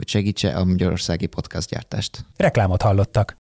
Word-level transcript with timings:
hogy 0.00 0.08
segítse 0.08 0.56
a 0.56 0.64
magyarországi 0.64 1.28
gyártást. 1.68 2.24
Reklámot 2.36 2.82
hallottak. 2.82 3.36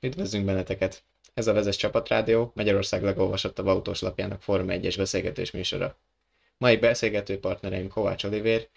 Üdvözlünk 0.00 0.44
benneteket! 0.44 1.02
Ez 1.34 1.46
a 1.46 1.52
Vezes 1.52 1.76
Csapatrádió, 1.76 2.52
Magyarország 2.54 3.02
legolvasottabb 3.02 3.66
autós 3.66 4.00
lapjának 4.00 4.42
Forma 4.42 4.72
1-es 4.74 4.94
beszélgetés 4.96 5.50
műsora. 5.50 5.96
Mai 6.58 6.76
beszélgető 6.76 7.40
partnereim 7.40 7.88
Kovács 7.88 8.24
Olivér, 8.24 8.68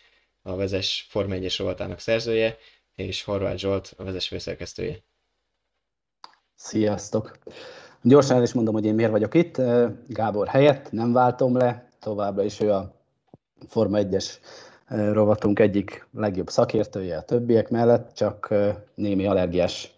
a 0.41 0.55
Vezes 0.55 1.08
Forma 1.09 1.35
1-es 1.35 1.55
rovatának 1.58 1.99
szerzője, 1.99 2.58
és 2.95 3.23
Horváth 3.23 3.57
Zsolt, 3.57 3.93
a 3.98 4.04
Vezes 4.04 4.27
főszerkesztője. 4.27 4.98
Sziasztok! 6.55 7.38
Gyorsan 8.02 8.38
el 8.38 8.43
is 8.43 8.54
mondom, 8.54 8.73
hogy 8.73 8.85
én 8.85 8.96
miért 8.96 9.12
vagyok 9.12 9.34
itt. 9.34 9.62
Gábor 10.07 10.48
helyett 10.48 10.91
nem 10.91 11.13
váltom 11.13 11.57
le, 11.57 11.90
továbbra 11.99 12.43
is 12.43 12.59
ő 12.59 12.71
a 12.71 12.96
Forma 13.68 13.98
1-es 14.02 14.34
rovatunk 15.12 15.59
egyik 15.59 16.08
legjobb 16.13 16.50
szakértője 16.50 17.18
a 17.18 17.22
többiek 17.22 17.70
mellett, 17.70 18.13
csak 18.13 18.54
némi 18.95 19.26
allergiás 19.26 19.94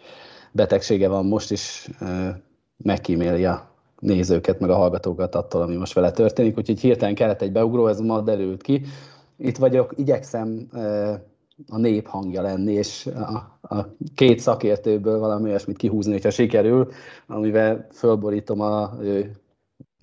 betegsége 0.51 1.07
van 1.07 1.25
most 1.25 1.51
is, 1.51 1.89
megkíméli 2.77 3.45
a 3.45 3.71
nézőket, 3.99 4.59
meg 4.59 4.69
a 4.69 4.75
hallgatókat 4.75 5.35
attól, 5.35 5.61
ami 5.61 5.75
most 5.75 5.93
vele 5.93 6.11
történik, 6.11 6.57
úgyhogy 6.57 6.79
hirtelen 6.79 7.15
kellett 7.15 7.41
egy 7.41 7.51
beugró, 7.51 7.87
ez 7.87 7.99
ma 7.99 8.21
derült 8.21 8.61
ki. 8.61 8.81
Itt 9.37 9.57
vagyok, 9.57 9.93
igyekszem 9.97 10.67
a 11.67 11.77
nép 11.77 12.07
hangja 12.07 12.41
lenni, 12.41 12.73
és 12.73 13.05
a, 13.05 13.59
a 13.75 13.95
két 14.15 14.39
szakértőből 14.39 15.19
valami 15.19 15.49
olyasmit 15.49 15.77
kihúzni, 15.77 16.11
hogyha 16.11 16.29
sikerül, 16.29 16.91
amivel 17.27 17.87
fölborítom 17.91 18.59
a 18.61 18.93
ő 19.01 19.31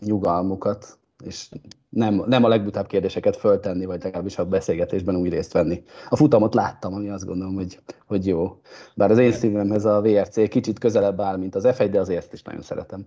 nyugalmukat, 0.01 0.99
és 1.25 1.49
nem, 1.91 2.25
nem 2.27 2.45
a 2.45 2.49
legbutább 2.49 2.87
kérdéseket 2.87 3.37
föltenni, 3.37 3.85
vagy 3.85 4.03
legalábbis 4.03 4.39
a 4.39 4.47
beszélgetésben 4.47 5.17
úgy 5.17 5.31
részt 5.31 5.53
venni. 5.53 5.83
A 6.09 6.17
futamot 6.17 6.55
láttam, 6.55 6.95
ami 6.95 7.09
azt 7.09 7.25
gondolom, 7.25 7.55
hogy, 7.55 7.79
hogy 8.07 8.27
jó. 8.27 8.61
Bár 8.95 9.11
az 9.11 9.19
én 9.19 9.33
szívemhez 9.33 9.85
a 9.85 10.01
VRC 10.01 10.49
kicsit 10.49 10.79
közelebb 10.79 11.21
áll, 11.21 11.37
mint 11.37 11.55
az 11.55 11.65
F1, 11.67 11.89
de 11.91 12.01
azért 12.01 12.33
is 12.33 12.43
nagyon 12.43 12.63
szeretem. 12.63 13.07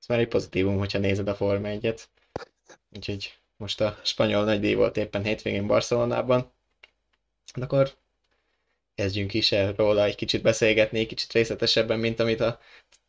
Ez 0.00 0.06
már 0.06 0.18
egy 0.18 0.28
pozitívum, 0.28 0.78
hogyha 0.78 0.98
nézed 0.98 1.28
a 1.28 1.34
Forma 1.34 1.68
1-et. 1.70 2.04
Úgyhogy 2.96 3.32
most 3.56 3.80
a 3.80 3.96
spanyol 4.02 4.44
nagydíj 4.44 4.74
volt 4.74 4.96
éppen 4.96 5.22
hétvégén 5.22 5.66
Barcelonában. 5.66 6.52
De 7.56 7.64
akkor 7.64 7.90
kezdjünk 8.94 9.34
is 9.34 9.52
el 9.52 9.72
róla 9.72 10.04
egy 10.04 10.14
kicsit 10.14 10.42
beszélgetni, 10.42 11.06
kicsit 11.06 11.32
részletesebben, 11.32 11.98
mint 11.98 12.20
amit 12.20 12.40
a 12.40 12.58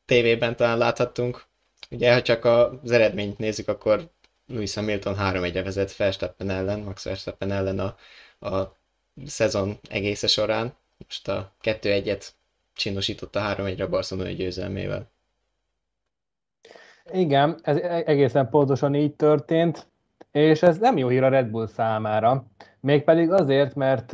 tévében 0.06 0.56
talán 0.56 0.78
láthattunk. 0.78 1.46
Ugye, 1.92 2.14
ha 2.14 2.22
csak 2.22 2.46
az 2.46 2.92
eredményt 2.92 3.38
nézzük, 3.38 3.68
akkor 3.68 4.10
Lewis 4.48 4.76
Hamilton 4.76 5.16
3-1-re 5.20 5.64
vezet 5.64 5.96
Verstappen 5.96 6.50
ellen, 6.50 6.80
Max 6.80 7.04
Verstappen 7.04 7.52
ellen 7.52 7.80
a, 7.80 7.96
a 8.48 8.76
szezon 9.26 9.80
egésze 9.90 10.28
során. 10.28 10.74
Most 10.98 11.28
a 11.28 11.52
2-1-et 11.64 12.28
csinosította 12.74 13.56
3-1-re 13.58 14.24
a 14.24 14.32
győzelmével. 14.32 15.14
Igen, 17.14 17.60
ez 17.62 17.78
egészen 18.06 18.50
pontosan 18.50 18.96
így 18.96 19.14
történt, 19.16 19.88
és 20.32 20.62
ez 20.62 20.78
nem 20.78 20.98
jó 20.98 21.08
hír 21.08 21.24
a 21.24 21.30
Red 21.30 21.48
Bull 21.48 21.68
számára. 21.68 22.46
Mégpedig 22.80 23.32
azért, 23.32 23.76
mert 23.76 24.14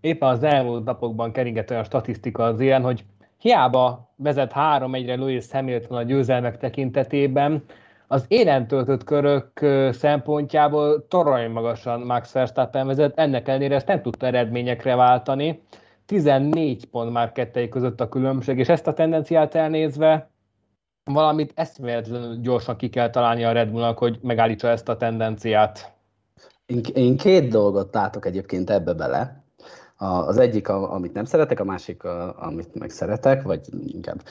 éppen 0.00 0.28
az 0.28 0.42
elmúlt 0.42 0.84
napokban 0.84 1.32
keringett 1.32 1.70
olyan 1.70 1.84
statisztika 1.84 2.44
az 2.44 2.60
ilyen, 2.60 2.82
hogy 2.82 3.04
hiába 3.38 4.12
vezet 4.16 4.52
3-1-re 4.54 5.14
Lewis 5.14 5.50
Hamilton 5.50 5.96
a 5.96 6.02
győzelmek 6.02 6.58
tekintetében, 6.58 7.64
az 8.12 8.24
élen 8.28 8.66
töltött 8.66 9.04
körök 9.04 9.60
szempontjából 9.92 11.06
torony 11.08 11.50
magasan 11.50 12.00
Max 12.00 12.32
Verstappen 12.32 12.86
vezet, 12.86 13.18
ennek 13.18 13.48
ellenére 13.48 13.74
ezt 13.74 13.86
nem 13.86 14.02
tudta 14.02 14.26
eredményekre 14.26 14.94
váltani. 14.94 15.62
14 16.06 16.84
pont 16.84 17.12
már 17.12 17.32
kettei 17.32 17.68
között 17.68 18.00
a 18.00 18.08
különbség, 18.08 18.58
és 18.58 18.68
ezt 18.68 18.86
a 18.86 18.92
tendenciát 18.92 19.54
elnézve 19.54 20.30
valamit 21.04 21.52
eszméletlenül 21.54 22.40
gyorsan 22.40 22.76
ki 22.76 22.88
kell 22.88 23.10
találni 23.10 23.44
a 23.44 23.52
Red 23.52 23.70
Bullnak, 23.70 23.98
hogy 23.98 24.18
megállítsa 24.22 24.68
ezt 24.68 24.88
a 24.88 24.96
tendenciát. 24.96 25.92
Én, 26.66 26.80
én 26.94 27.16
két 27.16 27.48
dolgot 27.48 27.94
látok 27.94 28.26
egyébként 28.26 28.70
ebbe 28.70 28.92
bele. 28.92 29.44
Az 29.96 30.38
egyik, 30.38 30.68
amit 30.68 31.12
nem 31.12 31.24
szeretek, 31.24 31.60
a 31.60 31.64
másik, 31.64 32.04
amit 32.36 32.74
meg 32.74 32.90
szeretek, 32.90 33.42
vagy 33.42 33.60
inkább. 33.86 34.22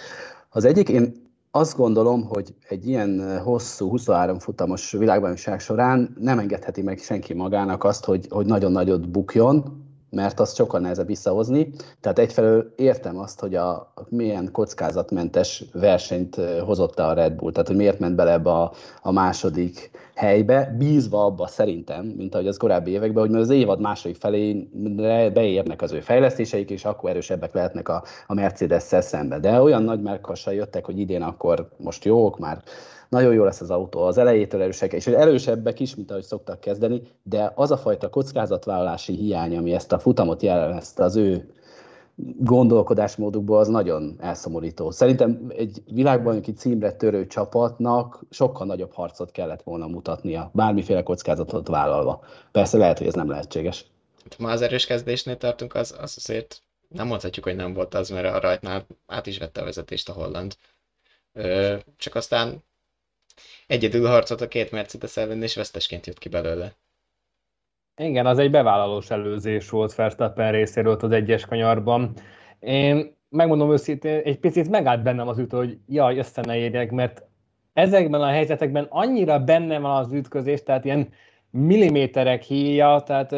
Az 0.50 0.66
egyik, 0.66 0.90
én 0.90 1.30
azt 1.52 1.78
gondolom, 1.78 2.24
hogy 2.24 2.56
egy 2.68 2.88
ilyen 2.88 3.42
hosszú 3.44 3.90
23 3.90 4.40
futamos 4.40 4.92
világbajnokság 4.92 5.60
során 5.60 6.16
nem 6.20 6.40
engedheti 6.40 6.82
meg 6.82 6.98
senki 6.98 7.34
magának 7.34 7.84
azt, 7.84 8.06
hogy, 8.06 8.26
hogy 8.30 8.46
nagyon 8.46 8.72
nagyot 8.72 9.10
bukjon, 9.10 9.86
mert 10.12 10.40
azt 10.40 10.56
sokkal 10.56 10.80
nehezebb 10.80 11.08
visszahozni. 11.08 11.74
Tehát 12.02 12.20
egyfelől 12.20 12.74
értem 12.76 13.18
azt, 13.18 13.40
hogy 13.40 13.56
a, 13.56 13.94
milyen 14.10 14.52
kockázatmentes 14.52 15.64
versenyt 15.74 16.36
hozott 16.66 17.00
a 17.00 17.14
Red 17.14 17.34
Bull, 17.34 17.52
tehát 17.52 17.68
hogy 17.68 17.76
miért 17.78 18.00
ment 18.00 18.16
bele 18.16 18.32
ebbe 18.32 18.52
a, 18.52 18.72
a 19.02 19.12
második 19.12 19.92
helybe, 20.16 20.76
bízva 20.78 21.26
abba 21.26 21.48
szerintem, 21.48 22.06
mint 22.06 22.34
ahogy 22.34 22.48
az 22.48 22.58
korábbi 22.58 22.92
években, 22.92 23.28
hogy 23.28 23.40
az 23.40 23.50
évad 23.50 23.80
második 23.80 24.16
felé 24.16 24.70
beérnek 25.34 25.82
az 25.82 25.92
ő 25.92 26.00
fejlesztéseik, 26.00 26.70
és 26.70 26.86
akkor 26.86 27.10
erősebbek 27.10 27.54
lehetnek 27.54 27.90
a, 27.90 28.04
a 28.28 28.34
Mercedes-szel 28.34 29.02
szemben. 29.02 29.42
De 29.42 29.62
olyan 29.62 29.84
nagy 29.84 30.02
melkassal 30.02 30.54
jöttek, 30.54 30.86
hogy 30.86 31.00
idén 31.00 31.22
akkor 31.22 31.70
most 31.78 32.06
jók, 32.06 32.40
már 32.40 32.64
nagyon 33.12 33.34
jó 33.34 33.44
lesz 33.44 33.62
az 33.62 33.70
autó, 33.70 34.02
az 34.02 34.18
elejétől 34.18 34.62
erősek, 34.62 34.94
és 34.94 35.08
erősebbek 35.08 35.80
is, 35.80 35.96
mint 35.96 36.12
ahogy 36.12 36.24
szoktak 36.24 36.60
kezdeni, 36.60 37.02
de 37.24 37.52
az 37.56 37.72
a 37.72 37.78
fajta 37.78 38.10
kockázatvállalási 38.10 39.14
hiány, 39.14 39.58
ami 39.58 39.74
ezt 39.74 39.92
a 39.92 40.00
futamot 40.00 40.42
jellemezte 40.42 41.04
az 41.04 41.16
ő 41.16 41.54
gondolkodásmódukból, 42.38 43.60
az 43.60 43.68
nagyon 43.68 44.16
elszomorító. 44.20 44.92
Szerintem 44.92 45.52
egy 45.58 45.84
világbajnoki 45.86 46.54
címre 46.54 46.92
törő 46.92 47.28
csapatnak 47.28 48.24
sokkal 48.30 48.66
nagyobb 48.66 48.94
harcot 48.94 49.32
kellett 49.32 49.62
volna 49.64 49.88
mutatnia, 49.88 50.52
bármiféle 50.54 51.04
kockázatot 51.04 51.68
vállalva. 51.68 52.24
Persze 52.52 52.78
lehet, 52.78 52.98
hogy 52.98 53.08
ez 53.08 53.14
nem 53.14 53.30
lehetséges. 53.30 53.86
Ma 54.38 54.50
az 54.50 54.62
erős 54.62 54.86
kezdésnél 54.86 55.38
tartunk, 55.38 55.76
az, 55.76 55.96
az 56.02 56.14
azért 56.18 56.62
nem 56.88 57.08
mondhatjuk, 57.08 57.46
hogy 57.46 57.56
nem 57.56 57.74
volt 57.74 57.94
az, 57.94 58.10
mert 58.10 58.36
a 58.36 58.40
rajtnál 58.40 58.86
át 59.06 59.28
is 59.28 59.38
vette 59.38 59.62
a 59.62 59.64
vezetést 59.64 60.10
a 60.10 60.14
holland. 60.14 60.56
Ö, 61.34 61.76
csak 61.98 62.16
aztán 62.16 62.64
egyedül 63.72 64.08
harcolt 64.08 64.42
a 64.42 64.48
két 64.48 64.72
Mercedes 64.72 65.18
ellen, 65.18 65.44
és 65.44 65.56
vesztesként 65.56 66.08
jött 66.08 66.18
ki 66.18 66.30
belőle. 66.30 66.72
Igen, 68.02 68.26
az 68.26 68.38
egy 68.38 68.52
bevállalós 68.52 69.10
előzés 69.10 69.70
volt 69.70 69.96
Verstappen 69.96 70.52
részéről 70.52 70.98
az 71.02 71.12
egyes 71.12 71.46
kanyarban. 71.46 72.14
Én 72.60 73.16
megmondom 73.30 73.72
őszintén, 73.72 74.22
egy 74.24 74.40
picit 74.40 74.70
megállt 74.70 75.04
bennem 75.04 75.28
az 75.28 75.38
ütő, 75.38 75.58
hogy 75.58 75.78
jaj, 75.88 76.18
össze 76.18 76.42
ne 76.42 76.58
érjek, 76.58 76.92
mert 76.92 77.24
ezekben 77.74 78.22
a 78.22 78.28
helyzetekben 78.28 78.88
annyira 78.90 79.40
benne 79.40 79.80
van 79.80 79.98
az 79.98 80.14
ütközés, 80.14 80.64
tehát 80.64 80.86
ilyen 80.86 81.10
milliméterek 81.50 82.44
híja, 82.44 83.04
tehát 83.06 83.34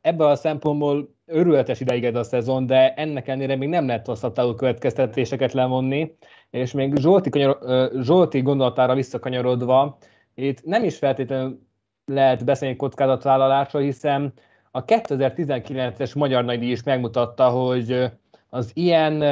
ebből 0.00 0.26
a 0.26 0.36
szempontból 0.36 1.14
örületes 1.26 1.80
ideig 1.80 2.04
ez 2.04 2.14
a 2.14 2.22
szezon, 2.22 2.66
de 2.66 2.94
ennek 2.94 3.28
ellenére 3.28 3.56
még 3.56 3.68
nem 3.68 3.86
lehet 3.86 4.06
hosszabb 4.06 4.56
következtetéseket 4.56 5.52
levonni, 5.52 6.16
és 6.50 6.72
még 6.72 6.96
Zsolti, 6.96 7.30
kanyar, 7.30 7.58
Zsolti 8.02 8.42
gondolatára 8.42 8.94
visszakanyarodva, 8.94 9.96
itt 10.34 10.64
nem 10.64 10.84
is 10.84 10.98
feltétlenül 10.98 11.60
lehet 12.04 12.44
beszélni 12.44 12.76
kockázatvállalásról, 12.76 13.82
hiszen 13.82 14.32
a 14.70 14.84
2019-es 14.84 16.16
Magyar 16.16 16.44
Nagydíj 16.44 16.70
is 16.70 16.82
megmutatta, 16.82 17.48
hogy 17.48 18.12
az 18.50 18.70
ilyen 18.74 19.24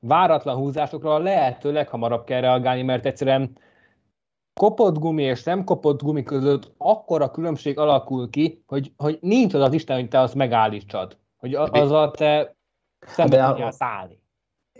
váratlan 0.00 0.56
húzásokra 0.56 1.18
lehető 1.18 1.72
leghamarabb 1.72 2.24
kell 2.24 2.40
reagálni, 2.40 2.82
mert 2.82 3.06
egyszerűen 3.06 3.58
kopott 4.54 4.98
gumi 4.98 5.22
és 5.22 5.42
nem 5.42 5.64
kopott 5.64 6.02
gumi 6.02 6.22
között 6.22 6.72
akkora 6.76 7.30
különbség 7.30 7.78
alakul 7.78 8.30
ki, 8.30 8.62
hogy, 8.66 8.92
hogy 8.96 9.18
nincs 9.20 9.54
az 9.54 9.60
az 9.60 9.72
Isten, 9.72 9.96
hogy 9.96 10.08
te 10.08 10.20
azt 10.20 10.34
megállítsad. 10.34 11.18
Hogy 11.36 11.54
azzal 11.54 12.10
te 12.10 12.56
szembe 13.00 13.46
tudjál 13.46 13.70
szállni. 13.70 14.22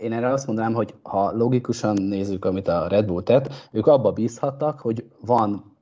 Én 0.01 0.13
erre 0.13 0.31
azt 0.31 0.47
mondanám, 0.47 0.73
hogy 0.73 0.93
ha 1.01 1.31
logikusan 1.31 1.93
nézzük, 2.01 2.45
amit 2.45 2.67
a 2.67 2.87
Red 2.87 3.05
Bull 3.05 3.23
tett, 3.23 3.69
ők 3.71 3.87
abba 3.87 4.11
bízhattak, 4.11 4.79
hogy 4.79 5.05
van 5.25 5.75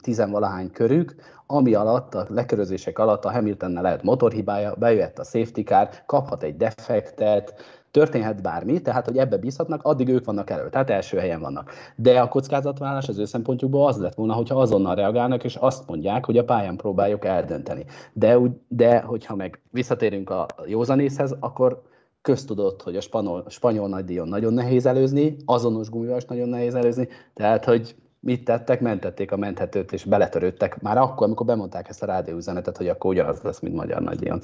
tizenvalahány 0.00 0.70
körük, 0.70 1.14
ami 1.46 1.74
alatt, 1.74 2.14
a 2.14 2.26
lekörözések 2.28 2.98
alatt 2.98 3.24
a 3.24 3.30
Hamiltonnel 3.30 3.82
lehet 3.82 4.02
motorhibája, 4.02 4.74
bejöhet 4.78 5.18
a 5.18 5.24
safety 5.24 5.60
car, 5.60 5.88
kaphat 6.06 6.42
egy 6.42 6.56
defektet, 6.56 7.54
történhet 7.90 8.42
bármi, 8.42 8.80
tehát 8.80 9.06
hogy 9.06 9.16
ebbe 9.16 9.36
bízhatnak, 9.36 9.82
addig 9.82 10.08
ők 10.08 10.24
vannak 10.24 10.50
elő, 10.50 10.68
tehát 10.70 10.90
első 10.90 11.18
helyen 11.18 11.40
vannak. 11.40 11.72
De 11.96 12.20
a 12.20 12.28
kockázatvállalás 12.28 13.08
az 13.08 13.18
ő 13.18 13.24
szempontjukból 13.24 13.86
az 13.86 13.98
lett 13.98 14.14
volna, 14.14 14.34
hogyha 14.34 14.60
azonnal 14.60 14.94
reagálnak, 14.94 15.44
és 15.44 15.56
azt 15.56 15.88
mondják, 15.88 16.24
hogy 16.24 16.38
a 16.38 16.44
pályán 16.44 16.76
próbáljuk 16.76 17.24
eldönteni. 17.24 17.84
De, 18.12 18.38
de 18.68 19.00
hogyha 19.00 19.36
meg 19.36 19.60
visszatérünk 19.70 20.30
a 20.30 20.46
józanészhez, 20.66 21.36
akkor 21.40 21.82
köztudott, 22.22 22.82
hogy 22.82 22.96
a 22.96 23.00
spanyol, 23.00 23.44
spanyol 23.48 23.88
nagydíjon 23.88 24.28
nagyon 24.28 24.54
nehéz 24.54 24.86
előzni, 24.86 25.36
azonos 25.44 25.88
gumival 25.88 26.16
is 26.16 26.24
nagyon 26.24 26.48
nehéz 26.48 26.74
előzni, 26.74 27.08
tehát 27.34 27.64
hogy 27.64 27.94
mit 28.20 28.44
tettek, 28.44 28.80
mentették 28.80 29.32
a 29.32 29.36
menthetőt, 29.36 29.92
és 29.92 30.04
beletörődtek 30.04 30.80
már 30.80 30.96
akkor, 30.98 31.26
amikor 31.26 31.46
bemondták 31.46 31.88
ezt 31.88 32.02
a 32.02 32.06
rádióüzenetet, 32.06 32.76
hogy 32.76 32.88
akkor 32.88 33.10
ugyanaz 33.10 33.40
lesz, 33.40 33.60
mint 33.60 33.74
magyar 33.74 34.00
nagydíjon. 34.00 34.42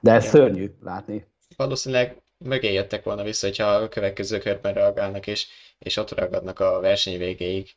De 0.00 0.12
ez 0.12 0.24
Igen. 0.24 0.34
szörnyű 0.34 0.70
látni. 0.82 1.26
Valószínűleg 1.56 2.22
mögé 2.38 2.72
jöttek 2.72 3.04
volna 3.04 3.22
vissza, 3.22 3.46
hogyha 3.46 3.64
a 3.64 3.88
következő 3.88 4.38
körben 4.38 4.74
reagálnak, 4.74 5.26
és, 5.26 5.48
és 5.78 5.96
ott 5.96 6.18
ragadnak 6.18 6.60
a 6.60 6.80
verseny 6.80 7.18
végéig. 7.18 7.74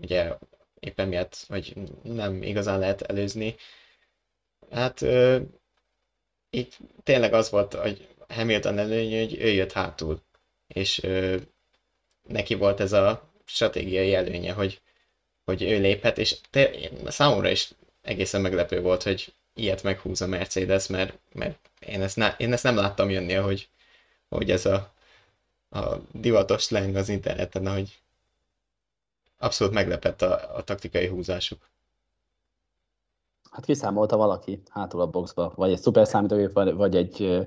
Ugye 0.00 0.36
éppen 0.80 1.08
miatt, 1.08 1.44
hogy 1.48 1.74
nem 2.02 2.42
igazán 2.42 2.78
lehet 2.78 3.02
előzni. 3.02 3.54
Hát 4.70 5.00
itt 6.50 6.78
tényleg 7.02 7.32
az 7.32 7.50
volt, 7.50 7.74
hogy 7.74 8.08
Hamilton 8.30 8.78
előny, 8.78 9.18
hogy 9.18 9.38
ő 9.40 9.48
jött 9.48 9.72
hátul, 9.72 10.22
és 10.66 11.02
ö, 11.02 11.36
neki 12.28 12.54
volt 12.54 12.80
ez 12.80 12.92
a 12.92 13.30
stratégiai 13.44 14.14
előnye, 14.14 14.52
hogy, 14.52 14.80
hogy 15.44 15.62
ő 15.62 15.78
léphet, 15.80 16.18
és 16.18 16.36
te, 16.50 16.70
számomra 17.06 17.50
is 17.50 17.70
egészen 18.02 18.40
meglepő 18.40 18.80
volt, 18.80 19.02
hogy 19.02 19.34
ilyet 19.54 19.82
meghúz 19.82 20.20
a 20.20 20.26
Mercedes, 20.26 20.86
mert, 20.86 21.18
mert 21.32 21.70
én, 21.86 22.02
ezt 22.02 22.16
ne, 22.16 22.34
én 22.38 22.52
ezt 22.52 22.62
nem 22.62 22.76
láttam 22.76 23.10
jönni, 23.10 23.32
hogy, 23.32 23.68
hogy 24.28 24.50
ez 24.50 24.66
a, 24.66 24.94
a 25.70 25.96
divatos 26.12 26.62
slang 26.62 26.96
az 26.96 27.08
interneten, 27.08 27.68
hogy 27.72 27.98
abszolút 29.38 29.74
meglepett 29.74 30.22
a, 30.22 30.56
a 30.56 30.64
taktikai 30.64 31.06
húzásuk. 31.06 31.69
Hát 33.50 33.64
kiszámolta 33.64 34.16
valaki 34.16 34.62
hátul 34.68 35.00
a 35.00 35.06
boxba, 35.06 35.52
vagy 35.54 35.70
egy 35.70 35.78
szuper 35.78 36.06
számítógép, 36.06 36.52
vagy 36.76 36.96
egy 36.96 37.46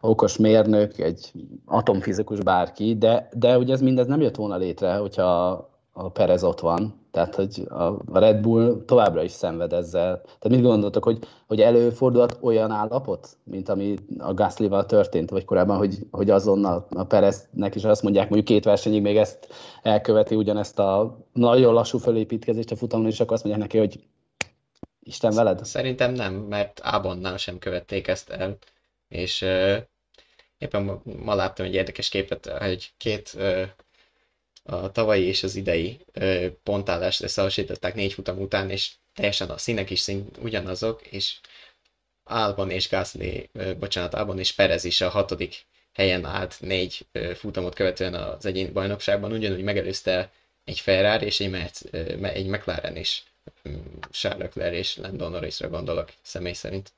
okos 0.00 0.36
mérnök, 0.36 0.98
egy 0.98 1.32
atomfizikus 1.66 2.40
bárki, 2.40 2.96
de, 2.98 3.28
de 3.32 3.58
ugye 3.58 3.72
ez 3.72 3.80
mindez 3.80 4.06
nem 4.06 4.20
jött 4.20 4.36
volna 4.36 4.56
létre, 4.56 4.94
hogyha 4.94 5.50
a 5.92 6.08
Perez 6.08 6.44
ott 6.44 6.60
van. 6.60 7.00
Tehát, 7.10 7.34
hogy 7.34 7.66
a 7.68 8.18
Red 8.18 8.40
Bull 8.40 8.82
továbbra 8.86 9.22
is 9.22 9.30
szenved 9.30 9.72
ezzel. 9.72 10.20
Tehát 10.20 10.48
mit 10.48 10.62
gondoltok, 10.62 11.04
hogy, 11.04 11.18
hogy 11.46 11.60
előfordulhat 11.60 12.38
olyan 12.40 12.70
állapot, 12.70 13.28
mint 13.44 13.68
ami 13.68 13.94
a 14.18 14.34
Gasly-val 14.34 14.86
történt, 14.86 15.30
vagy 15.30 15.44
korábban, 15.44 15.76
hogy, 15.76 15.98
hogy 16.10 16.30
azonnal 16.30 16.86
a 16.90 17.04
Pereznek 17.04 17.74
is 17.74 17.84
azt 17.84 18.02
mondják, 18.02 18.24
mondjuk 18.24 18.48
két 18.48 18.64
versenyig 18.64 19.02
még 19.02 19.16
ezt 19.16 19.48
elköveti 19.82 20.34
ugyanezt 20.34 20.78
a 20.78 21.18
nagyon 21.32 21.74
lassú 21.74 21.98
fölépítkezést 21.98 22.70
a 22.70 22.76
futamon, 22.76 23.06
és 23.06 23.20
akkor 23.20 23.32
azt 23.32 23.44
mondják 23.44 23.64
neki, 23.64 23.78
hogy 23.78 24.00
Isten 25.04 25.34
veled? 25.34 25.64
Szerintem 25.64 26.12
nem, 26.12 26.34
mert 26.34 26.80
Ábonnál 26.82 27.36
sem 27.36 27.58
követték 27.58 28.06
ezt 28.08 28.30
el, 28.30 28.58
és 29.08 29.40
uh, 29.42 29.76
éppen 30.58 31.00
ma 31.04 31.34
láttam 31.34 31.66
egy 31.66 31.74
érdekes 31.74 32.08
képet, 32.08 32.46
hogy 32.46 32.92
két 32.96 33.32
uh, 33.36 33.68
a 34.62 34.90
tavalyi 34.90 35.24
és 35.24 35.42
az 35.42 35.54
idei 35.54 36.00
uh, 36.14 36.46
pontállást 36.46 37.22
összehasonlították 37.22 37.94
négy 37.94 38.12
futam 38.12 38.40
után, 38.40 38.70
és 38.70 38.92
teljesen 39.14 39.50
a 39.50 39.58
színek 39.58 39.90
is 39.90 40.00
szín 40.00 40.26
ugyanazok, 40.42 41.06
és 41.06 41.38
Albon 42.24 42.70
és 42.70 42.88
Gasly, 42.88 43.48
uh, 43.54 43.74
bocsánat, 43.74 44.14
Albon 44.14 44.38
és 44.38 44.52
Perez 44.54 44.84
is 44.84 45.00
a 45.00 45.08
hatodik 45.08 45.66
helyen 45.92 46.24
állt 46.24 46.56
négy 46.60 47.06
uh, 47.14 47.30
futamot 47.32 47.74
követően 47.74 48.14
az 48.14 48.46
egyéni 48.46 48.70
bajnokságban, 48.70 49.32
ugyanúgy 49.32 49.62
megelőzte 49.62 50.32
egy 50.64 50.78
Ferrari 50.80 51.24
és 51.26 51.40
egy, 51.40 51.50
Merc, 51.50 51.80
egy 52.22 52.46
McLaren 52.46 52.96
is 52.96 53.22
Charles 54.10 54.42
Leclerc 54.42 54.74
és 54.74 54.96
Lando 54.96 55.28
Norrisra 55.28 55.68
gondolok 55.68 56.08
személy 56.22 56.52
szerint. 56.52 56.92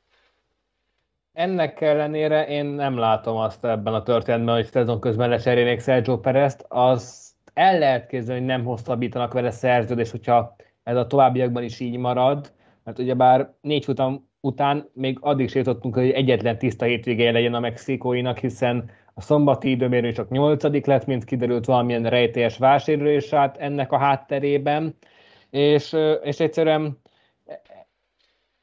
Ennek 1.33 1.81
ellenére 1.81 2.47
én 2.47 2.65
nem 2.65 2.99
látom 2.99 3.37
azt 3.37 3.65
ebben 3.65 3.95
a 3.95 4.03
történetben, 4.03 4.55
hogy 4.55 4.67
szezon 4.67 5.01
közben 5.01 5.29
lecserélnék 5.29 5.81
Sergio 5.81 6.19
Perez-t. 6.19 6.65
Az 6.69 7.33
el 7.55 7.79
lehet 7.79 8.07
képzelni, 8.07 8.41
hogy 8.41 8.49
nem 8.49 8.65
hosszabbítanak 8.65 9.33
vele 9.33 9.51
szerződést, 9.51 10.11
hogyha 10.11 10.57
ez 10.83 10.97
a 10.97 11.07
továbbiakban 11.07 11.63
is 11.63 11.81
így 11.81 11.97
marad, 11.97 12.53
mert 12.85 12.99
ugyebár 12.99 13.53
négy 13.61 13.85
futam 13.85 14.29
után 14.41 14.91
még 14.93 15.19
addig 15.21 15.45
is 15.45 15.55
jutottunk, 15.55 15.95
hogy 15.95 16.11
egyetlen 16.11 16.59
tiszta 16.59 16.85
hétvégéje 16.85 17.31
legyen 17.31 17.55
a 17.55 17.61
mexikóinak, 17.61 18.39
hiszen 18.39 18.91
a 19.15 19.21
szombati 19.21 19.71
időmérő 19.71 20.13
csak 20.13 20.29
nyolcadik 20.29 20.87
lett, 20.87 21.07
mint 21.07 21.25
kiderült 21.25 21.65
valamilyen 21.65 22.09
rejtélyes 22.09 22.59
vásárlás 22.59 23.33
át 23.33 23.57
ennek 23.57 23.93
a 23.93 23.99
hátterében 23.99 24.97
és, 25.55 25.97
és 26.23 26.41
egyszerűen 26.41 27.01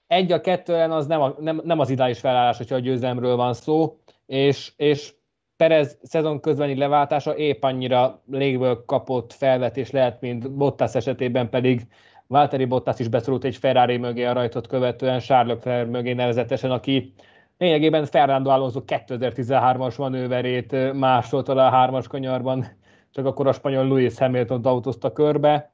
egy 0.08 0.32
a 0.32 0.42
kettően 0.42 0.92
az 0.92 1.08
nem, 1.08 1.22
a, 1.22 1.36
nem, 1.40 1.62
nem 1.64 1.80
az 1.80 1.90
ideális 1.90 2.20
felállás, 2.20 2.58
hogyha 2.58 2.76
a 2.76 2.80
győzelemről 2.80 3.36
van 3.36 3.54
szó, 3.54 4.00
és, 4.26 4.72
és 4.76 5.14
Perez 5.58 5.98
szezon 6.04 6.40
közbeni 6.40 6.76
leváltása 6.76 7.36
épp 7.36 7.64
annyira 7.64 8.22
légből 8.32 8.84
kapott 8.86 9.34
felvetés 9.34 9.92
lehet, 9.92 10.22
mint 10.22 10.52
Bottas 10.52 10.96
esetében 10.96 11.50
pedig 11.50 11.82
Valtteri 12.28 12.66
Bottas 12.66 13.00
is 13.00 13.08
beszorult 13.08 13.44
egy 13.44 13.56
Ferrari 13.56 13.98
mögé 13.98 14.26
a 14.26 14.34
rajtot 14.34 14.68
követően, 14.68 15.20
Charles 15.20 15.56
Leclerc 15.56 15.90
mögé 15.90 16.14
nevezetesen, 16.14 16.72
aki 16.72 17.14
lényegében 17.58 18.06
Fernando 18.06 18.50
Alonso 18.50 18.82
2013-as 18.86 19.98
manőverét 19.98 20.94
másolta 20.94 21.54
le 21.54 21.66
a 21.66 21.70
hármas 21.70 22.08
kanyarban, 22.08 22.66
csak 23.12 23.26
akkor 23.26 23.48
a 23.48 23.54
spanyol 23.54 23.86
Luis 23.86 24.18
Hamilton 24.18 24.66
autózta 24.66 25.12
körbe 25.12 25.71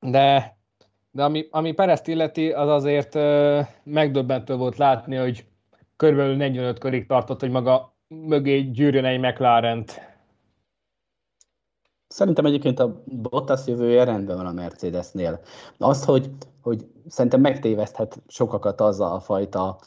de, 0.00 0.56
de 1.10 1.24
ami, 1.24 1.48
ami 1.50 1.72
Perezt 1.72 2.06
illeti, 2.06 2.52
az 2.52 2.68
azért 2.68 3.14
megdöbbentő 3.84 4.56
volt 4.56 4.76
látni, 4.76 5.16
hogy 5.16 5.46
körülbelül 5.96 6.36
45 6.36 6.78
körig 6.78 7.06
tartott, 7.06 7.40
hogy 7.40 7.50
maga 7.50 7.94
mögé 8.08 8.60
gyűrjön 8.60 9.04
egy 9.04 9.20
mclaren. 9.20 9.84
Szerintem 12.06 12.44
egyébként 12.44 12.78
a 12.78 13.02
Bottas 13.04 13.66
jövője 13.66 14.04
rendben 14.04 14.36
van 14.36 14.46
a 14.46 14.52
Mercedesnél. 14.52 15.40
Azt, 15.78 16.04
hogy, 16.04 16.30
hogy 16.62 16.86
szerintem 17.08 17.40
megtéveszthet 17.40 18.22
sokakat 18.28 18.80
az 18.80 19.00
a 19.00 19.20
fajta 19.20 19.78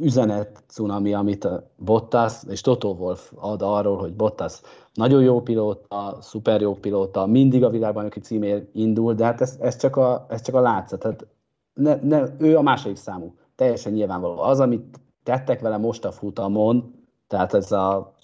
üzenet 0.00 0.62
cunami, 0.66 1.14
amit 1.14 1.48
Bottas 1.76 2.42
és 2.48 2.60
Toto 2.60 2.88
Wolf 2.88 3.32
ad 3.34 3.62
arról, 3.62 3.96
hogy 3.96 4.14
Bottas 4.14 4.60
nagyon 4.94 5.22
jó 5.22 5.40
pilóta, 5.40 6.18
szuper 6.20 6.60
jó 6.60 6.74
pilóta, 6.74 7.26
mindig 7.26 7.64
a 7.64 7.70
világbajnoki 7.70 8.20
címér 8.20 8.68
indul, 8.72 9.14
de 9.14 9.24
hát 9.24 9.40
ez, 9.40 9.56
ez, 9.60 9.76
csak, 9.76 9.96
a, 9.96 10.26
ez 10.28 10.42
csak 10.42 10.54
a 10.54 10.60
látszat. 10.60 11.00
Tehát 11.00 11.26
ne, 11.74 11.94
ne, 11.94 12.22
ő 12.38 12.56
a 12.56 12.62
második 12.62 12.96
számú. 12.96 13.34
Teljesen 13.54 13.92
nyilvánvaló. 13.92 14.38
Az, 14.38 14.60
amit 14.60 15.00
tettek 15.22 15.60
vele 15.60 15.76
most 15.76 16.04
a 16.04 16.12
futamon, 16.12 16.94
tehát 17.26 17.54
ez 17.54 17.72
a 17.72 18.14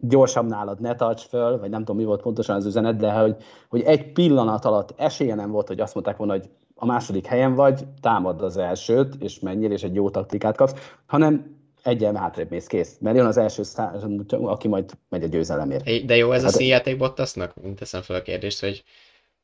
gyorsabb 0.00 0.48
nálad, 0.48 0.80
ne 0.80 0.94
tarts 0.94 1.22
föl, 1.22 1.58
vagy 1.58 1.70
nem 1.70 1.78
tudom, 1.78 1.96
mi 1.96 2.04
volt 2.04 2.22
pontosan 2.22 2.56
az 2.56 2.66
üzenet, 2.66 2.96
de 2.96 3.12
hogy, 3.12 3.36
hogy 3.68 3.80
egy 3.80 4.12
pillanat 4.12 4.64
alatt 4.64 4.94
esélye 4.96 5.34
nem 5.34 5.50
volt, 5.50 5.68
hogy 5.68 5.80
azt 5.80 5.94
mondták 5.94 6.16
volna, 6.16 6.32
hogy 6.32 6.50
a 6.82 6.86
második 6.86 7.26
helyen 7.26 7.54
vagy, 7.54 7.84
támad 8.00 8.42
az 8.42 8.56
elsőt, 8.56 9.14
és 9.18 9.40
menjél, 9.40 9.70
és 9.70 9.82
egy 9.82 9.94
jó 9.94 10.10
taktikát 10.10 10.56
kapsz, 10.56 10.94
hanem 11.06 11.56
egyen 11.82 12.16
hátrébb 12.16 12.50
mész, 12.50 12.66
kész. 12.66 12.96
Mert 13.00 13.16
jön 13.16 13.26
az 13.26 13.36
első 13.36 13.62
szá- 13.62 14.04
aki 14.30 14.68
majd 14.68 14.90
megy 15.08 15.22
a 15.22 15.26
győzelemért. 15.26 16.06
De 16.06 16.16
jó 16.16 16.32
ez 16.32 16.42
hát, 16.42 16.50
a 16.50 16.54
színjáték 16.54 16.96
Bottasnak? 16.96 17.54
Teszem 17.76 18.02
fel 18.02 18.16
a 18.16 18.22
kérdést, 18.22 18.60
hogy, 18.60 18.84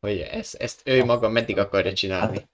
hogy 0.01 0.19
ezt, 0.31 0.55
ezt 0.55 0.81
ő 0.85 1.05
maga 1.05 1.29
meddig 1.29 1.59
akarja 1.59 1.93
csinálni? 1.93 2.37
Hát, 2.37 2.49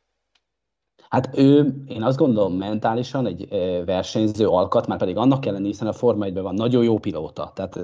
Hát 1.09 1.31
ő, 1.39 1.75
én 1.89 2.03
azt 2.03 2.19
gondolom, 2.19 2.53
mentálisan 2.53 3.27
egy 3.27 3.49
versenyző 3.85 4.49
alkat, 4.49 4.87
már 4.87 4.99
pedig 4.99 5.17
annak 5.17 5.41
kellene, 5.41 5.67
hiszen 5.67 5.89
a 5.89 5.93
Forma 5.93 6.25
1 6.25 6.35
van 6.35 6.55
nagyon 6.55 6.85
jó 6.85 6.99
pilóta, 6.99 7.53
tehát 7.55 7.79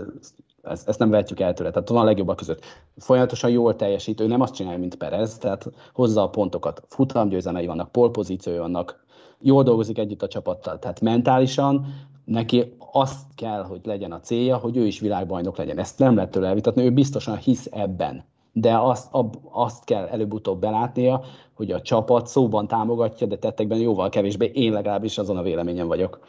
ezt, 0.62 0.88
ezt 0.88 0.98
nem 0.98 1.10
vehetjük 1.10 1.40
el 1.40 1.54
tőle, 1.54 1.70
tehát 1.70 1.88
van 1.88 2.00
a 2.00 2.04
legjobbak 2.04 2.36
között. 2.36 2.64
Folyamatosan 2.96 3.50
jól 3.50 3.76
teljesít, 3.76 4.20
ő 4.20 4.26
nem 4.26 4.40
azt 4.40 4.54
csinálja, 4.54 4.78
mint 4.78 4.94
Perez, 4.94 5.38
tehát 5.38 5.70
hozza 5.92 6.22
a 6.22 6.28
pontokat, 6.28 6.82
futamgyőzelmei 6.88 7.66
vannak, 7.66 7.92
polpozíciói 7.92 8.58
vannak, 8.58 9.04
jól 9.40 9.62
dolgozik 9.62 9.98
együtt 9.98 10.22
a 10.22 10.28
csapattal, 10.28 10.78
tehát 10.78 11.00
mentálisan 11.00 11.86
neki 12.24 12.76
azt 12.92 13.26
kell, 13.34 13.62
hogy 13.62 13.80
legyen 13.84 14.12
a 14.12 14.20
célja, 14.20 14.56
hogy 14.56 14.76
ő 14.76 14.86
is 14.86 15.00
világbajnok 15.00 15.56
legyen. 15.56 15.78
Ezt 15.78 15.98
nem 15.98 16.14
lehet 16.14 16.30
tőle 16.30 16.48
elvitatni, 16.48 16.84
ő 16.84 16.92
biztosan 16.92 17.36
hisz 17.36 17.68
ebben. 17.70 18.24
De 18.52 18.78
azt, 18.78 19.08
ab, 19.10 19.36
azt 19.50 19.84
kell 19.84 20.06
előbb-utóbb 20.06 20.60
belátnia, 20.60 21.22
hogy 21.54 21.72
a 21.72 21.82
csapat 21.82 22.26
szóban 22.26 22.66
támogatja, 22.66 23.26
de 23.26 23.36
tettekben 23.36 23.78
jóval 23.78 24.08
kevésbé. 24.08 24.50
Én 24.54 24.72
legalábbis 24.72 25.18
azon 25.18 25.36
a 25.36 25.42
véleményen 25.42 25.86
vagyok. 25.86 26.20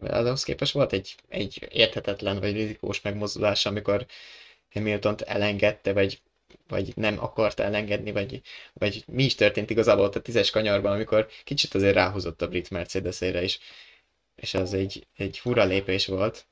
Ahhoz 0.00 0.44
képest 0.44 0.72
volt 0.72 0.92
egy, 0.92 1.14
egy 1.28 1.68
érthetetlen 1.70 2.40
vagy 2.40 2.52
rizikós 2.52 3.00
megmozdulás, 3.00 3.66
amikor 3.66 4.06
hamilton 4.72 5.14
elengedte, 5.26 5.92
vagy 5.92 6.20
vagy 6.68 6.92
nem 6.96 7.16
akart 7.20 7.60
elengedni, 7.60 8.12
vagy, 8.12 8.42
vagy 8.72 9.04
mi 9.06 9.22
is 9.24 9.34
történt 9.34 9.70
igazából 9.70 10.04
ott 10.04 10.14
a 10.14 10.20
tízes 10.20 10.50
kanyarban, 10.50 10.92
amikor 10.92 11.26
kicsit 11.44 11.74
azért 11.74 11.94
ráhozott 11.94 12.42
a 12.42 12.48
brit 12.48 12.70
Mercedesére 12.70 13.42
is, 13.42 13.58
és 14.36 14.54
az 14.54 14.74
egy, 14.74 15.06
egy 15.16 15.38
fura 15.38 15.64
lépés 15.64 16.06
volt. 16.06 16.46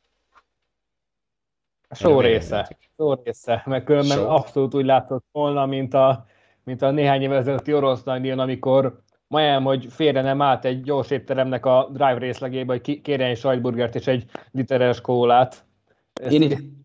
Só 1.91 2.21
része, 2.21 2.79
só 2.97 3.15
része, 3.15 3.63
mert 3.67 3.85
különben 3.85 4.17
Show. 4.17 4.29
abszolút 4.29 4.75
úgy 4.75 4.85
látott 4.85 5.25
volna, 5.33 5.67
mint 5.67 5.95
a, 5.95 6.27
mint 6.65 6.83
a 6.83 6.91
néhány 6.91 7.23
évvel 7.23 7.39
ezelőtti 7.39 7.75
orosz 7.75 8.03
nagydíjon, 8.03 8.39
amikor 8.39 9.03
majdnem, 9.29 9.65
hogy 9.65 9.87
félre 9.91 10.23
nem 10.23 10.43
állt 10.43 10.65
egy 10.65 10.83
gyors 10.83 11.11
étteremnek 11.11 11.67
a 11.67 11.89
drive 11.93 12.19
részlegébe, 12.19 12.73
hogy 12.73 13.01
kérjen 13.03 13.31
egy 13.31 13.39
sajtburgert 13.39 13.95
és 13.95 14.07
egy 14.07 14.25
literes 14.51 15.01
kólát. 15.01 15.65
Ezt, 16.13 16.33
Én... 16.33 16.85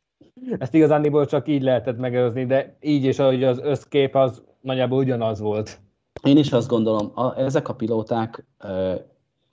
ezt 0.58 0.74
igazándiból 0.74 1.26
csak 1.26 1.48
így 1.48 1.62
lehetett 1.62 1.98
megőzni, 1.98 2.46
de 2.46 2.78
így 2.82 3.04
is, 3.04 3.20
ahogy 3.20 3.44
az 3.44 3.60
összkép 3.60 4.16
az 4.16 4.44
nagyjából 4.62 4.98
ugyanaz 4.98 5.40
volt. 5.40 5.80
Én 6.24 6.38
is 6.38 6.52
azt 6.52 6.68
gondolom, 6.68 7.12
a, 7.16 7.40
ezek 7.40 7.70
a 7.70 7.76
pilóták 7.76 8.46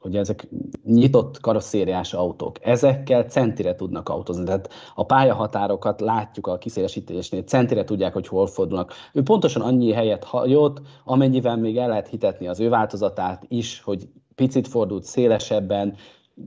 hogy 0.01 0.17
ezek 0.17 0.49
nyitott 0.85 1.41
karosszériás 1.41 2.15
autók, 2.15 2.57
ezekkel 2.67 3.23
centire 3.23 3.75
tudnak 3.75 4.09
autózni. 4.09 4.45
Tehát 4.45 4.71
a 4.95 5.05
pályahatárokat 5.05 6.01
látjuk 6.01 6.47
a 6.47 6.59
kiszélesítésnél, 6.59 7.43
centire 7.43 7.85
tudják, 7.85 8.13
hogy 8.13 8.29
hol 8.29 8.47
fordulnak. 8.47 8.93
Ő 9.13 9.23
pontosan 9.23 9.63
annyi 9.63 9.93
helyet 9.93 10.25
hagyott, 10.25 10.81
amennyivel 11.05 11.57
még 11.57 11.77
el 11.77 11.89
lehet 11.89 12.09
hitetni 12.09 12.49
az 12.49 12.61
ő 12.61 12.69
változatát 12.69 13.45
is, 13.49 13.81
hogy 13.81 14.09
picit 14.35 14.69
fordult 14.69 15.05
szélesebben, 15.05 15.97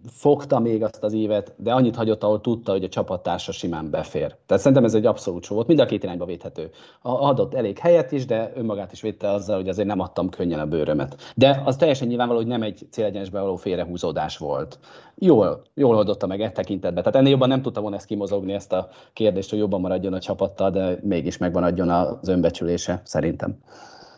fogta 0.07 0.59
még 0.59 0.83
azt 0.83 1.03
az 1.03 1.13
évet, 1.13 1.53
de 1.57 1.73
annyit 1.73 1.95
hagyott, 1.95 2.23
ahol 2.23 2.41
tudta, 2.41 2.71
hogy 2.71 2.83
a 2.83 2.89
csapattársa 2.89 3.51
simán 3.51 3.89
befér. 3.89 4.35
Tehát 4.45 4.63
szerintem 4.63 4.83
ez 4.83 4.93
egy 4.93 5.05
abszolút 5.05 5.43
show 5.43 5.55
volt, 5.55 5.67
mind 5.67 5.79
a 5.79 5.85
két 5.85 6.03
irányba 6.03 6.25
védhető. 6.25 6.69
Adott 7.01 7.53
elég 7.53 7.77
helyet 7.77 8.11
is, 8.11 8.25
de 8.25 8.51
önmagát 8.55 8.91
is 8.91 9.01
védte 9.01 9.29
azzal, 9.29 9.55
hogy 9.55 9.69
azért 9.69 9.87
nem 9.87 9.99
adtam 9.99 10.29
könnyen 10.29 10.59
a 10.59 10.65
bőrömet. 10.65 11.33
De 11.35 11.61
az 11.65 11.75
teljesen 11.75 12.07
nyilvánvaló, 12.07 12.39
hogy 12.39 12.49
nem 12.49 12.61
egy 12.61 12.87
célegyenesbe 12.91 13.39
való 13.39 13.55
félrehúzódás 13.55 14.37
volt. 14.37 14.79
Jól, 15.15 15.63
jól 15.73 15.95
oldotta 15.95 16.27
meg 16.27 16.41
e 16.41 16.51
tekintetben. 16.51 17.03
Tehát 17.03 17.19
ennél 17.19 17.31
jobban 17.31 17.47
nem 17.47 17.61
tudta 17.61 17.81
volna 17.81 17.95
ezt 17.95 18.05
kimozogni, 18.05 18.53
ezt 18.53 18.73
a 18.73 18.89
kérdést, 19.13 19.49
hogy 19.49 19.59
jobban 19.59 19.81
maradjon 19.81 20.13
a 20.13 20.19
csapattal, 20.19 20.69
de 20.69 20.99
mégis 21.01 21.37
megmaradjon 21.37 21.89
az 21.89 22.27
önbecsülése, 22.27 23.01
szerintem. 23.03 23.57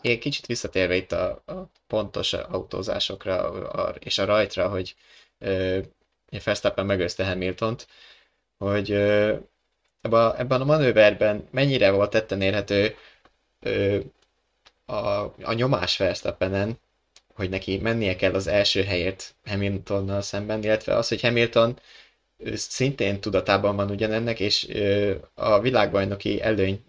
Én 0.06 0.20
kicsit 0.20 0.46
visszatérve 0.46 0.96
itt 0.96 1.12
a, 1.12 1.44
a 1.46 1.70
pontos 1.88 2.34
autózásokra 2.34 3.50
a, 3.52 3.96
és 4.00 4.18
a 4.18 4.26
rajtra, 4.26 4.70
hogy 4.70 4.96
Verstappen 6.44 6.86
megőzte 6.86 7.26
Hamiltont, 7.26 7.88
hogy 8.58 8.92
ebben 10.02 10.62
a 10.62 10.66
manőverben 10.66 11.48
mennyire 11.52 11.92
volt 11.92 12.10
tetten 12.10 12.42
érhető 12.42 12.96
a, 14.86 14.96
a 15.42 15.54
nyomás 15.54 15.98
Verstappenen, 15.98 16.80
hogy 17.34 17.50
neki 17.50 17.78
mennie 17.78 18.16
kell 18.16 18.34
az 18.34 18.48
első 18.48 18.84
helyért 18.84 19.36
Hamiltonnal 19.46 20.22
szemben, 20.22 20.64
illetve 20.64 20.96
az, 20.96 21.08
hogy 21.08 21.22
Hamilton 21.22 21.80
szintén 22.54 23.20
tudatában 23.20 23.76
van 23.76 23.90
ugyanennek, 23.90 24.40
és 24.40 24.68
a 25.34 25.60
világbajnoki 25.60 26.42
előny 26.42 26.84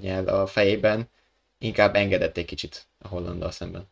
nyel 0.00 0.28
a 0.28 0.46
fejében 0.46 1.08
inkább 1.58 1.94
engedett 1.94 2.36
egy 2.36 2.44
kicsit 2.44 2.86
a 2.98 3.08
hollandal 3.08 3.50
szemben 3.50 3.88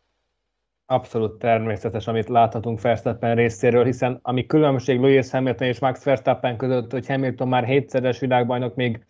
abszolút 0.92 1.38
természetes, 1.38 2.06
amit 2.06 2.28
láthatunk 2.28 2.80
Verstappen 2.80 3.34
részéről, 3.34 3.84
hiszen 3.84 4.18
ami 4.22 4.46
különbség 4.46 5.00
Lewis 5.00 5.30
Hamilton 5.30 5.66
és 5.66 5.78
Max 5.78 6.04
Verstappen 6.04 6.56
között, 6.56 6.92
hogy 6.92 7.06
Hamilton 7.06 7.48
már 7.48 7.64
hétszeres 7.64 8.18
világbajnok, 8.18 8.74
még 8.74 9.06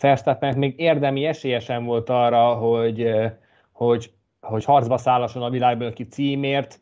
Verstappen 0.00 0.58
még 0.58 0.74
érdemi 0.76 1.24
esélye 1.24 1.58
sem 1.60 1.84
volt 1.84 2.08
arra, 2.08 2.54
hogy, 2.54 3.02
eh, 3.02 3.32
hogy, 3.72 4.12
hogy 4.40 4.64
harcba 4.64 4.96
szállasson 4.96 5.42
a 5.42 5.50
világbajnoki 5.50 6.06
címért. 6.06 6.80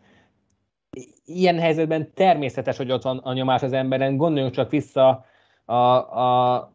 Ilyen 1.25 1.59
helyzetben 1.59 2.13
természetes, 2.15 2.77
hogy 2.77 2.93
ott 2.93 3.03
van 3.03 3.19
a 3.19 3.33
nyomás 3.33 3.63
az 3.63 3.73
emberen. 3.73 4.17
Gondoljunk 4.17 4.55
csak 4.55 4.71
vissza 4.71 5.25
a, 5.65 5.75
a 5.75 6.73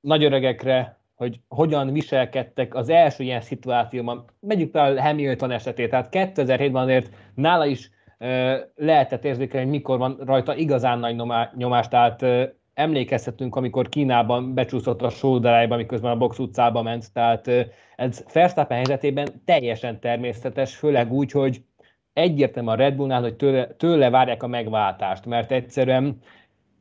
nagyöregekre, 0.00 0.97
hogy 1.18 1.40
hogyan 1.48 1.92
viselkedtek 1.92 2.74
az 2.74 2.88
első 2.88 3.22
ilyen 3.24 3.40
szituációban. 3.40 4.24
Megyük 4.40 4.70
fel 4.70 4.96
Hamilton 4.96 5.50
esetét, 5.50 5.90
tehát 5.90 6.08
2007-ben 6.10 6.82
azért 6.82 7.10
nála 7.34 7.66
is 7.66 7.90
lehetett 8.74 9.24
érzékelni, 9.24 9.66
hogy 9.66 9.76
mikor 9.76 9.98
van 9.98 10.18
rajta 10.24 10.54
igazán 10.54 10.98
nagy 10.98 11.22
nyomás, 11.56 11.88
tehát 11.88 12.24
emlékezhetünk, 12.74 13.56
amikor 13.56 13.88
Kínában 13.88 14.54
becsúszott 14.54 15.02
a 15.02 15.10
sódarájba, 15.10 15.76
miközben 15.76 16.10
a 16.10 16.16
box 16.16 16.38
utcába 16.38 16.82
ment, 16.82 17.12
tehát 17.12 17.50
ez 17.96 18.24
Verstappen 18.32 18.76
helyzetében 18.76 19.28
teljesen 19.44 20.00
természetes, 20.00 20.76
főleg 20.76 21.12
úgy, 21.12 21.30
hogy 21.30 21.62
egyértelmű 22.12 22.68
a 22.68 22.74
Red 22.74 22.94
Bullnál, 22.94 23.20
hogy 23.20 23.36
tőle, 23.36 23.66
tőle 23.66 24.10
várják 24.10 24.42
a 24.42 24.46
megváltást, 24.46 25.26
mert 25.26 25.52
egyszerűen 25.52 26.18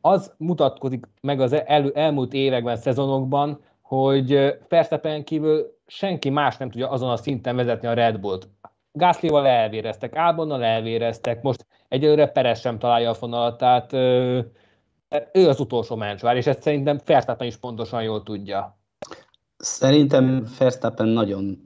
az 0.02 0.34
mutatkozik 0.38 1.06
meg 1.22 1.40
az 1.40 1.54
el, 1.66 1.92
elmúlt 1.92 2.34
években, 2.34 2.76
szezonokban, 2.76 3.60
hogy 3.88 4.58
Verstappen 4.70 5.24
kívül 5.24 5.76
senki 5.86 6.30
más 6.30 6.58
nem 6.58 6.70
tudja 6.70 6.90
azon 6.90 7.10
a 7.10 7.18
szinten 7.18 7.56
vezetni 7.56 7.88
a 7.88 7.94
Red 7.94 8.20
Bullt. 8.20 8.50
Gászlival 8.92 9.48
elvéreztek, 9.48 10.16
Albonnal 10.16 10.64
elvéreztek, 10.64 11.42
most 11.42 11.66
egyelőre 11.88 12.28
Perez 12.28 12.60
sem 12.60 12.80
találja 12.80 13.10
a 13.10 13.14
fonalat, 13.14 13.58
tehát 13.58 13.94
ő 15.34 15.48
az 15.48 15.60
utolsó 15.60 15.96
mencsvár, 15.96 16.36
és 16.36 16.48
ezt 16.48 16.62
szerintem 16.62 17.00
Verstappen 17.06 17.48
is 17.48 17.58
pontosan 17.58 18.04
jól 18.04 18.24
tudja. 18.24 18.78
Szerintem 19.58 20.48
Verstappen 20.60 21.08
nagyon 21.08 21.58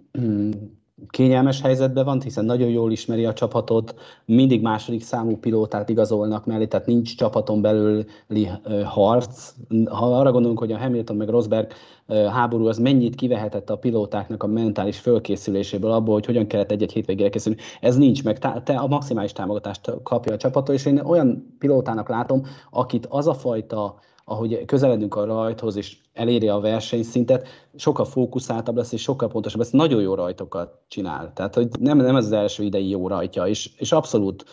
kényelmes 1.09 1.61
helyzetben 1.61 2.05
van, 2.05 2.21
hiszen 2.21 2.45
nagyon 2.45 2.69
jól 2.69 2.91
ismeri 2.91 3.25
a 3.25 3.33
csapatot, 3.33 3.95
mindig 4.25 4.61
második 4.61 5.03
számú 5.03 5.37
pilótát 5.37 5.89
igazolnak 5.89 6.45
mellé, 6.45 6.65
tehát 6.65 6.85
nincs 6.85 7.15
csapaton 7.15 7.61
belüli 7.61 8.49
harc. 8.85 9.53
Ha 9.85 10.19
arra 10.19 10.31
gondolunk, 10.31 10.59
hogy 10.59 10.71
a 10.71 10.77
Hamilton 10.77 11.15
meg 11.15 11.29
Rosberg 11.29 11.71
háború 12.07 12.67
az 12.67 12.77
mennyit 12.77 13.15
kivehetett 13.15 13.69
a 13.69 13.77
pilótáknak 13.77 14.43
a 14.43 14.47
mentális 14.47 14.99
fölkészüléséből, 14.99 15.91
abból, 15.91 16.13
hogy 16.13 16.25
hogyan 16.25 16.47
kellett 16.47 16.71
egy-egy 16.71 16.91
hétvégére 16.91 17.29
készülni, 17.29 17.59
ez 17.81 17.97
nincs 17.97 18.23
meg. 18.23 18.39
Te 18.63 18.73
a 18.73 18.87
maximális 18.87 19.31
támogatást 19.31 19.91
kapja 20.03 20.33
a 20.33 20.37
csapattól, 20.37 20.75
és 20.75 20.85
én 20.85 20.99
olyan 20.99 21.55
pilótának 21.59 22.09
látom, 22.09 22.41
akit 22.71 23.05
az 23.09 23.27
a 23.27 23.33
fajta 23.33 23.95
ahogy 24.25 24.65
közeledünk 24.65 25.15
a 25.15 25.25
rajthoz, 25.25 25.75
és 25.75 25.97
eléri 26.13 26.47
a 26.47 26.59
versenyszintet, 26.59 27.47
sokkal 27.75 28.05
fókuszáltabb 28.05 28.75
lesz, 28.75 28.91
és 28.91 29.01
sokkal 29.01 29.29
pontosabb 29.29 29.59
lesz, 29.59 29.71
nagyon 29.71 30.01
jó 30.01 30.13
rajtokat 30.13 30.79
csinál. 30.87 31.31
Tehát, 31.33 31.55
hogy 31.55 31.69
nem, 31.79 31.97
nem 31.97 32.15
ez 32.15 32.25
az 32.25 32.31
első 32.31 32.63
idei 32.63 32.89
jó 32.89 33.07
rajtja, 33.07 33.47
és, 33.47 33.69
és 33.77 33.91
abszolút 33.91 34.45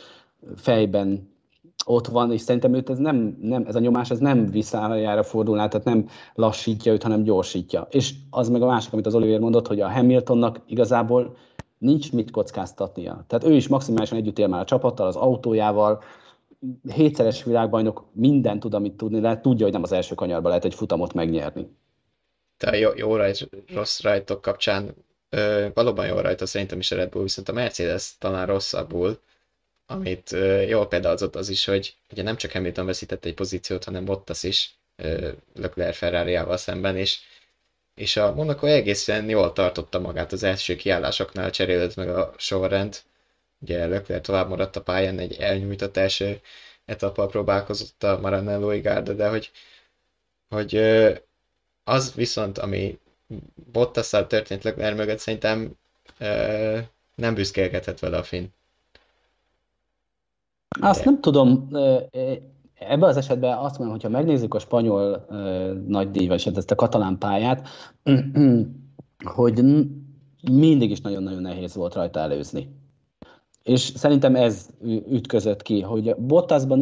fejben 0.56 1.36
ott 1.86 2.06
van, 2.06 2.32
és 2.32 2.40
szerintem 2.40 2.74
őt 2.74 2.90
ez, 2.90 2.98
nem, 2.98 3.38
nem, 3.40 3.64
ez 3.66 3.74
a 3.74 3.78
nyomás 3.78 4.10
ez 4.10 4.18
nem 4.18 4.46
visszájára 4.46 5.22
fordulná, 5.22 5.68
tehát 5.68 5.86
nem 5.86 6.08
lassítja 6.34 6.92
őt, 6.92 7.02
hanem 7.02 7.22
gyorsítja. 7.22 7.86
És 7.90 8.14
az 8.30 8.48
meg 8.48 8.62
a 8.62 8.66
másik, 8.66 8.92
amit 8.92 9.06
az 9.06 9.14
Oliver 9.14 9.38
mondott, 9.38 9.66
hogy 9.66 9.80
a 9.80 9.90
Hamiltonnak 9.90 10.60
igazából 10.66 11.36
nincs 11.78 12.12
mit 12.12 12.30
kockáztatnia. 12.30 13.24
Tehát 13.26 13.44
ő 13.44 13.52
is 13.52 13.68
maximálisan 13.68 14.18
együtt 14.18 14.38
él 14.38 14.48
már 14.48 14.60
a 14.60 14.64
csapattal, 14.64 15.06
az 15.06 15.16
autójával, 15.16 16.02
hétszeres 16.92 17.44
világbajnok 17.44 18.04
minden 18.12 18.60
tud, 18.60 18.74
amit 18.74 18.96
tudni 18.96 19.20
lehet, 19.20 19.42
tudja, 19.42 19.64
hogy 19.64 19.72
nem 19.72 19.82
az 19.82 19.92
első 19.92 20.14
kanyarban 20.14 20.48
lehet 20.48 20.64
egy 20.64 20.74
futamot 20.74 21.12
megnyerni. 21.12 21.76
Te 22.56 22.78
jó, 22.78 22.90
jó 22.96 23.16
rajt, 23.16 23.48
rossz 23.74 24.00
rajtok 24.00 24.40
kapcsán 24.40 24.94
ö, 25.28 25.68
valóban 25.74 26.06
jó 26.06 26.18
rajta 26.20 26.46
szerintem 26.46 26.78
is 26.78 26.90
a 26.90 26.96
Red 26.96 27.08
Bull, 27.10 27.22
viszont 27.22 27.48
a 27.48 27.52
Mercedes 27.52 28.16
talán 28.18 28.46
rosszabbul, 28.46 29.20
amit 29.86 30.32
ö, 30.32 30.60
jól 30.60 30.88
példázott 30.88 31.36
az 31.36 31.48
is, 31.48 31.64
hogy 31.64 31.96
ugye 32.10 32.22
nem 32.22 32.36
csak 32.36 32.50
Hamilton 32.50 32.86
veszített 32.86 33.24
egy 33.24 33.34
pozíciót, 33.34 33.84
hanem 33.84 34.04
Bottas 34.04 34.42
is 34.42 34.74
ö, 34.96 35.30
Leclerc 35.54 35.96
ferrari 35.96 36.38
szemben, 36.56 36.96
és, 36.96 37.18
és 37.94 38.16
a 38.16 38.34
Monaco 38.34 38.66
egészen 38.66 39.28
jól 39.28 39.52
tartotta 39.52 39.98
magát 39.98 40.32
az 40.32 40.42
első 40.42 40.76
kiállásoknál, 40.76 41.50
cserélődött 41.50 41.96
meg 41.96 42.08
a 42.08 42.34
sorrend, 42.36 43.02
Ugye 43.60 43.86
Leclerc 43.86 44.26
tovább 44.26 44.48
maradt 44.48 44.76
a 44.76 44.82
pályán, 44.82 45.18
egy 45.18 45.32
elnyújtott 45.32 45.96
első 45.96 46.40
etappal 46.84 47.28
próbálkozott 47.28 48.02
a 48.02 48.18
Maranello 48.20 48.80
Garda, 48.80 49.12
de 49.12 49.28
hogy, 49.28 49.50
hogy 50.48 50.76
az 51.84 52.14
viszont, 52.14 52.58
ami 52.58 52.98
Bottasszal 53.72 54.26
történt 54.26 54.64
Leclerc 54.64 54.96
mögött, 54.96 55.18
szerintem 55.18 55.72
nem 57.14 57.34
büszkélkedhet 57.34 58.00
vele 58.00 58.16
a 58.16 58.22
finn. 58.22 58.44
Azt 60.80 61.04
nem 61.04 61.20
tudom, 61.20 61.68
ebben 62.78 63.08
az 63.08 63.16
esetben 63.16 63.58
azt 63.58 63.78
mondom, 63.78 63.96
hogyha 63.96 64.08
megnézzük 64.08 64.54
a 64.54 64.58
spanyol 64.58 65.26
nagydíj, 65.86 66.26
vagy 66.26 66.44
hát 66.44 66.56
ezt 66.56 66.70
a 66.70 66.74
katalán 66.74 67.18
pályát, 67.18 67.68
hogy 69.36 69.64
mindig 70.50 70.90
is 70.90 71.00
nagyon-nagyon 71.00 71.42
nehéz 71.42 71.74
volt 71.74 71.94
rajta 71.94 72.20
előzni 72.20 72.77
és 73.68 73.80
szerintem 73.80 74.36
ez 74.36 74.68
ütközött 75.10 75.62
ki, 75.62 75.80
hogy 75.80 76.14
Bottasban 76.16 76.78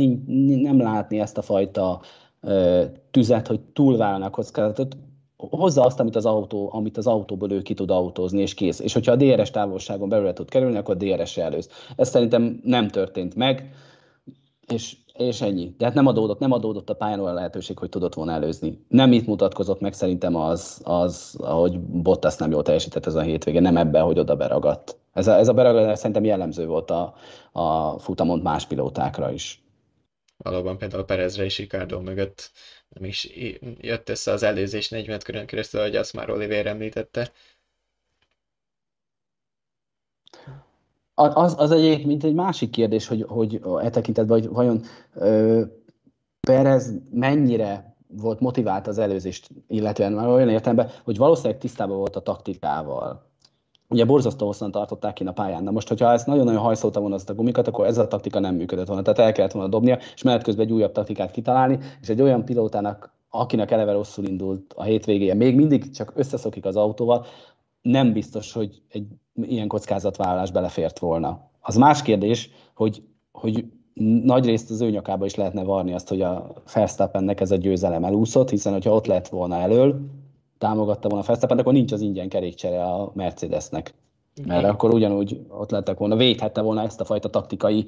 nem 0.47 0.81
látni 0.81 1.19
ezt 1.19 1.39
a 1.39 1.43
fajta 1.43 2.01
tüzet, 3.11 3.47
hogy 3.47 3.61
túlvállalnak 3.61 4.31
kockázatot, 4.31 4.97
hozza 5.37 5.83
azt, 5.83 6.01
amit 6.01 6.17
az, 6.17 6.27
autó, 6.27 6.71
amit 6.73 6.97
az 6.97 7.07
autóból 7.07 7.53
ő 7.53 7.63
ki 7.63 7.75
tud 7.75 7.91
autózni, 7.91 8.41
és 8.41 8.55
kész. 8.55 8.81
És 8.81 8.93
hogyha 8.93 9.13
a 9.13 9.17
DRS 9.17 9.51
távolságon 9.51 10.09
belőle 10.09 10.33
tud 10.33 10.49
kerülni, 10.49 10.77
akkor 10.77 10.97
DRS 10.97 11.37
előz. 11.37 11.69
Ez 11.97 12.09
szerintem 12.09 12.61
nem 12.65 12.89
történt 12.89 13.35
meg, 13.35 13.71
és 14.67 14.97
és 15.19 15.41
ennyi. 15.41 15.75
De 15.79 15.85
hát 15.85 15.95
nem 15.95 16.07
adódott, 16.07 16.39
nem 16.39 16.53
adódott 16.53 16.91
a 16.91 16.95
pályán 16.95 17.21
olyan 17.21 17.35
lehetőség, 17.35 17.79
hogy 17.79 17.89
tudott 17.89 18.15
volna 18.15 18.33
előzni. 18.33 18.85
Nem 18.89 19.13
itt 19.13 19.27
mutatkozott 19.27 19.81
meg 19.81 19.93
szerintem 19.93 20.37
az, 20.37 20.81
az 20.85 21.37
ahogy 21.39 21.81
Bottas 21.81 22.37
nem 22.37 22.51
jól 22.51 22.63
teljesített 22.63 23.07
ez 23.07 23.15
a 23.15 23.21
hétvége, 23.21 23.61
nem 23.61 23.77
ebben, 23.77 24.03
hogy 24.03 24.19
oda 24.19 24.37
beragadt. 24.37 24.99
Ez 25.17 25.27
a, 25.27 25.37
ez 25.37 25.49
a 25.49 25.53
beragadás 25.53 25.99
szerintem 25.99 26.25
jellemző 26.25 26.67
volt 26.67 26.91
a, 26.91 27.15
a 27.53 27.99
futamon 27.99 28.39
más 28.39 28.67
pilótákra 28.67 29.33
is. 29.33 29.65
Valóban 30.37 30.79
például 30.79 31.05
Perezre 31.05 31.45
és 31.45 31.59
Ricardo 31.59 32.01
mögött 32.01 32.51
nem 32.89 33.05
is 33.05 33.31
jött 33.81 34.09
össze 34.09 34.33
az 34.33 34.43
előzés 34.43 34.89
40 34.89 35.19
körön 35.25 35.47
keresztül, 35.47 35.81
hogy 35.81 35.97
azt 35.97 36.13
már 36.13 36.31
Oliver 36.31 36.67
említette. 36.67 37.33
Az, 41.15 41.55
az 41.59 41.71
egyébként 41.71 42.07
mint 42.07 42.25
egy 42.25 42.35
másik 42.35 42.71
kérdés, 42.71 43.07
hogy, 43.07 43.25
hogy 43.29 43.61
e 43.83 43.91
tekintetben, 43.91 44.41
hogy 44.41 44.49
vajon 44.49 44.83
ö, 45.15 45.63
Perez 46.41 46.93
mennyire 47.11 47.97
volt 48.07 48.41
motivált 48.41 48.87
az 48.87 48.99
előzést, 48.99 49.49
illetve 49.69 50.09
már 50.09 50.29
olyan 50.29 50.49
értelemben, 50.49 50.91
hogy 51.05 51.17
valószínűleg 51.17 51.59
tisztában 51.59 51.97
volt 51.97 52.17
a 52.17 52.23
taktikával. 52.23 53.35
Ugye 53.89 54.05
borzasztó 54.05 54.47
hosszan 54.47 54.71
tartották 54.71 55.13
ki 55.13 55.25
a 55.25 55.33
pályán. 55.33 55.63
Na 55.63 55.71
most, 55.71 55.89
hogyha 55.89 56.13
ezt 56.13 56.27
nagyon-nagyon 56.27 56.61
hajszolta 56.61 57.01
volna 57.01 57.15
azt 57.15 57.31
a 57.31 57.35
gumikat, 57.35 57.69
akkor 57.69 57.87
ez 57.87 57.99
a 57.99 58.09
taktika 58.09 58.39
nem 58.39 58.55
működött 58.55 58.87
volna. 58.87 59.03
Tehát 59.03 59.19
el 59.19 59.33
kellett 59.33 59.53
volna 59.53 59.69
dobnia, 59.69 59.99
és 60.15 60.23
menet 60.23 60.43
közben 60.43 60.67
egy 60.67 60.73
újabb 60.73 60.93
taktikát 60.93 61.31
kitalálni, 61.31 61.79
és 62.01 62.09
egy 62.09 62.23
olyan 62.23 62.45
pilótának, 62.45 63.15
akinek 63.31 63.71
eleve 63.71 63.93
rosszul 63.93 64.25
indult 64.25 64.73
a 64.77 64.83
hétvégéje, 64.83 65.35
még 65.35 65.55
mindig 65.55 65.91
csak 65.91 66.13
összeszokik 66.15 66.65
az 66.65 66.77
autóval, 66.77 67.25
nem 67.83 68.13
biztos, 68.13 68.53
hogy 68.53 68.83
egy 68.89 69.07
ilyen 69.43 69.69
kockázatvállalás 69.69 70.51
belefért 70.51 70.99
volna. 70.99 71.51
Az 71.61 71.77
más 71.77 72.03
kérdés, 72.03 72.51
hogy, 72.75 73.03
hogy 73.33 73.65
nagy 74.23 74.45
részt 74.45 74.71
az 74.71 74.81
ő 74.81 74.91
nyakába 74.91 75.25
is 75.25 75.35
lehetne 75.35 75.63
varni 75.63 75.93
azt, 75.93 76.09
hogy 76.09 76.21
a 76.21 76.53
Verstappennek 76.75 77.41
ez 77.41 77.51
a 77.51 77.57
győzelem 77.57 78.05
elúszott, 78.05 78.51
hiszen 78.51 78.73
hogyha 78.73 78.95
ott 78.95 79.07
lett 79.07 79.29
volna 79.29 79.57
elől, 79.57 80.01
támogatta 80.59 81.09
volna 81.09 81.25
a 81.25 81.27
Verstappen, 81.27 81.59
akkor 81.59 81.73
nincs 81.73 81.93
az 81.93 82.01
ingyen 82.01 82.29
kerékcsere 82.29 82.83
a 82.83 83.11
Mercedesnek. 83.15 83.95
Mert 84.47 84.61
Igen. 84.61 84.71
akkor 84.71 84.95
ugyanúgy 84.95 85.41
ott 85.49 85.71
lettek 85.71 85.99
volna, 85.99 86.17
védhette 86.17 86.61
volna 86.61 86.83
ezt 86.83 87.01
a 87.01 87.05
fajta 87.05 87.31
taktikai, 87.31 87.87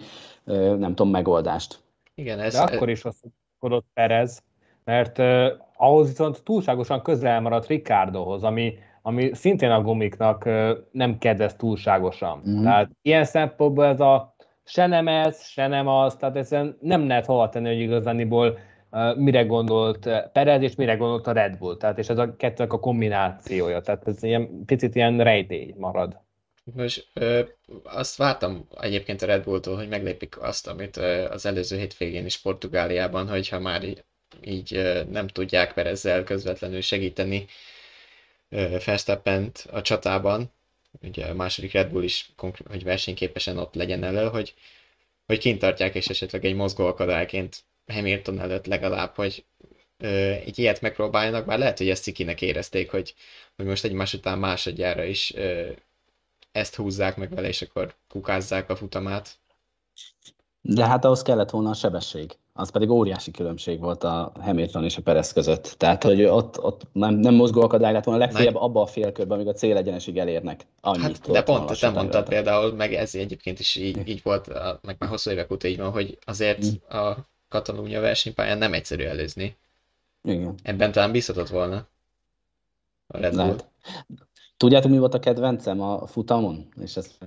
nem 0.79 0.95
tudom, 0.95 1.11
megoldást. 1.11 1.81
Igen, 2.15 2.41
ez, 2.41 2.53
De 2.53 2.61
akkor 2.61 2.89
is 2.89 3.05
azt 3.05 3.25
mondott 3.59 3.87
Perez, 3.95 4.43
mert 4.85 5.19
uh, 5.19 5.47
ahhoz 5.77 6.09
viszont 6.09 6.43
túlságosan 6.43 7.03
közel 7.03 7.31
elmaradt 7.31 7.67
Ricardohoz, 7.67 8.43
ami 8.43 8.75
ami 9.09 9.31
szintén 9.35 9.71
a 9.71 9.83
gumiknak 9.83 10.45
nem 10.91 11.19
kedvez 11.19 11.55
túlságosan. 11.55 12.43
Mm. 12.49 12.63
Tehát 12.63 12.91
ilyen 13.03 13.25
szempontból 13.25 13.85
ez 13.85 14.01
a 14.01 14.35
se 14.65 14.87
nem 14.87 15.09
ez, 15.09 15.47
se 15.47 15.67
nem 15.67 15.89
az, 15.89 16.17
tehát 16.17 16.37
ezen 16.37 16.77
nem 16.81 17.07
lehet 17.07 17.27
hova 17.27 17.49
tenni, 17.49 17.69
hogy 17.69 17.81
igazániból 17.81 18.59
mire 19.17 19.43
gondolt 19.43 20.09
Perez, 20.33 20.63
és 20.63 20.75
mire 20.75 20.95
gondolt 20.95 21.27
a 21.27 21.33
Red 21.33 21.59
Bull. 21.59 21.77
Tehát, 21.77 21.99
és 21.99 22.09
ez 22.09 22.19
a 22.19 22.37
kettőnek 22.37 22.73
a 22.73 22.81
kombinációja. 22.81 23.81
Tehát 23.81 24.07
ez 24.07 24.23
ilyen 24.23 24.65
picit 24.65 24.95
ilyen 24.95 25.23
rejtély 25.23 25.75
marad. 25.77 26.21
Most 26.75 27.09
ö, 27.13 27.41
azt 27.83 28.17
vártam 28.17 28.69
egyébként 28.81 29.23
a 29.23 29.27
Red 29.27 29.45
Bulltól, 29.45 29.77
hogy 29.77 29.89
meglépik 29.89 30.41
azt, 30.41 30.67
amit 30.67 30.97
ö, 30.97 31.31
az 31.31 31.47
előző 31.47 31.77
hétvégén 31.77 32.25
is 32.25 32.39
Portugáliában, 32.39 33.29
hogyha 33.29 33.59
már 33.59 33.83
így, 34.43 34.75
ö, 34.75 35.03
nem 35.11 35.27
tudják 35.27 35.75
Perezzel 35.75 36.25
közvetlenül 36.25 36.81
segíteni, 36.81 37.47
Verstappent 38.85 39.67
a 39.71 39.83
csatában, 39.83 40.53
ugye 41.03 41.27
a 41.27 41.35
második 41.35 41.73
Red 41.73 41.91
Bull 41.91 42.03
is, 42.03 42.31
hogy 42.69 42.85
versenyképesen 42.85 43.59
ott 43.59 43.75
legyen 43.75 44.05
elő, 44.05 44.29
hogy, 44.29 44.55
hogy 45.27 45.39
kint 45.39 45.59
tartják, 45.59 45.95
és 45.95 46.09
esetleg 46.09 46.45
egy 46.45 46.55
mozgó 46.55 46.87
akadályként 46.87 47.65
Hamilton 47.89 48.41
előtt 48.41 48.67
legalább, 48.67 49.15
hogy 49.15 49.45
ö, 49.99 50.09
egy 50.31 50.59
ilyet 50.59 50.81
megpróbáljanak, 50.81 51.47
bár 51.47 51.59
lehet, 51.59 51.79
hogy 51.79 51.89
ezt 51.89 52.03
cikinek 52.03 52.43
érezték, 52.43 52.91
hogy, 52.91 53.15
hogy 53.57 53.67
most 53.67 53.85
egymás 53.85 54.15
után 54.15 54.39
másodjára 54.39 55.05
is 55.05 55.35
ö, 55.35 55.71
ezt 56.53 56.75
húzzák 56.75 57.17
meg 57.17 57.35
vele, 57.35 57.49
és 57.49 57.63
akkor 57.63 57.95
kukázzák 58.09 58.71
a 58.71 58.77
futamát. 58.77 59.39
De 60.61 60.87
hát 60.87 61.05
ahhoz 61.05 61.23
kellett 61.23 61.51
volna 61.51 61.71
a 61.71 61.75
sebesség 61.75 62.37
az 62.59 62.71
pedig 62.71 62.91
óriási 62.91 63.31
különbség 63.31 63.81
volt 63.81 64.05
a 64.05 64.33
Hamilton 64.41 64.85
és 64.85 64.97
a 64.97 65.03
Perez 65.03 65.33
között. 65.33 65.75
Tehát, 65.77 66.03
hogy 66.03 66.25
ott, 66.25 66.63
ott 66.63 66.83
nem, 66.93 67.15
nem 67.15 67.35
mozgó 67.35 67.63
akadály 67.63 67.93
lett 67.93 68.05
volna 68.05 68.21
legfeljebb 68.21 68.55
abba 68.55 68.83
a 68.83 68.87
félkörben, 68.87 69.39
amíg 69.39 69.49
a 69.49 69.53
célegyenesig 69.53 70.19
elérnek. 70.19 70.67
Annyit 70.81 71.03
hát, 71.03 71.31
de 71.31 71.43
pont, 71.43 71.81
te 71.81 71.91
mondtad 71.91 72.29
például, 72.29 72.73
meg 72.73 72.95
ez 72.95 73.15
egyébként 73.15 73.59
is 73.59 73.77
így, 73.77 74.09
így 74.09 74.21
volt, 74.23 74.49
meg 74.83 74.97
már 74.99 75.11
hosszú 75.11 75.31
évek 75.31 75.53
óta 75.53 75.69
így 75.69 75.79
van, 75.79 75.91
hogy 75.91 76.19
azért 76.25 76.67
mm. 76.67 76.97
a 76.99 77.17
Katalónia 77.49 78.01
versenypályán 78.01 78.59
nem 78.59 78.73
egyszerű 78.73 79.05
előzni. 79.05 79.57
Igen. 80.23 80.55
Ebben 80.63 80.93
talán 80.93 81.13
bízhatott 81.13 81.49
volna 81.49 81.87
a 83.07 83.19
Red 83.19 83.35
Bull. 83.35 83.57
Tudjátok, 84.57 84.91
mi 84.91 84.99
volt 84.99 85.15
a 85.15 85.19
kedvencem 85.19 85.81
a 85.81 86.07
futamon? 86.07 86.69
És 86.81 86.97
ezt 86.97 87.27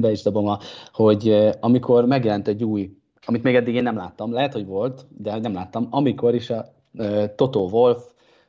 be 0.00 0.10
is 0.10 0.22
dobom, 0.22 0.46
a, 0.46 0.58
hogy 0.92 1.28
amikor 1.60 2.06
megjelent 2.06 2.48
egy 2.48 2.64
új 2.64 2.90
amit 3.26 3.42
még 3.42 3.54
eddig 3.54 3.74
én 3.74 3.82
nem 3.82 3.96
láttam, 3.96 4.32
lehet, 4.32 4.52
hogy 4.52 4.66
volt, 4.66 5.06
de 5.18 5.38
nem 5.38 5.54
láttam, 5.54 5.86
amikor 5.90 6.34
is 6.34 6.50
a 6.50 6.64
uh, 6.92 7.34
Toto 7.34 7.60
Wolf 7.60 8.04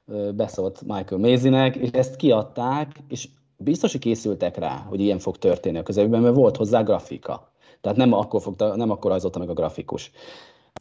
uh, 0.06 0.32
beszólt 0.32 0.82
Michael 0.86 1.22
Mazinek, 1.22 1.76
és 1.76 1.90
ezt 1.92 2.16
kiadták, 2.16 2.92
és 3.08 3.28
biztos, 3.58 3.92
hogy 3.92 4.02
készültek 4.02 4.58
rá, 4.58 4.86
hogy 4.90 5.00
ilyen 5.00 5.20
fog 5.20 5.38
történni 5.38 5.78
a 5.78 5.84
közelben, 5.84 6.22
mert 6.22 6.36
volt 6.36 6.58
hozzá 6.58 6.82
grafika. 6.82 7.52
Tehát 7.82 7.98
nem 7.98 8.14
akkor, 8.14 8.42
fogta, 8.42 8.76
nem 8.76 8.90
akkor 8.90 9.12
rajzolta 9.12 9.40
meg 9.40 9.50
a 9.50 9.54
grafikus. 9.54 10.12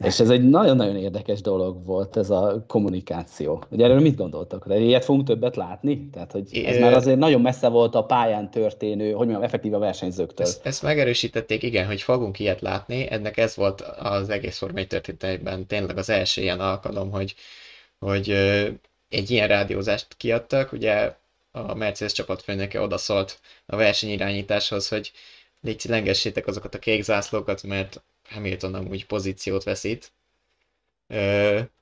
És 0.03 0.19
ez 0.19 0.29
egy 0.29 0.49
nagyon-nagyon 0.49 0.95
érdekes 0.95 1.41
dolog 1.41 1.85
volt 1.85 2.17
ez 2.17 2.29
a 2.29 2.63
kommunikáció. 2.67 3.63
Ugye 3.69 3.85
erről 3.85 3.99
mit 3.99 4.15
gondoltak? 4.15 4.67
De 4.67 4.79
ilyet 4.79 5.03
fogunk 5.03 5.27
többet 5.27 5.55
látni? 5.55 6.09
Tehát, 6.09 6.31
hogy 6.31 6.43
ez 6.65 6.75
é, 6.75 6.79
már 6.79 6.93
azért 6.93 7.17
nagyon 7.17 7.41
messze 7.41 7.67
volt 7.67 7.95
a 7.95 8.03
pályán 8.03 8.51
történő, 8.51 9.05
hogy 9.05 9.17
mondjam, 9.17 9.43
effektív 9.43 9.73
a 9.73 9.79
versenyzőktől. 9.79 10.45
Ezt, 10.45 10.65
ezt 10.65 10.81
megerősítették, 10.81 11.63
igen, 11.63 11.85
hogy 11.85 12.01
fogunk 12.01 12.39
ilyet 12.39 12.61
látni. 12.61 13.11
Ennek 13.11 13.37
ez 13.37 13.55
volt 13.55 13.81
az 13.81 14.29
egész 14.29 14.57
formai 14.57 14.87
történetben 14.87 15.65
tényleg 15.65 15.97
az 15.97 16.09
első 16.09 16.41
ilyen 16.41 16.59
alkalom, 16.59 17.11
hogy, 17.11 17.35
hogy 17.99 18.29
egy 19.09 19.31
ilyen 19.31 19.47
rádiózást 19.47 20.07
kiadtak. 20.17 20.71
Ugye 20.71 21.15
a 21.51 21.73
Mercedes 21.73 22.13
csapatfőnöke 22.13 22.81
odaszólt 22.81 23.39
a 23.65 23.75
versenyirányításhoz, 23.75 24.87
hogy 24.87 25.11
légy 25.61 25.81
lengessétek 25.89 26.47
azokat 26.47 26.75
a 26.75 26.79
kék 26.79 27.03
zászlókat, 27.03 27.63
mert 27.63 28.01
Hamilton 28.29 28.73
amúgy 28.73 29.05
pozíciót 29.05 29.63
veszít. 29.63 30.11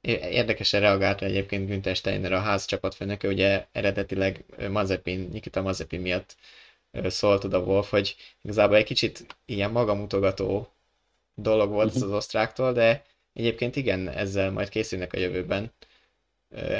Érdekesen 0.02 0.80
reagált 0.80 1.22
egyébként 1.22 1.68
Günther 1.68 1.96
Steiner 1.96 2.32
a 2.34 2.40
ház 2.40 2.66
csapatfőnöke, 2.66 3.28
ugye 3.28 3.66
eredetileg 3.72 4.46
Mazepin, 4.70 5.30
Nikita 5.32 5.62
Mazepin 5.62 6.02
miatt 6.02 6.36
szólt 7.04 7.44
oda 7.44 7.60
Wolf, 7.60 7.90
hogy 7.90 8.16
igazából 8.42 8.76
egy 8.76 8.84
kicsit 8.84 9.38
ilyen 9.46 9.72
magamutogató 9.72 10.70
dolog 11.36 11.70
volt 11.70 11.96
ez 11.96 12.02
az 12.02 12.08
mhm. 12.08 12.16
osztráktól, 12.16 12.74
de 12.74 13.04
egyébként 13.34 13.76
igen, 13.76 14.08
ezzel 14.08 14.52
majd 14.52 14.70
készülnek 14.70 15.14
a 15.14 15.18
jövőben. 15.18 15.72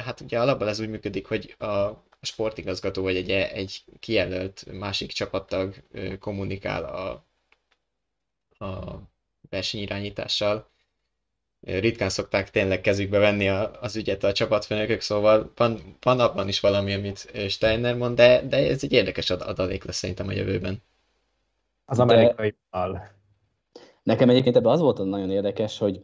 Hát 0.04 0.20
ugye 0.20 0.40
alapban 0.40 0.68
ez 0.68 0.80
úgy 0.80 0.88
működik, 0.88 1.26
hogy 1.26 1.54
a 1.58 2.04
sportigazgató 2.20 3.02
vagy 3.02 3.16
egy, 3.16 3.30
egy 3.30 3.84
kijelölt 4.00 4.66
másik 4.72 5.12
csapattag 5.12 5.74
kommunikál 6.18 6.84
a, 6.84 7.24
a 8.64 9.00
versenyirányítással. 9.50 10.70
Ritkán 11.60 12.08
szokták 12.08 12.50
tényleg 12.50 12.80
kezükbe 12.80 13.18
venni 13.18 13.48
a, 13.48 13.70
az 13.80 13.96
ügyet 13.96 14.24
a 14.24 14.32
csapatfőnökök, 14.32 15.00
szóval 15.00 15.52
van, 15.56 15.96
van 16.00 16.20
abban 16.20 16.48
is 16.48 16.60
valami, 16.60 16.94
amit 16.94 17.32
Steiner 17.48 17.96
mond, 17.96 18.16
de, 18.16 18.42
de 18.42 18.56
ez 18.56 18.84
egy 18.84 18.92
érdekes 18.92 19.30
adalék 19.30 19.84
lesz 19.84 19.96
szerintem 19.96 20.28
a 20.28 20.32
jövőben. 20.32 20.82
Az 21.84 21.98
amerikai 21.98 22.54
de... 22.70 23.14
Nekem 24.02 24.28
egyébként 24.28 24.56
ebben 24.56 24.72
az 24.72 24.80
volt 24.80 25.04
nagyon 25.04 25.30
érdekes, 25.30 25.78
hogy, 25.78 26.02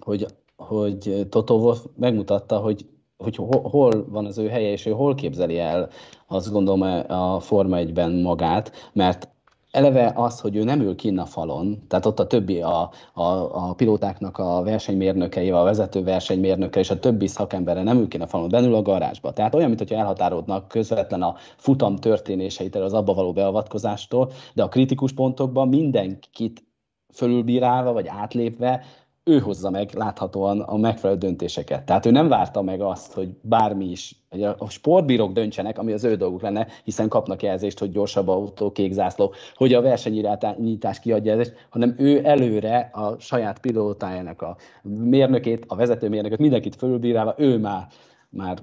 hogy, 0.00 0.26
hogy 0.56 1.26
Toto 1.28 1.54
Wolff 1.54 1.78
megmutatta, 1.96 2.58
hogy 2.58 2.86
hogy 3.16 3.36
hol 3.62 4.04
van 4.08 4.26
az 4.26 4.38
ő 4.38 4.48
helye, 4.48 4.70
és 4.70 4.86
ő 4.86 4.90
hol 4.90 5.14
képzeli 5.14 5.58
el, 5.58 5.90
azt 6.26 6.50
gondolom 6.52 6.82
a 7.08 7.40
Forma 7.40 7.76
1-ben 7.80 8.12
magát, 8.12 8.90
mert 8.92 9.28
eleve 9.74 10.12
az, 10.14 10.40
hogy 10.40 10.56
ő 10.56 10.64
nem 10.64 10.80
ül 10.80 10.94
kinn 10.94 11.18
a 11.18 11.24
falon, 11.24 11.82
tehát 11.88 12.06
ott 12.06 12.20
a 12.20 12.26
többi 12.26 12.60
a, 12.60 12.90
a, 13.12 13.22
a 13.68 13.74
pilótáknak 13.74 14.38
a 14.38 14.62
versenymérnökei, 14.62 15.50
a 15.50 15.62
vezető 15.62 16.02
versenymérnöke 16.02 16.80
és 16.80 16.90
a 16.90 16.98
többi 16.98 17.26
szakembere 17.26 17.82
nem 17.82 17.98
ül 17.98 18.08
kinn 18.08 18.20
a 18.20 18.26
falon, 18.26 18.48
benül 18.48 18.74
a 18.74 18.82
garázsba. 18.82 19.32
Tehát 19.32 19.54
olyan, 19.54 19.68
mintha 19.68 19.96
elhatárolódnak 19.96 20.68
közvetlen 20.68 21.22
a 21.22 21.34
futam 21.56 21.96
történéseitől, 21.96 22.82
az 22.82 22.92
abba 22.92 23.14
való 23.14 23.32
beavatkozástól, 23.32 24.30
de 24.54 24.62
a 24.62 24.68
kritikus 24.68 25.12
pontokban 25.12 25.68
mindenkit 25.68 26.64
fölülbírálva 27.12 27.92
vagy 27.92 28.06
átlépve 28.08 28.84
ő 29.24 29.38
hozza 29.38 29.70
meg 29.70 29.90
láthatóan 29.94 30.60
a 30.60 30.76
megfelelő 30.76 31.18
döntéseket. 31.18 31.84
Tehát 31.84 32.06
ő 32.06 32.10
nem 32.10 32.28
várta 32.28 32.62
meg 32.62 32.80
azt, 32.80 33.12
hogy 33.12 33.28
bármi 33.40 33.84
is, 33.84 34.16
hogy 34.30 34.42
a 34.42 34.68
sportbírók 34.68 35.32
döntsenek, 35.32 35.78
ami 35.78 35.92
az 35.92 36.04
ő 36.04 36.14
dolguk 36.14 36.42
lenne, 36.42 36.66
hiszen 36.84 37.08
kapnak 37.08 37.42
jelzést, 37.42 37.78
hogy 37.78 37.90
gyorsabb 37.90 38.28
autó, 38.28 38.72
kék 38.72 38.92
zászló, 38.92 39.32
hogy 39.54 39.74
a 39.74 39.80
versenynyitás 39.80 41.00
kiadja 41.00 41.34
jelzést, 41.34 41.66
hanem 41.70 41.94
ő 41.98 42.24
előre 42.24 42.90
a 42.92 43.18
saját 43.18 43.58
pilótájának 43.58 44.42
a 44.42 44.56
mérnökét, 44.82 45.64
a 45.68 45.76
vezetőmérnököt, 45.76 46.38
mindenkit 46.38 46.76
fölbírálva, 46.76 47.34
ő 47.36 47.58
már 47.58 47.86
már 48.28 48.58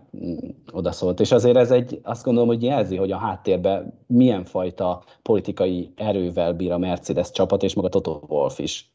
odaszólt. 0.71 1.19
És 1.19 1.31
azért 1.31 1.57
ez 1.57 1.71
egy, 1.71 1.99
azt 2.03 2.23
gondolom, 2.23 2.49
hogy 2.49 2.63
jelzi, 2.63 2.95
hogy 2.95 3.11
a 3.11 3.17
háttérben 3.17 3.93
milyen 4.07 4.43
fajta 4.43 5.03
politikai 5.21 5.93
erővel 5.95 6.53
bír 6.53 6.71
a 6.71 6.77
Mercedes 6.77 7.31
csapat, 7.31 7.63
és 7.63 7.75
maga 7.75 7.89
Toto 7.89 8.19
Wolf 8.27 8.59
is. 8.59 8.91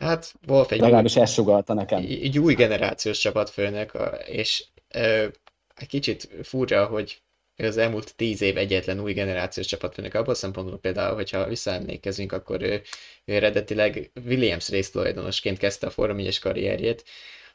Hát 0.00 0.34
Wolf 0.46 0.70
egy 0.70 0.80
Legalábbis 0.80 1.16
ezt 1.16 1.32
sugalta 1.32 1.74
nekem. 1.74 1.98
Egy 1.98 2.38
új 2.38 2.54
generációs 2.54 3.18
csapatfőnök, 3.18 3.92
és 4.26 4.64
ö, 4.88 5.26
egy 5.74 5.86
kicsit 5.88 6.28
furcsa, 6.42 6.86
hogy 6.86 7.22
az 7.56 7.76
elmúlt 7.76 8.16
tíz 8.16 8.42
év 8.42 8.56
egyetlen 8.56 9.00
új 9.00 9.12
generációs 9.12 9.66
csapatfőnök. 9.66 10.14
Abban 10.14 10.34
szempontból 10.34 10.78
például, 10.78 11.14
hogyha 11.14 11.48
visszaemlékezünk, 11.48 12.32
akkor 12.32 12.62
ő, 12.62 12.82
ő 13.24 13.34
eredetileg 13.34 14.10
Williams 14.24 14.68
résztulajdonosként 14.68 15.58
kezdte 15.58 15.86
a 15.86 15.90
Form 15.90 16.18
1 16.18 16.38
karrierjét, 16.38 17.04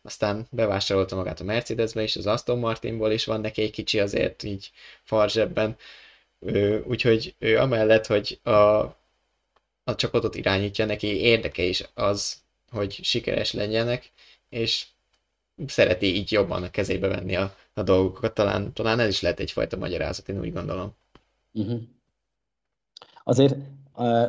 aztán 0.01 0.47
bevásárolta 0.51 1.15
magát 1.15 1.39
a 1.39 1.43
Mercedesbe 1.43 2.03
is, 2.03 2.15
az 2.15 2.27
Aston 2.27 2.59
Martinból 2.59 3.11
is 3.11 3.25
van 3.25 3.41
neki 3.41 3.61
egy 3.61 3.71
kicsi 3.71 3.99
azért 3.99 4.43
így 4.43 4.71
farzsebben, 5.03 5.77
úgyhogy 6.83 7.35
ő 7.39 7.57
amellett, 7.57 8.05
hogy 8.05 8.39
a, 8.43 8.51
a 9.85 9.95
csapatot 9.95 10.35
irányítja, 10.35 10.85
neki 10.85 11.07
érdeke 11.07 11.63
is 11.63 11.89
az, 11.93 12.37
hogy 12.71 12.99
sikeres 13.03 13.53
legyenek, 13.53 14.11
és 14.49 14.85
szereti 15.67 16.15
így 16.15 16.31
jobban 16.31 16.63
a 16.63 16.69
kezébe 16.69 17.07
venni 17.07 17.35
a, 17.35 17.55
a 17.73 17.83
dolgokat, 17.83 18.33
talán, 18.33 18.73
talán 18.73 18.99
ez 18.99 19.09
is 19.09 19.21
lehet 19.21 19.39
egyfajta 19.39 19.77
magyarázat, 19.77 20.29
én 20.29 20.39
úgy 20.39 20.53
gondolom. 20.53 20.95
Uh-huh. 21.53 21.81
Azért 23.23 23.55
uh, 23.95 24.25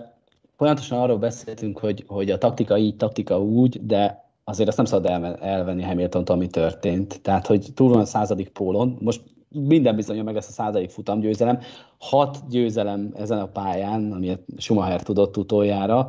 pontosan 0.57 1.01
arról 1.01 1.19
beszéltünk, 1.19 1.79
hogy, 1.79 2.05
hogy 2.07 2.31
a 2.31 2.39
taktika 2.39 2.79
így, 2.79 2.97
taktika 2.97 3.43
úgy, 3.43 3.87
de 3.87 4.25
azért 4.45 4.69
azt 4.69 4.77
nem 4.77 4.87
szabad 4.87 5.11
el, 5.11 5.37
elvenni 5.37 5.83
hamilton 5.83 6.25
ami 6.25 6.47
történt. 6.47 7.21
Tehát, 7.23 7.47
hogy 7.47 7.69
túl 7.75 7.89
van 7.89 8.01
a 8.01 8.05
századik 8.05 8.49
pólon, 8.49 8.99
most 9.01 9.21
minden 9.61 9.97
bizonyos 9.97 10.25
meg 10.25 10.35
lesz 10.35 10.49
a 10.49 10.53
századik 10.53 10.91
futamgyőzelem. 10.91 11.61
Hat 11.99 12.49
győzelem 12.49 13.11
ezen 13.15 13.39
a 13.39 13.49
pályán, 13.49 14.13
amit 14.13 14.45
Schumacher 14.57 15.03
tudott 15.03 15.37
utoljára. 15.37 16.07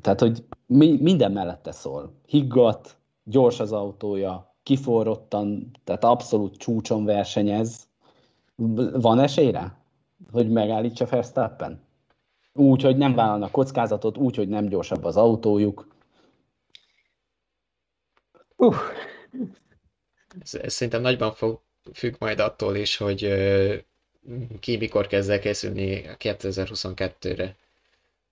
Tehát, 0.00 0.20
hogy 0.20 0.44
mi, 0.66 0.98
minden 1.00 1.32
mellette 1.32 1.72
szól. 1.72 2.12
Higgadt, 2.26 2.96
gyors 3.24 3.60
az 3.60 3.72
autója, 3.72 4.54
kiforrottan, 4.62 5.70
tehát 5.84 6.04
abszolút 6.04 6.56
csúcson 6.56 7.04
versenyez. 7.04 7.88
Van 8.92 9.18
esélyre, 9.18 9.78
hogy 10.32 10.50
megállítsa 10.50 11.06
Verstappen? 11.06 11.82
Úgy, 12.52 12.82
hogy 12.82 12.96
nem 12.96 13.14
vállalnak 13.14 13.50
kockázatot, 13.50 14.16
úgy, 14.16 14.36
hogy 14.36 14.48
nem 14.48 14.68
gyorsabb 14.68 15.04
az 15.04 15.16
autójuk. 15.16 15.86
Uh. 18.56 18.74
Szerintem 20.42 21.00
nagyban 21.00 21.32
fog, 21.32 21.60
függ 21.92 22.14
majd 22.18 22.38
attól 22.40 22.76
is, 22.76 22.96
hogy 22.96 23.20
ki 24.60 24.76
mikor 24.76 25.06
kezd 25.06 25.30
el 25.30 25.38
készülni 25.38 26.04
2022-re. 26.18 27.56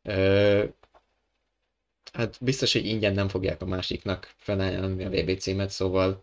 Uh, 0.05 0.69
hát 2.13 2.37
biztos, 2.41 2.73
hogy 2.73 2.87
ingyen 2.87 3.13
nem 3.15 3.29
fogják 3.29 3.63
a 3.63 3.67
másiknak 3.67 4.35
felajánlani 4.37 5.05
a 5.05 5.09
VB 5.11 5.39
címet, 5.39 5.71
szóval 5.71 6.23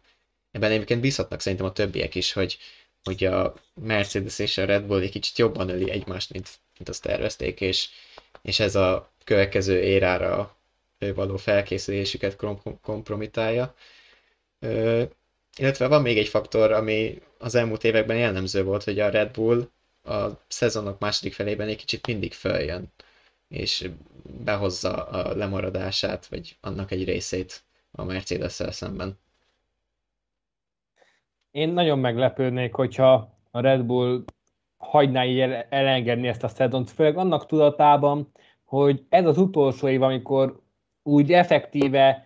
ebben 0.52 0.72
egyébként 0.72 1.02
bízhatnak 1.02 1.40
szerintem 1.42 1.68
a 1.68 1.72
többiek 1.72 2.16
is, 2.16 2.34
hogy, 2.34 2.58
hogy 3.04 3.24
a 3.24 3.54
Mercedes 3.74 4.40
és 4.40 4.58
a 4.58 4.66
Red 4.66 4.84
Bull 4.86 5.02
egy 5.02 5.12
kicsit 5.12 5.38
jobban 5.38 5.70
öli 5.70 5.90
egymást, 5.90 6.32
mint, 6.34 6.50
mint 6.78 6.90
azt 6.90 7.02
tervezték, 7.02 7.62
és, 7.62 7.90
és 8.42 8.60
ez 8.60 8.76
a 8.76 9.12
következő 9.24 9.82
érára 9.82 10.58
való 11.00 11.38
felkészülésüket 11.38 12.38
kompromitálja. 12.82 13.76
Illetve 15.58 15.88
van 15.88 16.02
még 16.02 16.18
egy 16.18 16.28
faktor, 16.28 16.72
ami 16.72 17.22
az 17.38 17.56
elmúlt 17.56 17.84
években 17.84 18.18
jellemző 18.18 18.64
volt, 18.64 18.84
hogy 18.84 19.00
a 19.00 19.10
Red 19.10 19.32
Bull 19.32 19.70
a 20.04 20.26
szezonok 20.48 21.00
második 21.00 21.34
felében 21.34 21.68
egy 21.68 21.78
kicsit 21.78 22.08
mindig 22.08 22.34
följön, 22.34 22.92
és 23.48 23.90
behozza 24.44 25.04
a 25.04 25.36
lemaradását, 25.36 26.28
vagy 26.28 26.58
annak 26.62 26.92
egy 26.92 27.04
részét 27.04 27.64
a 27.92 28.04
Mercedes-szel 28.04 28.72
szemben. 28.72 29.20
Én 31.52 31.70
nagyon 31.70 32.00
meglepődnék, 32.00 32.74
hogyha 32.74 33.38
a 33.52 33.60
Red 33.60 33.84
Bull 33.84 34.24
hagyná 34.78 35.26
így 35.26 35.40
elengedni 35.70 36.28
ezt 36.28 36.44
a 36.44 36.48
szezont, 36.48 36.90
főleg 36.90 37.18
annak 37.18 37.46
tudatában, 37.46 38.32
hogy 38.66 39.06
ez 39.10 39.26
az 39.26 39.38
utolsó 39.38 39.88
év, 39.88 40.02
amikor 40.02 40.62
úgy 41.04 41.34
effektíve 41.34 42.26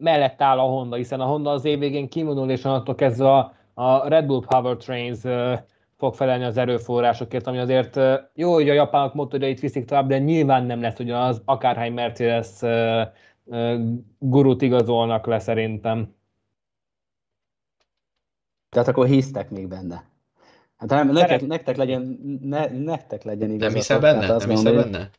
mellett 0.00 0.42
áll 0.42 0.58
a 0.58 0.62
Honda, 0.62 0.96
hiszen 0.96 1.20
a 1.20 1.24
Honda 1.24 1.50
az 1.50 1.64
év 1.64 1.78
végén 1.78 2.08
kimondul, 2.08 2.50
és 2.50 2.64
onnantól 2.64 2.94
kezdve 2.94 3.30
a, 3.36 3.54
a 3.74 4.08
Red 4.08 4.26
Bull 4.26 4.44
Powertrains 4.46 5.18
fog 5.96 6.14
felelni 6.14 6.44
az 6.44 6.56
erőforrásokért, 6.56 7.46
ami 7.46 7.58
azért 7.58 8.00
jó, 8.34 8.52
hogy 8.52 8.68
a 8.68 8.72
japánok 8.72 9.14
motorjait 9.14 9.60
viszik 9.60 9.84
tovább, 9.84 10.08
de 10.08 10.18
nyilván 10.18 10.64
nem 10.64 10.80
lesz 10.80 10.98
ugyanaz, 10.98 11.42
akárhány 11.44 11.92
Mercedes 11.92 12.60
gurút 14.18 14.62
igazolnak 14.62 15.26
le 15.26 15.38
szerintem. 15.38 16.14
Tehát 18.68 18.88
akkor 18.88 19.06
hisztek 19.06 19.50
még 19.50 19.68
benne. 19.68 20.08
Hát 20.76 20.88
nem, 20.88 21.08
nektek, 21.08 21.46
nektek 21.46 21.76
legyen, 21.76 22.18
ne, 22.42 22.66
nektek 22.66 23.22
legyen 23.22 23.50
igazatok. 23.50 23.68
Nem 23.68 23.74
hiszel 23.74 24.00
benne? 24.00 24.26
Nem 24.26 24.48
hiszel 24.48 24.74
benne? 24.74 25.10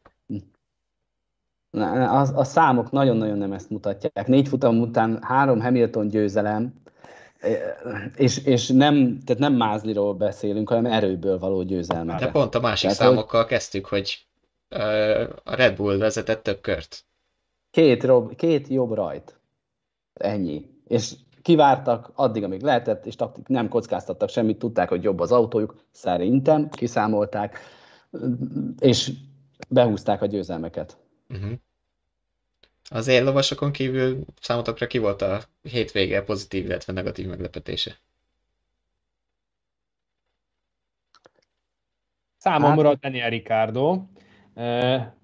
A, 1.71 2.37
a 2.37 2.43
számok 2.43 2.91
nagyon-nagyon 2.91 3.37
nem 3.37 3.53
ezt 3.53 3.69
mutatják. 3.69 4.27
Négy 4.27 4.47
futam 4.47 4.79
után 4.79 5.19
három 5.21 5.61
Hamilton 5.61 6.07
győzelem, 6.07 6.73
és, 8.15 8.45
és 8.45 8.67
nem, 8.67 9.19
tehát 9.25 9.41
nem 9.41 9.53
mázliról 9.53 10.13
beszélünk, 10.13 10.69
hanem 10.69 10.85
erőből 10.85 11.39
való 11.39 11.63
győzelme. 11.63 12.17
De 12.17 12.31
pont 12.31 12.55
a 12.55 12.59
másik 12.59 12.89
tehát, 12.89 13.03
számokkal 13.03 13.41
hogy... 13.41 13.49
kezdtük, 13.49 13.85
hogy 13.85 14.25
a 15.43 15.55
Red 15.55 15.75
Bull 15.75 15.97
vezetett 15.97 16.43
több 16.43 16.61
kört. 16.61 17.05
Két, 17.71 18.03
rob, 18.03 18.35
két 18.35 18.67
jobb 18.67 18.93
rajt. 18.93 19.39
Ennyi. 20.13 20.69
És 20.87 21.13
kivártak 21.41 22.11
addig, 22.15 22.43
amíg 22.43 22.61
lehetett, 22.61 23.05
és 23.05 23.15
nem 23.47 23.69
kockáztattak 23.69 24.29
semmit, 24.29 24.59
tudták, 24.59 24.89
hogy 24.89 25.03
jobb 25.03 25.19
az 25.19 25.31
autójuk, 25.31 25.75
szerintem 25.91 26.69
kiszámolták, 26.69 27.59
és 28.79 29.11
behúzták 29.69 30.21
a 30.21 30.25
győzelmeket. 30.25 30.97
Uh-huh. 31.31 31.51
Az 32.89 33.07
éllovasokon 33.07 33.71
kívül 33.71 34.25
számotokra 34.41 34.87
ki 34.87 34.97
volt 34.97 35.21
a 35.21 35.41
hétvége 35.61 36.23
pozitív, 36.23 36.65
illetve 36.65 36.93
negatív 36.93 37.27
meglepetése? 37.27 37.97
Számomra 42.37 42.87
hát... 42.87 42.99
Daniel 42.99 43.29
Ricardo. 43.29 44.01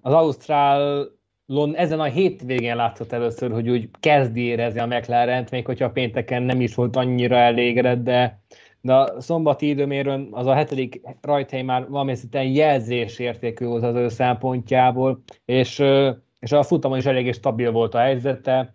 Az 0.00 0.12
Ausztrálon 0.12 1.74
ezen 1.74 2.00
a 2.00 2.04
hétvégén 2.04 2.76
látszott 2.76 3.12
először, 3.12 3.50
hogy 3.50 3.68
úgy 3.68 3.90
kezdi 4.00 4.40
érezni 4.40 4.80
a 4.80 4.86
mclaren 4.86 5.46
még 5.50 5.66
hogyha 5.66 5.90
pénteken 5.90 6.42
nem 6.42 6.60
is 6.60 6.74
volt 6.74 6.96
annyira 6.96 7.36
elégedett, 7.36 8.02
de 8.02 8.40
de 8.88 8.94
a 8.94 9.20
szombati 9.20 9.68
időméről 9.68 10.28
az 10.30 10.46
a 10.46 10.54
hetedik 10.54 11.00
rajthely 11.20 11.62
már 11.62 11.88
valami 11.88 12.14
szinten 12.14 12.44
jelzésértékű 12.44 13.66
volt 13.66 13.82
az 13.82 13.94
ő 13.94 14.08
szempontjából, 14.08 15.22
és, 15.44 15.78
és 16.40 16.52
a 16.52 16.62
futamon 16.62 16.98
is 16.98 17.04
eléggé 17.04 17.30
stabil 17.30 17.72
volt 17.72 17.94
a 17.94 17.98
helyzete. 17.98 18.74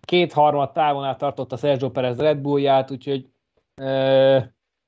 Két-harmad 0.00 0.72
távon 0.72 1.04
át 1.04 1.18
tartott 1.18 1.52
a 1.52 1.56
Sergio 1.56 1.90
Perez 1.90 2.18
Red 2.18 2.38
Bullját, 2.38 2.90
úgyhogy 2.90 3.28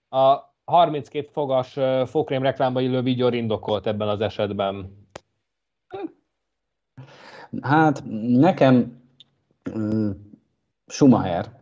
a 0.08 0.36
32 0.64 1.28
fogas 1.32 1.78
fokrém 2.06 2.42
reklámba 2.42 2.80
illő 2.80 3.02
videó 3.02 3.28
indokolt 3.28 3.86
ebben 3.86 4.08
az 4.08 4.20
esetben. 4.20 5.06
Hát 7.60 8.02
nekem 8.20 9.02
Schumacher 10.86 11.58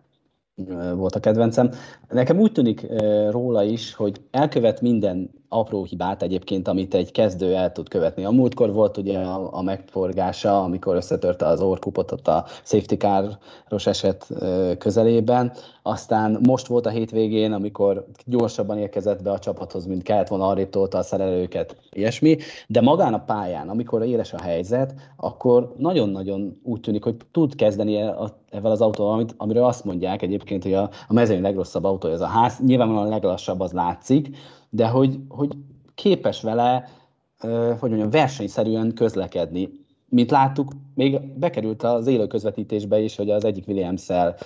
volt 0.95 1.15
a 1.15 1.21
kedvencem. 1.21 1.71
Nekem 2.11 2.39
úgy 2.39 2.53
tűnik 2.53 2.87
róla 3.31 3.63
is, 3.63 3.95
hogy 3.95 4.21
elkövet 4.31 4.81
minden 4.81 5.31
apró 5.49 5.85
hibát 5.85 6.23
egyébként, 6.23 6.69
amit 6.69 6.95
egy 6.95 7.11
kezdő 7.11 7.55
el 7.55 7.73
tud 7.73 7.89
követni. 7.89 8.25
A 8.25 8.31
múltkor 8.31 8.73
volt 8.73 8.97
ugye 8.97 9.19
a, 9.19 9.49
a 9.53 9.63
megforgása, 9.63 10.63
amikor 10.63 10.97
összetörte 10.97 11.47
az 11.47 11.61
orkupot 11.61 12.13
ott 12.13 12.29
a 12.29 12.45
safety 12.65 12.95
car-os 12.95 13.87
eset 13.87 14.27
közelében, 14.79 15.53
aztán 15.83 16.41
most 16.47 16.67
volt 16.67 16.87
a 16.87 16.91
hétvégén, 16.91 17.53
amikor 17.53 18.07
gyorsabban 18.25 18.79
érkezett 18.79 19.23
be 19.23 19.31
a 19.31 19.39
csapathoz, 19.39 19.87
mint 19.87 20.03
kellett 20.03 20.29
volna, 20.29 20.47
arrébb 20.49 20.71
tolta 20.71 20.99
a 20.99 21.03
szerelőket, 21.03 21.77
ilyesmi, 21.91 22.37
de 22.67 22.81
magán 22.81 23.15
a 23.15 23.25
pályán, 23.25 23.69
amikor 23.69 24.05
éles 24.05 24.33
a 24.33 24.43
helyzet, 24.43 24.95
akkor 25.17 25.75
nagyon-nagyon 25.77 26.61
úgy 26.63 26.81
tűnik, 26.81 27.05
hogy 27.05 27.17
tud 27.31 27.55
kezdeni 27.55 27.97
ezzel 28.51 28.71
az 28.71 28.81
autóval, 28.81 29.13
amit, 29.13 29.35
amiről 29.37 29.65
azt 29.65 29.85
mondják 29.85 30.23
egyébként, 30.23 30.63
hogy 30.63 30.75
a, 30.75 30.91
a 31.09 31.13
mezőny 31.13 31.41
legrosszabb 31.41 31.85
autója 31.99 32.15
ez 32.15 32.21
a 32.21 32.27
ház, 32.27 32.59
nyilvánvalóan 32.67 33.09
leglassabb 33.09 33.61
az 33.61 33.73
látszik, 33.73 34.37
de 34.71 34.87
hogy, 34.87 35.19
hogy 35.29 35.57
képes 35.95 36.43
vele, 36.43 36.89
hogy 37.79 37.89
mondjam, 37.89 38.11
versenyszerűen 38.11 38.95
közlekedni. 38.95 39.69
Mint 40.09 40.31
láttuk, 40.31 40.73
még 40.95 41.21
bekerült 41.39 41.83
az 41.83 42.07
élő 42.07 42.27
közvetítésbe 42.27 43.01
is, 43.01 43.17
hogy 43.17 43.31
az 43.31 43.45
egyik 43.45 43.67
Williams-szel 43.67 44.37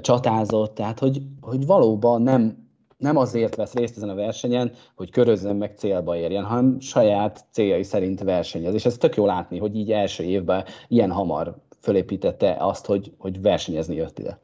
csatázott, 0.00 0.74
tehát 0.74 0.98
hogy, 0.98 1.22
hogy 1.40 1.66
valóban 1.66 2.22
nem, 2.22 2.68
nem 2.96 3.16
azért 3.16 3.56
vesz 3.56 3.74
részt 3.74 3.96
ezen 3.96 4.08
a 4.08 4.14
versenyen, 4.14 4.72
hogy 4.96 5.10
körözzön 5.10 5.56
meg 5.56 5.74
célba 5.76 6.16
érjen, 6.16 6.44
hanem 6.44 6.80
saját 6.80 7.44
céljai 7.50 7.82
szerint 7.82 8.20
versenyez. 8.20 8.74
És 8.74 8.84
ez 8.84 8.96
tök 8.96 9.16
jó 9.16 9.26
látni, 9.26 9.58
hogy 9.58 9.76
így 9.76 9.92
első 9.92 10.24
évben 10.24 10.64
ilyen 10.88 11.10
hamar 11.10 11.56
fölépítette 11.80 12.56
azt, 12.58 12.86
hogy, 12.86 13.12
hogy 13.18 13.40
versenyezni 13.40 13.94
jött 13.94 14.18
ide. 14.18 14.38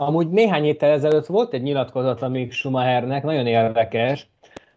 Amúgy 0.00 0.28
néhány 0.28 0.62
héttel 0.62 0.90
ezelőtt 0.90 1.26
volt 1.26 1.52
egy 1.52 1.62
nyilatkozat 1.62 2.22
a 2.22 2.28
Mick 2.28 2.52
Schumachernek, 2.52 3.22
nagyon 3.22 3.46
érdekes, 3.46 4.30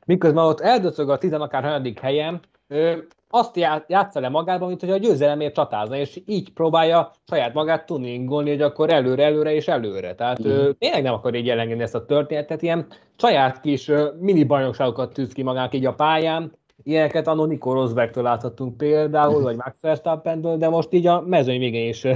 miközben 0.06 0.44
ott 0.44 0.60
eldöcög 0.60 1.10
a 1.10 1.18
tizenakár 1.18 1.64
hanyadik 1.64 2.00
helyen, 2.00 2.40
ő 2.68 3.08
azt 3.30 3.56
játsza 3.88 4.20
le 4.20 4.30
magában, 4.30 4.68
mint 4.68 4.80
hogy 4.80 4.90
a 4.90 4.98
győzelemért 4.98 5.54
csatázna, 5.54 5.96
és 5.96 6.22
így 6.26 6.54
próbálja 6.54 7.12
saját 7.28 7.54
magát 7.54 7.86
tuningolni, 7.86 8.50
hogy 8.50 8.62
akkor 8.62 8.90
előre, 8.90 9.24
előre 9.24 9.54
és 9.54 9.68
előre. 9.68 10.16
Tehát 10.16 10.44
mm. 10.44 10.50
ő 10.50 10.74
tényleg 10.74 11.04
nem 11.04 11.14
akar 11.14 11.36
így 11.36 11.50
elengedni 11.50 11.84
ezt 11.84 11.96
a 11.96 12.06
történetet, 12.06 12.62
ilyen 12.62 12.88
saját 13.18 13.62
kis 13.62 13.92
mini 14.20 14.44
bajnokságokat 14.44 15.14
tűz 15.14 15.34
ki 15.34 15.44
magának 15.44 15.76
így 15.76 15.86
a 15.86 15.94
pályán, 15.94 16.60
Ilyeneket 16.84 17.28
a 17.28 17.46
Nico 17.46 17.74
Rosbergtől 17.74 18.24
láthattunk 18.24 18.78
például, 18.78 19.42
vagy 19.42 19.56
Max 19.56 19.76
Verstappenből, 19.82 20.58
de 20.58 20.70
most 20.70 20.94
így 20.94 21.08
a 21.08 21.22
mezőny 21.22 21.60
végén 21.60 21.90
is 21.90 22.08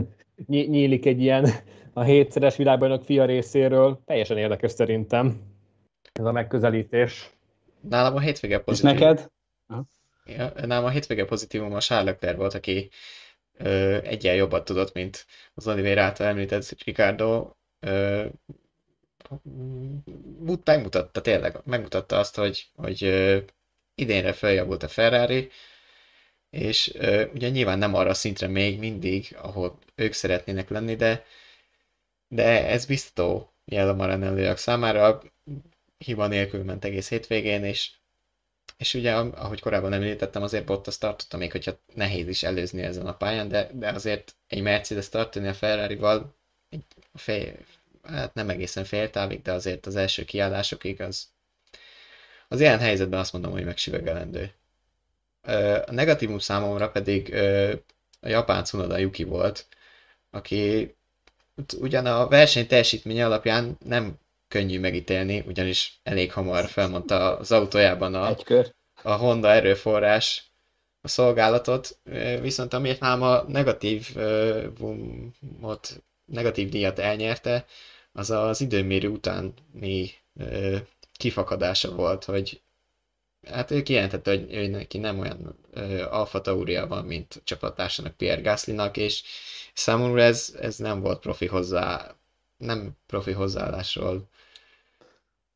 nyílik 0.47 1.05
egy 1.05 1.21
ilyen 1.21 1.49
a 1.93 2.03
hétszeres 2.03 2.55
világbajnok 2.55 3.03
fia 3.03 3.25
részéről. 3.25 4.01
Teljesen 4.05 4.37
érdekes 4.37 4.71
szerintem 4.71 5.41
ez 6.13 6.25
a 6.25 6.31
megközelítés. 6.31 7.29
Nálam 7.81 8.15
a 8.15 8.19
hétvége 8.19 8.59
pozitív. 8.59 8.91
És 8.91 8.99
neked? 8.99 9.29
Ja, 10.25 10.53
nálam 10.65 10.85
a 10.85 10.89
hétvége 10.89 11.25
pozitívum 11.25 11.73
a 11.73 11.79
Charles 11.79 12.13
Leclerc 12.13 12.37
volt, 12.37 12.53
aki 12.53 12.89
ö, 13.57 13.97
egyen 14.03 14.35
jobbat 14.35 14.65
tudott, 14.65 14.93
mint 14.93 15.25
az 15.53 15.67
Oliver 15.67 15.97
által 15.97 16.27
említett 16.27 16.83
Ricardo. 16.83 17.49
Ö, 17.79 18.25
megmutatta 20.63 21.21
tényleg, 21.21 21.59
megmutatta 21.63 22.17
azt, 22.17 22.35
hogy, 22.35 22.65
hogy 22.75 23.03
ö, 23.03 23.37
idénre 23.95 24.33
feljavult 24.33 24.83
a 24.83 24.87
Ferrari, 24.87 25.49
és 26.55 26.93
ugye 27.33 27.49
nyilván 27.49 27.77
nem 27.77 27.93
arra 27.93 28.13
szintre 28.13 28.47
még 28.47 28.79
mindig, 28.79 29.35
ahol 29.41 29.77
ők 29.95 30.13
szeretnének 30.13 30.69
lenni, 30.69 30.95
de 30.95 31.25
de 32.27 32.67
ez 32.67 32.85
biztató 32.85 33.53
jel 33.65 33.89
a 33.89 33.93
Maranelliak 33.93 34.57
számára, 34.57 35.21
hiba 35.97 36.27
nélkül 36.27 36.63
ment 36.63 36.85
egész 36.85 37.09
hétvégén, 37.09 37.63
és, 37.63 37.91
és 38.77 38.93
ugye, 38.93 39.13
ahogy 39.15 39.59
korábban 39.59 39.93
említettem, 39.93 40.41
azért 40.43 40.65
Bottas 40.65 40.97
tartotta, 40.97 41.37
még 41.37 41.51
hogyha 41.51 41.79
nehéz 41.93 42.27
is 42.27 42.43
előzni 42.43 42.81
ezen 42.81 43.07
a 43.07 43.15
pályán, 43.15 43.47
de, 43.47 43.69
de 43.73 43.89
azért 43.89 44.35
egy 44.47 44.61
Mercedes 44.61 45.09
tartani 45.09 45.47
a 45.47 45.53
Ferrari-val, 45.53 46.35
egy 46.69 46.83
fél, 47.13 47.57
hát 48.03 48.33
nem 48.33 48.49
egészen 48.49 48.83
fél 48.83 49.09
távig, 49.09 49.41
de 49.41 49.51
azért 49.51 49.85
az 49.85 49.95
első 49.95 50.25
kiállásokig 50.25 51.01
az, 51.01 51.27
az 52.47 52.59
ilyen 52.59 52.79
helyzetben 52.79 53.19
azt 53.19 53.33
mondom, 53.33 53.51
hogy 53.51 53.65
megsüvegelendő. 53.65 54.53
A 55.85 55.91
negatívum 55.91 56.39
számomra 56.39 56.89
pedig 56.89 57.33
a 58.21 58.27
japán 58.27 58.63
Tsunoda 58.63 58.97
Yuki 58.97 59.23
volt, 59.23 59.67
aki 60.31 60.95
ugyan 61.79 62.05
a 62.05 62.27
verseny 62.27 62.67
teljesítménye 62.67 63.25
alapján 63.25 63.77
nem 63.85 64.19
könnyű 64.47 64.79
megítélni, 64.79 65.43
ugyanis 65.47 65.99
elég 66.03 66.31
hamar 66.31 66.65
felmondta 66.65 67.37
az 67.37 67.51
autójában 67.51 68.13
a, 68.13 68.35
a 69.01 69.11
Honda 69.11 69.51
erőforrás 69.51 70.51
a 71.01 71.07
szolgálatot, 71.07 71.99
viszont 72.41 72.73
amiért 72.73 72.99
nálam 72.99 73.21
a 73.21 73.43
negatív, 73.47 74.15
mot, 75.59 76.03
negatív 76.25 76.69
díjat 76.69 76.99
elnyerte, 76.99 77.65
az 78.11 78.29
az 78.29 78.61
időmérő 78.61 79.07
utáni 79.07 80.13
kifakadása 81.17 81.91
volt, 81.95 82.23
hogy 82.23 82.61
hát 83.51 83.71
ő 83.71 83.81
kijelentette, 83.81 84.29
hogy 84.31 84.53
ő 84.53 84.67
neki 84.67 84.97
nem 84.97 85.19
olyan 85.19 85.55
alfa 86.09 86.41
Tauria 86.41 86.87
van, 86.87 87.05
mint 87.05 87.41
csapattársának 87.43 88.13
Pierre 88.13 88.41
Gaslynak, 88.41 88.97
és 88.97 89.23
számomra 89.73 90.21
ez, 90.21 90.55
ez 90.61 90.77
nem 90.77 91.01
volt 91.01 91.19
profi 91.19 91.45
hozzá, 91.45 92.15
nem 92.57 92.91
profi 93.07 93.31
hozzáállásról 93.31 94.27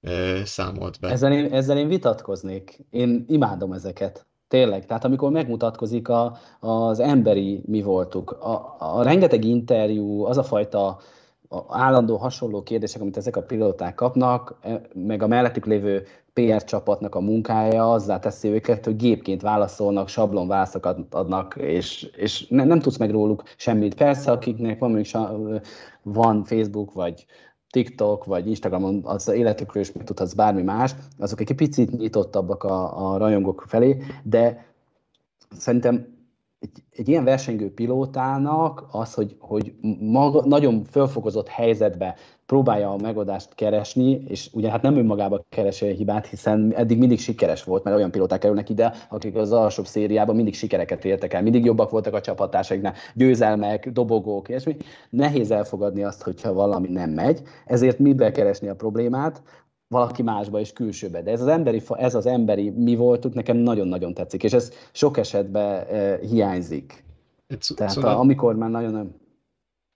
ö, 0.02 0.40
számolt 0.46 1.00
be. 1.00 1.10
Ezzel 1.10 1.32
én, 1.34 1.54
ezzel 1.54 1.78
én 1.78 1.88
vitatkoznék. 1.88 2.80
Én 2.90 3.26
imádom 3.28 3.74
ezeket. 3.74 4.26
Tényleg. 4.48 4.86
Tehát 4.86 5.04
amikor 5.04 5.32
megmutatkozik 5.32 6.08
a, 6.10 6.38
az 6.60 7.00
emberi 7.00 7.64
mi 7.66 7.82
voltuk, 7.82 8.32
a, 8.32 8.76
a 8.80 9.04
rengeteg 9.04 9.44
interjú, 9.44 10.24
az 10.24 10.38
a 10.38 10.44
fajta 10.44 11.00
állandó 11.68 12.18
hasonló 12.18 12.64
kérdések, 12.64 13.02
amit 13.02 13.18
ezek 13.18 13.36
a 13.36 13.42
pilóták 13.42 13.96
kapnak, 13.96 14.58
e, 14.62 14.82
meg 14.94 15.24
a 15.24 15.28
mellettük 15.28 15.66
lévő 15.66 16.06
PR 16.34 16.64
csapatnak 16.64 17.16
a 17.16 17.20
munkája 17.20 17.92
azzá 17.92 18.20
teszi 18.20 18.48
őket, 18.48 18.86
hogy 18.86 18.96
gépként 18.96 19.42
válaszolnak, 19.42 20.08
sablon 20.08 20.48
válaszokat 20.48 21.14
adnak, 21.14 21.56
és, 21.58 22.04
és 22.04 22.48
ne, 22.48 22.64
nem 22.64 22.80
tudsz 22.80 22.98
meg 22.98 23.12
róluk 23.12 23.44
semmit. 23.58 23.96
Persze, 23.96 24.32
akiknek 24.32 24.80
van, 24.80 24.92
mondjuk, 24.92 25.62
van 26.02 26.44
Facebook, 26.44 26.94
vagy 26.94 27.26
TikTok, 27.70 28.26
vagy 28.26 28.48
Instagramon 28.48 29.02
az 29.04 29.28
életükről 29.28 29.84
is 29.84 29.92
megtudhatsz 29.92 30.34
bármi 30.34 30.62
más, 30.62 30.96
azok 31.20 31.40
egy 31.40 31.56
picit 31.56 31.98
nyitottabbak 31.98 32.64
a, 32.64 33.12
a 33.12 33.18
rajongók 33.18 33.64
felé, 33.68 33.98
de 34.24 34.66
szerintem 35.52 36.19
egy, 36.60 36.84
egy 36.92 37.10
ilyen 37.10 37.24
versengő 37.24 37.74
pilótának 37.74 38.88
az, 38.92 39.14
hogy, 39.14 39.36
hogy 39.40 39.74
maga, 40.00 40.46
nagyon 40.46 40.84
fölfokozott 40.84 41.48
helyzetbe 41.48 42.16
próbálja 42.46 42.92
a 42.92 42.98
megoldást 42.98 43.56
keresni, 43.56 44.24
és 44.28 44.50
ugye 44.54 44.70
hát 44.70 44.82
nem 44.82 44.98
önmagába 44.98 45.46
keresi 45.50 45.86
a 45.86 45.94
hibát, 45.94 46.28
hiszen 46.28 46.74
eddig 46.76 46.98
mindig 46.98 47.20
sikeres 47.20 47.64
volt, 47.64 47.84
mert 47.84 47.96
olyan 47.96 48.12
pilóták 48.12 48.40
kerülnek 48.40 48.70
ide, 48.70 48.94
akik 49.10 49.36
az 49.36 49.52
alsóbb 49.52 49.86
szériában 49.86 50.36
mindig 50.36 50.56
sikereket 50.56 51.06
értek 51.06 51.34
el, 51.34 51.42
mindig 51.42 51.66
jobbak 51.66 51.90
voltak 51.90 52.14
a 52.14 52.22
csapattársaiknál, 52.22 52.94
győzelmek, 53.14 53.90
dobogók, 53.90 54.50
és 54.50 54.64
mi. 54.64 54.76
Nehéz 55.10 55.52
elfogadni 55.52 56.04
azt, 56.04 56.22
hogyha 56.22 56.54
valami 56.54 56.88
nem 56.88 57.10
megy, 57.10 57.42
ezért 57.66 58.00
mibe 58.00 58.32
keresni 58.32 58.68
a 58.68 58.76
problémát, 58.76 59.42
valaki 59.90 60.22
másba 60.22 60.60
és 60.60 60.74
külsőbe. 60.74 61.22
De 61.22 61.32
ez 61.32 61.42
az 61.42 61.48
emberi, 61.48 61.82
ez 61.90 62.16
az 62.16 62.26
emberi 62.26 62.70
mi 62.70 62.96
voltunk, 62.96 63.34
nekem 63.34 63.58
nagyon-nagyon 63.58 64.14
tetszik, 64.14 64.44
és 64.44 64.54
ez 64.54 64.72
sok 64.92 65.18
esetben 65.18 65.86
e, 65.88 66.20
hiányzik. 66.20 67.04
Tehát 67.76 67.98
a, 67.98 68.20
amikor 68.20 68.56
már 68.56 68.70
nagyon 68.70 68.92
nem... 68.92 69.16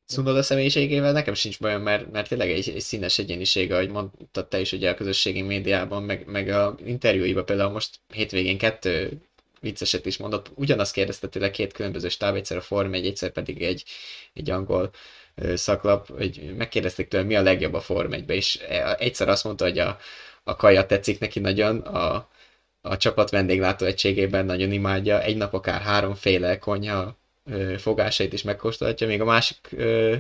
Szunoda 0.06 0.44
személyiségével 0.44 1.12
nekem 1.12 1.34
sincs 1.34 1.60
bajom, 1.60 1.82
mert, 1.82 2.12
mert 2.12 2.28
tényleg 2.28 2.50
egy, 2.50 2.70
egy 2.70 2.82
színes 2.82 3.20
egyéniség, 3.20 3.72
ahogy 3.72 3.90
mondtad 3.90 4.48
te 4.48 4.60
is 4.60 4.72
ugye 4.72 4.90
a 4.90 4.94
közösségi 4.94 5.42
médiában, 5.42 6.04
meg, 6.04 6.24
meg 6.28 6.48
a 6.50 6.76
interjúiban 6.86 7.46
például 7.46 7.72
most 7.72 8.00
hétvégén 8.14 8.58
kettő 8.58 9.22
vicceset 9.60 10.06
is 10.06 10.18
mondott, 10.18 10.52
ugyanazt 10.56 10.94
kérdezte 10.94 11.28
tőle 11.28 11.52
két 11.52 11.74
különböző 11.74 12.10
stáb, 12.10 12.36
egyszer 12.36 12.58
a 12.58 12.62
Form 12.62 12.94
1, 12.94 13.06
egyszer 13.06 13.32
pedig 13.32 13.62
egy, 13.62 13.84
egy 14.34 14.50
angol 14.50 14.92
szaklap, 15.56 16.08
hogy 16.18 16.54
megkérdezték 16.58 17.08
tőle, 17.08 17.24
mi 17.24 17.36
a 17.36 17.42
legjobb 17.42 17.74
a 17.74 17.82
Form 17.82 18.12
1 18.12 18.30
és 18.30 18.60
e, 18.68 18.96
egyszer 19.00 19.30
azt 19.30 19.44
mondta, 19.44 19.64
hogy 19.64 19.80
a, 19.80 19.98
a 20.44 20.56
kaja 20.56 20.86
tetszik 20.86 21.20
neki 21.20 21.40
nagyon, 21.40 21.78
a, 21.80 22.28
a 22.82 22.98
csapat 22.98 23.30
vendéglátó 23.30 23.86
egységében 23.86 24.46
nagyon 24.46 24.72
imádja, 24.72 25.22
egy 25.22 25.38
nap 25.38 25.54
akár 25.54 25.82
háromféle 25.82 26.58
konyha 26.58 27.16
fogásait 27.78 28.34
is 28.34 28.42
megkóstolhatja, 28.42 29.08
még 29.08 29.22
a 29.22 29.26
másik 29.26 29.70
ö, 29.72 30.16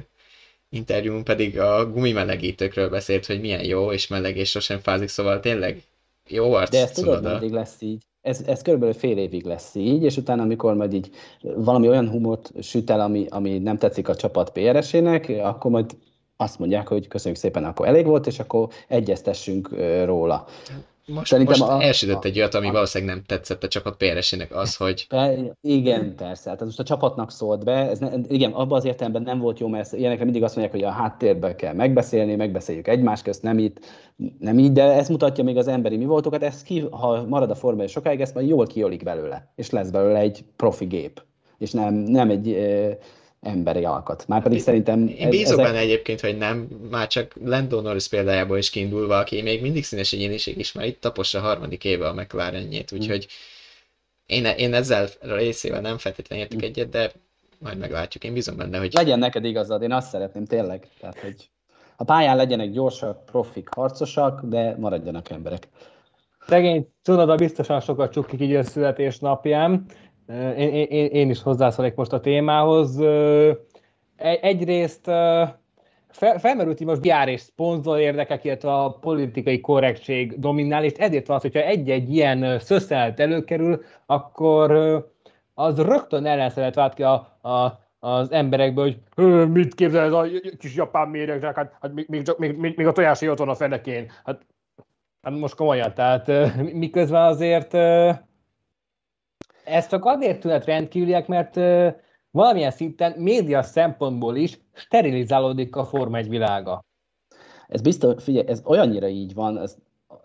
interjún 0.69 1.23
pedig 1.23 1.59
a 1.59 1.89
gumimelegítőkről 1.91 2.89
beszélt, 2.89 3.25
hogy 3.25 3.41
milyen 3.41 3.65
jó 3.65 3.91
és 3.91 4.07
meleg 4.07 4.37
és 4.37 4.49
sosem 4.49 4.79
fázik, 4.79 5.07
szóval 5.07 5.39
tényleg 5.39 5.83
jó 6.27 6.53
arc. 6.53 6.69
De 6.69 6.81
ezt 6.81 6.93
tudod, 6.93 7.23
meddig 7.23 7.51
lesz 7.51 7.81
így? 7.81 8.01
Ez, 8.23 8.41
ez 8.47 8.61
körülbelül 8.61 8.93
fél 8.93 9.17
évig 9.17 9.45
lesz 9.45 9.75
így, 9.75 10.03
és 10.03 10.17
utána, 10.17 10.41
amikor 10.41 10.75
majd 10.75 10.93
így 10.93 11.09
valami 11.41 11.87
olyan 11.87 12.09
humort 12.09 12.51
süt 12.61 12.89
el, 12.89 12.99
ami, 12.99 13.25
ami 13.29 13.57
nem 13.57 13.77
tetszik 13.77 14.09
a 14.09 14.15
csapat 14.15 14.49
PRS-ének, 14.49 15.31
akkor 15.43 15.71
majd 15.71 15.95
azt 16.37 16.59
mondják, 16.59 16.87
hogy 16.87 17.07
köszönjük 17.07 17.39
szépen, 17.39 17.63
akkor 17.63 17.87
elég 17.87 18.05
volt, 18.05 18.27
és 18.27 18.39
akkor 18.39 18.67
egyeztessünk 18.87 19.69
róla. 20.05 20.45
Most, 21.07 21.25
Szerintem 21.25 21.59
most 21.59 21.71
a, 21.71 21.81
elsütött 21.81 22.25
egy 22.25 22.37
olyat, 22.37 22.53
ami 22.53 22.67
a, 22.67 22.71
valószínűleg 22.71 23.15
nem 23.15 23.23
tetszett 23.25 23.63
a 23.63 23.67
csapat 23.67 23.97
PRS-ének 23.97 24.55
az, 24.55 24.75
hogy... 24.75 25.07
Igen, 25.61 26.15
persze. 26.15 26.43
Tehát 26.43 26.63
most 26.63 26.79
a 26.79 26.83
csapatnak 26.83 27.31
szólt 27.31 27.63
be, 27.63 27.89
ez 27.89 27.99
ne, 27.99 28.09
igen, 28.27 28.51
abban 28.51 28.77
az 28.77 28.85
értelemben 28.85 29.21
nem 29.21 29.39
volt 29.39 29.59
jó, 29.59 29.67
mert 29.67 29.93
ilyenekre 29.93 30.23
mindig 30.23 30.43
azt 30.43 30.55
mondják, 30.55 30.75
hogy 30.75 30.85
a 30.85 30.93
háttérbe 30.93 31.55
kell 31.55 31.73
megbeszélni, 31.73 32.35
megbeszéljük 32.35 32.87
egymás 32.87 33.21
közt, 33.21 33.43
nem 33.43 33.57
itt, 33.57 33.79
nem 34.39 34.59
így, 34.59 34.71
de 34.71 34.83
ez 34.83 35.09
mutatja 35.09 35.43
még 35.43 35.57
az 35.57 35.67
emberi 35.67 35.97
mi 35.97 36.05
voltokat, 36.05 36.43
ez 36.43 36.63
ki, 36.63 36.87
ha 36.91 37.25
marad 37.27 37.49
a 37.49 37.55
forma 37.55 37.87
sokáig, 37.87 38.21
ezt 38.21 38.33
majd 38.33 38.47
jól 38.47 38.65
kiolik 38.65 39.03
belőle, 39.03 39.51
és 39.55 39.69
lesz 39.69 39.89
belőle 39.89 40.19
egy 40.19 40.43
profi 40.55 40.85
gép, 40.85 41.23
és 41.57 41.71
nem, 41.71 41.93
nem 41.93 42.29
egy 42.29 42.47
emberi 43.43 43.85
alkat. 43.85 44.27
Már 44.27 44.41
pedig 44.41 44.59
szerintem... 44.59 45.07
Én 45.07 45.29
bízok 45.29 45.59
ezek... 45.59 45.65
benne 45.65 45.77
egyébként, 45.77 46.21
hogy 46.21 46.37
nem, 46.37 46.67
már 46.89 47.07
csak 47.07 47.33
Lando 47.43 47.81
Norris 47.81 48.07
példájából 48.07 48.57
is 48.57 48.69
kiindulva, 48.69 49.17
aki 49.17 49.41
még 49.41 49.61
mindig 49.61 49.83
színes 49.83 50.13
egyéniség 50.13 50.57
is, 50.57 50.71
már 50.71 50.85
itt 50.85 51.01
tapossa 51.01 51.39
a 51.39 51.41
harmadik 51.41 51.83
éve 51.83 52.07
a 52.07 52.13
McLarenjét, 52.13 52.89
hmm. 52.89 52.99
úgyhogy 52.99 53.27
én, 54.25 54.45
én 54.45 54.73
ezzel 54.73 55.07
a 55.21 55.35
részével 55.35 55.81
nem 55.81 55.97
feltétlenül 55.97 56.43
értek 56.45 56.59
hmm. 56.59 56.69
egyet, 56.69 56.89
de 56.89 57.11
majd 57.59 57.77
meglátjuk. 57.77 58.23
Én 58.23 58.33
bízom 58.33 58.57
benne, 58.57 58.77
hogy... 58.77 58.93
Legyen 58.93 59.19
neked 59.19 59.45
igazad, 59.45 59.81
én 59.81 59.91
azt 59.91 60.09
szeretném 60.09 60.45
tényleg. 60.45 60.87
Tehát, 60.99 61.19
hogy 61.19 61.49
a 61.97 62.03
pályán 62.03 62.35
legyenek 62.35 62.71
gyorsak, 62.71 63.25
profik, 63.25 63.69
harcosak, 63.75 64.41
de 64.43 64.75
maradjanak 64.77 65.29
emberek. 65.29 65.67
Szegény 66.47 66.87
Cunoda 67.03 67.35
biztosan 67.35 67.79
sokat 67.79 68.11
csukik 68.11 68.41
így 68.41 68.55
a 68.55 68.63
születésnapján. 68.63 69.85
Én, 70.57 70.87
én, 70.89 71.05
én 71.05 71.29
is 71.29 71.41
hozzászólok 71.41 71.95
most 71.95 72.13
a 72.13 72.19
témához. 72.19 72.99
Egyrészt 74.17 75.05
fel, 76.09 76.39
felmerült 76.39 76.77
hogy 76.77 76.87
most 76.87 77.01
PR 77.01 77.27
és 77.27 77.41
szponzor 77.41 77.99
érdekek, 77.99 78.43
illetve 78.43 78.73
a 78.73 78.91
politikai 78.91 79.61
korrektség 79.61 80.39
dominál, 80.39 80.83
és 80.83 80.93
ezért 80.93 81.27
van 81.27 81.35
az, 81.35 81.41
hogyha 81.41 81.59
egy-egy 81.59 82.13
ilyen 82.13 82.59
szösszenet 82.59 83.19
előkerül, 83.19 83.81
akkor 84.05 84.71
az 85.53 85.77
rögtön 85.77 86.25
ellenszeret 86.25 86.75
vált 86.75 86.93
ki 86.93 87.03
a, 87.03 87.13
a, 87.41 87.81
az 87.99 88.31
emberekből, 88.31 88.83
hogy 89.15 89.49
mit 89.51 89.75
képzel 89.75 90.03
ez 90.03 90.11
a 90.13 90.25
kis 90.57 90.75
japán 90.75 91.07
méregzsák, 91.07 91.55
hát, 91.55 91.77
hát 91.81 91.93
még, 91.93 92.05
még, 92.07 92.27
még, 92.37 92.75
még, 92.75 92.87
a 92.87 92.91
tojás 92.91 93.21
ott 93.21 93.37
van 93.37 93.49
a 93.49 93.55
fenekén. 93.55 94.11
Hát, 94.25 94.45
hát 95.21 95.33
most 95.33 95.55
komolyan, 95.55 95.93
tehát 95.93 96.31
miközben 96.73 97.23
azért 97.23 97.73
ez 99.65 99.87
csak 99.87 100.05
azért 100.05 100.39
tűnet 100.39 100.65
rendkívüliek, 100.65 101.27
mert 101.27 101.55
valamilyen 102.31 102.71
szinten 102.71 103.13
média 103.17 103.63
szempontból 103.63 104.35
is 104.35 104.59
sterilizálódik 104.73 105.75
a 105.75 105.85
Forma 105.85 106.17
1 106.17 106.29
világa. 106.29 106.83
Ez 107.67 107.81
biztos, 107.81 108.23
figyelj, 108.23 108.47
ez 108.47 108.61
olyannyira 108.65 109.07
így 109.07 109.33
van, 109.33 109.57
ez, 109.57 109.77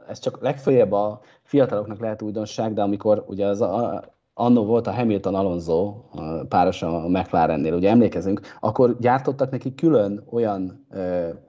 ez 0.08 0.18
csak 0.18 0.40
legfőjebb 0.40 0.92
a 0.92 1.20
fiataloknak 1.42 2.00
lehet 2.00 2.22
újdonság, 2.22 2.72
de 2.72 2.82
amikor 2.82 3.24
ugye 3.26 3.46
az 3.46 3.60
a, 3.60 4.04
annó 4.34 4.64
volt 4.64 4.86
a 4.86 4.92
Hamilton 4.92 5.34
Alonso 5.34 5.94
páros 6.48 6.82
a 6.82 7.08
McLarennél, 7.08 7.74
ugye 7.74 7.90
emlékezünk, 7.90 8.40
akkor 8.60 8.96
gyártottak 8.98 9.50
neki 9.50 9.74
külön 9.74 10.24
olyan 10.30 10.86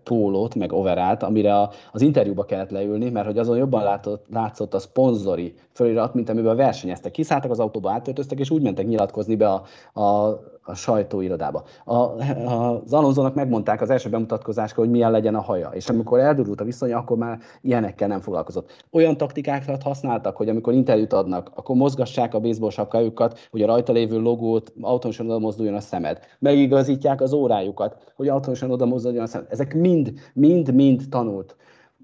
pólót, 0.03 0.55
meg 0.55 0.73
overált, 0.73 1.23
amire 1.23 1.55
a, 1.55 1.69
az 1.91 2.01
interjúba 2.01 2.43
kellett 2.43 2.69
leülni, 2.69 3.09
mert 3.09 3.25
hogy 3.25 3.37
azon 3.37 3.57
jobban 3.57 3.83
látott, 3.83 4.25
látszott 4.29 4.73
a 4.73 4.79
szponzori 4.79 5.53
fölirat, 5.71 6.13
mint 6.13 6.29
amiben 6.29 6.55
versenyeztek. 6.55 7.11
Kiszálltak 7.11 7.51
az 7.51 7.59
autóba, 7.59 7.91
átöltöztek, 7.91 8.39
és 8.39 8.49
úgy 8.49 8.61
mentek 8.61 8.87
nyilatkozni 8.87 9.35
be 9.35 9.49
a, 9.49 9.63
a 10.01 10.39
a 10.69 10.75
sajtóirodába. 10.75 11.63
A, 11.85 11.93
a, 11.93 12.81
az 12.83 12.93
Alonsonak 12.93 13.33
megmondták 13.35 13.81
az 13.81 13.89
első 13.89 14.09
bemutatkozáskor, 14.09 14.83
hogy 14.83 14.93
milyen 14.93 15.11
legyen 15.11 15.35
a 15.35 15.41
haja, 15.41 15.69
és 15.73 15.89
amikor 15.89 16.19
eldurult 16.19 16.61
a 16.61 16.63
viszony, 16.63 16.93
akkor 16.93 17.17
már 17.17 17.39
ilyenekkel 17.61 18.07
nem 18.07 18.19
foglalkozott. 18.19 18.85
Olyan 18.91 19.17
taktikákat 19.17 19.83
használtak, 19.83 20.37
hogy 20.37 20.49
amikor 20.49 20.73
interjút 20.73 21.13
adnak, 21.13 21.51
akkor 21.55 21.75
mozgassák 21.75 22.33
a 22.33 22.39
baseball 22.39 22.69
sapkájukat, 22.69 23.39
hogy 23.51 23.61
a 23.61 23.65
rajta 23.65 23.91
lévő 23.91 24.19
logót 24.19 24.73
autonosan 24.81 25.25
oda 25.25 25.39
mozduljon 25.39 25.75
a 25.75 25.79
szemed. 25.79 26.19
Megigazítják 26.39 27.21
az 27.21 27.33
órájukat, 27.33 28.13
hogy 28.15 28.27
autonosan 28.27 28.71
oda 28.71 28.85
mozduljon 28.85 29.23
a 29.23 29.27
szemed. 29.29 29.47
Ezek 29.49 29.73
mind, 29.73 30.13
mind, 30.33 30.73
mind 30.73 31.01
tanult. 31.09 31.55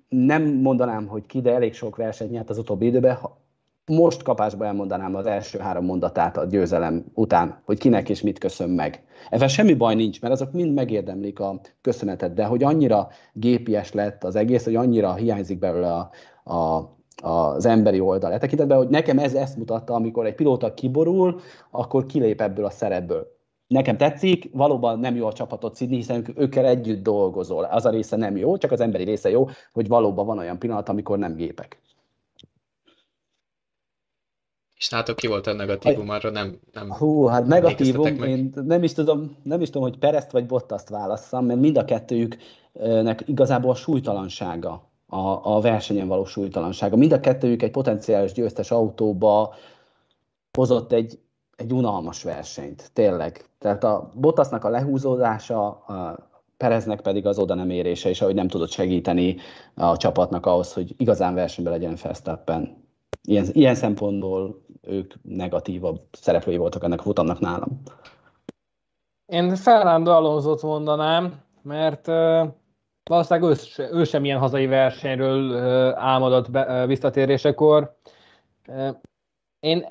Nem 0.10 0.44
mondanám, 0.44 1.08
hogy 1.08 1.26
ki, 1.26 1.42
de 1.42 1.52
elég 1.52 1.74
sok 1.74 1.96
versenyt 1.96 2.32
nyert 2.32 2.50
az 2.50 2.58
utóbbi 2.58 2.86
időben 2.86 3.18
most 3.86 4.24
kapásba 4.24 4.66
elmondanám 4.66 5.16
az 5.16 5.26
első 5.26 5.60
három 5.60 5.86
mondatát 5.86 6.38
a 6.38 6.46
győzelem 6.46 7.06
után, 7.14 7.62
hogy 7.66 7.78
kinek 7.78 8.10
és 8.10 8.22
mit 8.22 8.38
köszön 8.38 8.70
meg. 8.70 9.04
Ezzel 9.30 9.48
semmi 9.48 9.74
baj 9.74 9.96
nincs, 9.96 10.22
mert 10.22 10.34
azok 10.34 10.52
mind 10.52 10.74
megérdemlik 10.74 11.40
a 11.40 11.60
köszönetet, 11.82 12.34
de 12.34 12.46
hogy 12.46 12.64
annyira 12.64 13.08
gépies 13.34 13.94
lett 13.94 14.24
az 14.24 14.36
egész, 14.36 14.64
hogy 14.64 14.76
annyira 14.76 15.14
hiányzik 15.14 15.60
belőle 15.60 15.94
a, 15.94 16.10
a, 16.54 16.90
az 17.24 17.66
emberi 17.66 18.00
oldal. 18.00 18.32
E 18.32 18.38
tekintetben, 18.38 18.78
hogy 18.78 18.90
nekem 18.90 19.18
ez 19.18 19.34
ezt 19.34 19.58
mutatta, 19.58 19.94
amikor 19.94 20.26
egy 20.26 20.36
pilóta 20.36 20.74
kiborul, 20.74 21.40
akkor 21.72 22.06
kilép 22.06 22.42
ebből 22.42 22.66
a 22.66 22.70
szerepből. 22.70 23.35
Nekem 23.76 23.98
tetszik, 23.98 24.50
valóban 24.54 25.00
nem 25.00 25.16
jó 25.16 25.28
a 25.28 25.34
csapatot 25.34 25.76
szidni, 25.76 25.96
hiszen 25.96 26.26
őkkel 26.36 26.66
együtt 26.66 27.04
dolgozol. 27.04 27.64
Az 27.64 27.86
a 27.86 27.90
része 27.90 28.16
nem 28.16 28.38
jó, 28.38 28.58
csak 28.58 28.72
az 28.72 28.80
emberi 28.80 29.04
része 29.04 29.30
jó, 29.30 29.50
hogy 29.74 29.88
valóban 29.88 30.26
van 30.26 30.38
olyan 30.38 30.60
pillanat, 30.60 30.90
amikor 30.90 31.18
nem 31.18 31.36
gépek. 31.36 31.82
És 34.78 34.90
nálatok 34.90 35.16
ki 35.16 35.28
volt 35.28 35.48
a 35.48 35.54
negatívum, 35.54 36.10
arra 36.10 36.30
nem, 36.30 36.60
nem 36.72 36.92
Hú, 36.92 37.26
hát 37.26 37.46
negatívum, 37.46 38.24
én 38.24 38.52
nem 38.54 38.84
is, 38.84 38.94
tudom, 38.94 39.38
nem 39.44 39.62
is 39.62 39.70
tudom, 39.70 39.90
hogy 39.90 39.98
Perezt 39.98 40.32
vagy 40.32 40.46
Bottaszt 40.46 40.90
válasszam, 40.90 41.46
mert 41.46 41.60
mind 41.60 41.78
a 41.78 41.86
kettőjüknek 41.86 43.24
igazából 43.26 43.72
a 43.72 43.76
súlytalansága, 43.76 44.90
a, 45.08 45.56
a 45.56 45.62
versenyen 45.62 46.08
való 46.08 46.26
súlytalansága. 46.26 46.96
Mind 46.96 47.12
a 47.12 47.20
kettőjük 47.20 47.62
egy 47.62 47.72
potenciális 47.72 48.32
győztes 48.32 48.72
autóba 48.72 49.56
hozott 50.58 50.92
egy, 50.92 51.20
egy 51.56 51.74
unalmas 51.74 52.24
versenyt, 52.24 52.90
tényleg. 52.94 53.46
Tehát 53.60 53.84
a 53.84 54.10
Bottasnak 54.16 54.64
a 54.64 54.70
lehúzódása, 54.70 55.68
a 55.68 56.30
Pereznek 56.58 57.02
pedig 57.02 57.26
az 57.26 57.40
oda 57.40 57.54
nem 57.54 57.70
érése, 57.70 58.10
és 58.10 58.22
ahogy 58.22 58.36
nem 58.36 58.48
tudott 58.48 58.72
segíteni 58.72 59.36
a 59.76 59.98
csapatnak 59.98 60.46
ahhoz, 60.46 60.74
hogy 60.74 60.94
igazán 60.98 61.34
versenyben 61.34 61.74
legyen 61.74 61.98
Verstappen. 62.04 62.84
Ilyen, 63.22 63.46
ilyen 63.52 63.76
szempontból 63.76 64.62
ők 64.82 65.14
negatívabb 65.22 66.02
szereplői 66.12 66.58
voltak 66.58 66.84
ennek 66.84 67.00
a 67.00 67.04
futamnak 67.04 67.40
nálam. 67.40 67.82
Én 69.26 69.56
Fernando 69.56 70.12
Alonso-t 70.12 70.62
mondanám, 70.62 71.42
mert 71.62 72.08
uh, 72.08 72.48
valószínűleg 73.04 73.58
ő, 73.78 73.84
ő 73.92 74.04
sem 74.04 74.26
ilyen 74.26 74.40
hazai 74.40 74.66
versenyről 74.66 75.50
uh, 75.50 76.04
álmodott 76.04 76.52
be, 76.52 76.82
uh, 76.82 76.88
visszatérésekor. 76.88 77.96
Uh, 78.68 78.96
én 79.60 79.86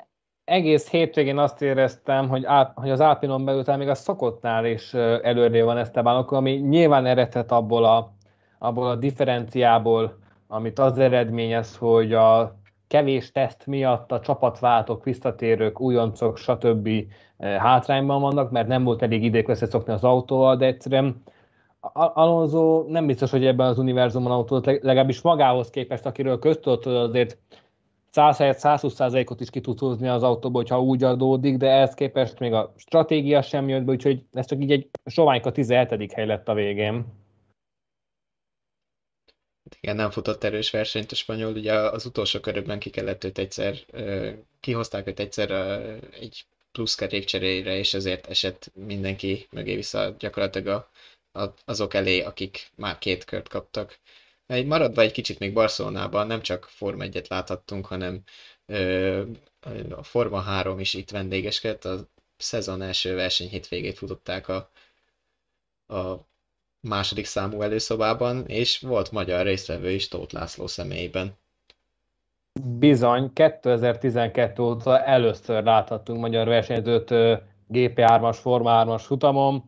egész 0.45 0.89
hétvégén 0.89 1.37
azt 1.37 1.61
éreztem, 1.61 2.29
hogy, 2.29 2.45
á, 2.45 2.71
hogy 2.75 2.89
az 2.89 2.99
Alpinon 2.99 3.45
belül 3.45 3.75
még 3.77 3.87
a 3.87 3.95
szokottnál 3.95 4.65
is 4.65 4.93
előre 4.93 5.63
van 5.63 5.77
Esteban, 5.77 6.23
ami 6.23 6.51
nyilván 6.51 7.05
eredhet 7.05 7.51
abból 7.51 7.85
a, 7.85 8.11
abból 8.59 8.87
a 8.87 8.95
differenciából, 8.95 10.17
amit 10.47 10.79
az 10.79 10.97
eredményez, 10.97 11.77
hogy 11.77 12.13
a 12.13 12.55
kevés 12.87 13.31
teszt 13.31 13.65
miatt 13.65 14.11
a 14.11 14.19
csapatváltók, 14.19 15.03
visszatérők, 15.03 15.79
újoncok, 15.81 16.37
stb. 16.37 16.89
Hátrányban 17.37 18.21
vannak, 18.21 18.51
mert 18.51 18.67
nem 18.67 18.83
volt 18.83 19.01
elég 19.01 19.23
idék 19.23 19.47
összeszokni 19.47 19.93
az 19.93 20.03
autóval, 20.03 20.55
de 20.55 20.65
egyszerűen 20.65 21.23
Alonso 21.93 22.85
nem 22.87 23.05
biztos, 23.05 23.31
hogy 23.31 23.45
ebben 23.45 23.67
az 23.67 23.79
univerzumban 23.79 24.31
autót 24.31 24.65
legalábbis 24.65 25.21
magához 25.21 25.69
képest, 25.69 26.05
akiről 26.05 26.39
köztudott, 26.39 26.85
azért 26.85 27.37
100-120%-ot 28.15 29.41
is 29.41 29.49
ki 29.49 29.61
tud 29.61 29.79
húzni 29.79 30.07
az 30.07 30.23
autóból, 30.23 30.61
hogyha 30.61 30.81
úgy 30.81 31.03
adódik, 31.03 31.57
de 31.57 31.69
ehhez 31.69 31.93
képest 31.93 32.39
még 32.39 32.53
a 32.53 32.73
stratégia 32.77 33.41
sem 33.41 33.69
jött 33.69 33.83
be, 33.83 33.91
úgyhogy 33.91 34.23
ez 34.31 34.45
csak 34.45 34.61
így 34.61 34.71
egy 34.71 34.89
soványka 35.05 35.51
17. 35.51 36.13
hely 36.13 36.25
lett 36.25 36.47
a 36.47 36.53
végén. 36.53 37.05
Igen, 39.79 39.95
nem 39.95 40.11
futott 40.11 40.43
erős 40.43 40.71
versenyt 40.71 41.11
a 41.11 41.15
spanyol, 41.15 41.53
ugye 41.53 41.73
az 41.73 42.05
utolsó 42.05 42.39
körökben 42.39 42.79
ki 42.79 42.89
kellett 42.89 43.23
őt 43.23 43.37
egyszer, 43.37 43.75
kihozták 44.59 45.07
őt 45.07 45.19
egyszer 45.19 45.51
egy 46.19 46.45
plusz 46.71 46.95
kerékcserére, 46.95 47.77
és 47.77 47.93
ezért 47.93 48.27
esett 48.27 48.71
mindenki 48.73 49.47
mögé 49.51 49.75
vissza 49.75 50.15
gyakorlatilag 50.19 50.67
a, 50.67 50.89
a, 51.39 51.53
azok 51.65 51.93
elé, 51.93 52.21
akik 52.21 52.71
már 52.75 52.97
két 52.97 53.23
kört 53.23 53.47
kaptak. 53.47 53.99
Egy 54.47 54.65
maradva 54.65 55.01
egy 55.01 55.11
kicsit 55.11 55.39
még 55.39 55.53
Barcelonában 55.53 56.27
nem 56.27 56.41
csak 56.41 56.63
Forma 56.63 57.03
1-et 57.07 57.27
láthattunk, 57.29 57.85
hanem 57.85 58.23
ö, 58.65 59.23
a 59.95 60.03
Forma 60.03 60.39
3 60.39 60.79
is 60.79 60.93
itt 60.93 61.09
vendégeskedett, 61.11 61.85
a 61.85 62.09
szezon 62.37 62.81
első 62.81 63.15
verseny 63.15 63.47
hétvégét 63.47 63.97
futották 63.97 64.47
a, 64.47 64.69
a 65.87 66.27
második 66.79 67.25
számú 67.25 67.61
előszobában, 67.61 68.45
és 68.45 68.79
volt 68.79 69.11
magyar 69.11 69.45
résztvevő 69.45 69.91
is 69.91 70.07
Tóth 70.07 70.33
László 70.33 70.67
személyében. 70.67 71.37
Bizony, 72.63 73.33
2012 73.33 74.61
óta 74.63 75.03
először 75.03 75.63
láthattunk 75.63 76.19
magyar 76.19 76.47
versenyzőt 76.47 77.07
GP3-as, 77.69 78.37
Forma 78.41 78.83
3-as 78.85 79.01
futamon. 79.05 79.63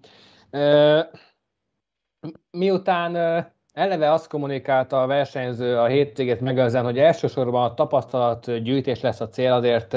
Miután 2.52 3.14
eleve 3.78 4.12
azt 4.12 4.28
kommunikálta 4.28 5.02
a 5.02 5.08
versenyző 5.08 5.78
a 5.78 5.86
hétvégét 5.86 6.42
megelőzően, 6.42 6.84
hogy 6.84 6.98
elsősorban 6.98 7.64
a 7.64 7.74
tapasztalat 7.74 8.62
gyűjtés 8.64 9.02
lesz 9.02 9.20
a 9.20 9.28
cél, 9.28 9.54
azért, 9.54 9.94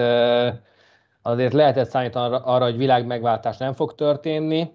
azért 1.22 1.53
lehetett 1.53 1.89
számítani 1.89 2.37
arra, 2.45 2.64
hogy 2.64 2.76
világ 2.76 3.07
megváltás 3.07 3.57
nem 3.57 3.72
fog 3.72 3.95
történni. 3.95 4.70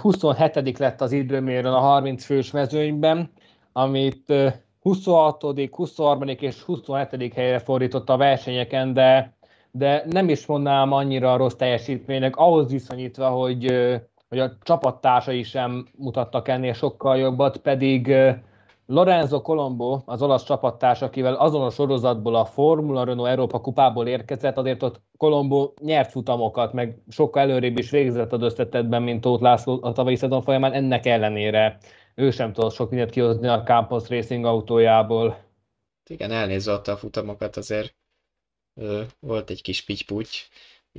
27. 0.00 0.78
lett 0.78 1.00
az 1.00 1.12
időmérőn 1.12 1.72
a 1.72 1.78
30 1.78 2.24
fős 2.24 2.50
mezőnyben, 2.50 3.30
amit 3.72 4.32
26., 4.80 5.42
23. 5.70 6.28
és 6.28 6.62
27. 6.62 7.34
helyre 7.34 7.58
fordított 7.58 8.08
a 8.08 8.16
versenyeken, 8.16 8.92
de, 8.92 9.36
de 9.70 10.04
nem 10.06 10.28
is 10.28 10.46
mondnám 10.46 10.92
annyira 10.92 11.36
rossz 11.36 11.54
teljesítménynek, 11.54 12.36
ahhoz 12.36 12.70
viszonyítva, 12.70 13.28
hogy, 13.28 13.64
hogy 14.30 14.38
a 14.38 14.56
csapattársai 14.62 15.42
sem 15.42 15.86
mutattak 15.98 16.48
ennél 16.48 16.72
sokkal 16.72 17.16
jobbat, 17.16 17.56
pedig 17.56 18.14
Lorenzo 18.86 19.42
Colombo, 19.42 20.00
az 20.04 20.22
olasz 20.22 20.44
csapattárs, 20.44 21.02
akivel 21.02 21.34
azon 21.34 21.62
a 21.62 21.70
sorozatból 21.70 22.34
a 22.34 22.44
Formula 22.44 23.04
Renault 23.04 23.28
Európa 23.28 23.60
kupából 23.60 24.06
érkezett, 24.06 24.56
azért 24.56 24.82
ott 24.82 25.00
Colombo 25.16 25.72
nyert 25.82 26.10
futamokat, 26.10 26.72
meg 26.72 27.02
sokkal 27.08 27.42
előrébb 27.42 27.78
is 27.78 27.90
végzett 27.90 28.32
az 28.32 28.42
összetetben, 28.42 29.02
mint 29.02 29.20
Tóth 29.20 29.42
László 29.42 29.78
a 29.82 29.92
tavalyi 29.92 30.16
szezon 30.16 30.42
folyamán, 30.42 30.72
ennek 30.72 31.06
ellenére 31.06 31.78
ő 32.14 32.30
sem 32.30 32.52
tudott 32.52 32.72
sok 32.72 32.90
mindent 32.90 33.10
kihozni 33.10 33.46
a 33.46 33.62
Campos 33.62 34.08
Racing 34.08 34.44
autójából. 34.44 35.38
Igen, 36.10 36.30
elnézve 36.30 36.72
a 36.72 36.96
futamokat, 36.96 37.56
azért 37.56 37.94
ö, 38.80 39.02
volt 39.20 39.50
egy 39.50 39.62
kis 39.62 39.84
pityputy, 39.84 40.36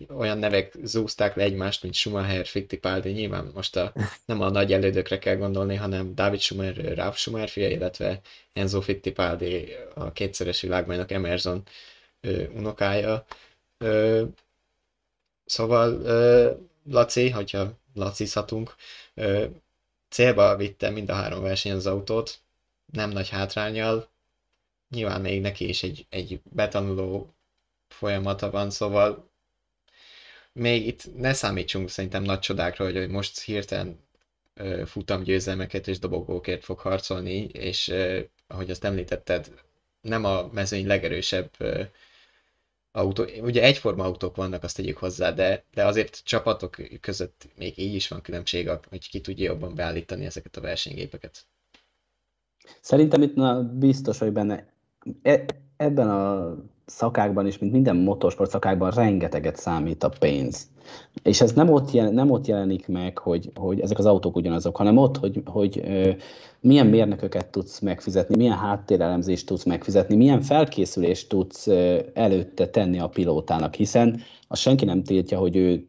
olyan 0.09 0.37
nevek 0.37 0.73
zúzták 0.83 1.35
le 1.35 1.43
egymást, 1.43 1.83
mint 1.83 1.93
Schumacher, 1.95 2.45
Fittipaldi, 2.45 3.09
nyilván 3.11 3.51
most 3.53 3.75
a, 3.75 3.93
nem 4.25 4.41
a 4.41 4.49
nagy 4.49 4.73
elődökre 4.73 5.17
kell 5.19 5.35
gondolni, 5.35 5.75
hanem 5.75 6.15
David 6.15 6.39
Schumacher, 6.39 6.95
Ralf 6.97 7.17
Schumacher 7.17 7.49
fia, 7.49 7.69
illetve 7.69 8.21
Enzo 8.53 8.81
Fittipaldi, 8.81 9.75
a 9.93 10.11
kétszeres 10.11 10.61
világbajnok 10.61 11.11
Emerson 11.11 11.63
ö, 12.21 12.47
unokája. 12.47 13.25
Ö, 13.77 14.23
szóval 15.45 16.01
ö, 16.03 16.51
Laci, 16.89 17.29
hogyha 17.29 17.79
lacizhatunk, 17.93 18.75
ö, 19.13 19.45
célba 20.09 20.55
vitte 20.55 20.89
mind 20.89 21.09
a 21.09 21.13
három 21.13 21.41
verseny 21.41 21.71
az 21.71 21.87
autót, 21.87 22.39
nem 22.91 23.09
nagy 23.09 23.29
hátrányjal, 23.29 24.09
nyilván 24.89 25.21
még 25.21 25.41
neki 25.41 25.67
is 25.67 25.83
egy, 25.83 26.05
egy 26.09 26.41
betanuló 26.43 27.33
folyamata 27.87 28.49
van, 28.49 28.69
szóval 28.69 29.30
még 30.53 30.87
itt 30.87 31.17
ne 31.17 31.33
számítsunk 31.33 31.89
szerintem 31.89 32.23
nagy 32.23 32.39
csodákra, 32.39 32.85
hogy, 32.85 32.95
hogy 32.97 33.09
most 33.09 33.39
hirtelen 33.39 33.99
futam 34.85 35.23
győzelmeket 35.23 35.87
és 35.87 35.99
dobogókért 35.99 36.63
fog 36.63 36.79
harcolni, 36.79 37.43
és 37.43 37.93
ahogy 38.47 38.69
azt 38.69 38.83
említetted, 38.83 39.51
nem 40.01 40.25
a 40.25 40.49
mezőny 40.51 40.87
legerősebb 40.87 41.51
autó, 42.91 43.25
ugye 43.41 43.63
egyforma 43.63 44.03
autók 44.03 44.35
vannak, 44.35 44.63
azt 44.63 44.75
tegyük 44.75 44.97
hozzá, 44.97 45.31
de, 45.31 45.63
de 45.73 45.85
azért 45.85 46.21
csapatok 46.23 46.77
között 47.01 47.47
még 47.57 47.77
így 47.77 47.93
is 47.93 48.07
van 48.07 48.21
különbség, 48.21 48.69
hogy 48.89 49.09
ki 49.09 49.21
tudja 49.21 49.45
jobban 49.45 49.75
beállítani 49.75 50.25
ezeket 50.25 50.57
a 50.57 50.61
versenygépeket. 50.61 51.45
Szerintem 52.81 53.21
itt 53.21 53.35
na, 53.35 53.63
biztos 53.63 54.17
hogy 54.17 54.31
benne. 54.31 54.73
E, 55.21 55.45
ebben 55.77 56.09
a 56.09 56.55
szakákban 56.91 57.47
is, 57.47 57.57
mint 57.57 57.71
minden 57.71 57.95
motorsport 57.95 58.49
szakákban 58.49 58.91
rengeteget 58.91 59.55
számít 59.55 60.03
a 60.03 60.11
pénz. 60.19 60.67
És 61.23 61.41
ez 61.41 61.53
nem 61.53 61.69
ott, 61.69 61.91
jel, 61.91 62.09
nem 62.09 62.31
ott 62.31 62.47
jelenik 62.47 62.87
meg, 62.87 63.17
hogy, 63.17 63.51
hogy 63.55 63.79
ezek 63.79 63.97
az 63.99 64.05
autók 64.05 64.35
ugyanazok, 64.35 64.77
hanem 64.77 64.97
ott, 64.97 65.17
hogy, 65.17 65.41
hogy 65.45 65.81
ö, 65.83 66.11
milyen 66.59 66.87
mérnököket 66.87 67.47
tudsz 67.47 67.79
megfizetni, 67.79 68.35
milyen 68.35 68.57
háttérelemzést 68.57 69.45
tudsz 69.45 69.63
megfizetni, 69.63 70.15
milyen 70.15 70.41
felkészülést 70.41 71.29
tudsz 71.29 71.67
ö, 71.67 71.99
előtte 72.13 72.67
tenni 72.67 72.99
a 72.99 73.09
pilótának, 73.09 73.75
hiszen 73.75 74.21
az 74.47 74.59
senki 74.59 74.85
nem 74.85 75.03
tiltja, 75.03 75.39
hogy 75.39 75.55
ő 75.55 75.87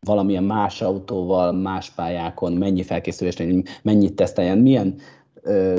valamilyen 0.00 0.44
más 0.44 0.82
autóval, 0.82 1.52
más 1.52 1.90
pályákon 1.90 2.52
mennyi 2.52 2.82
felkészülést, 2.82 3.44
mennyit 3.82 4.16
teszteljen, 4.16 4.58
milyen 4.58 4.94
ö, 5.42 5.78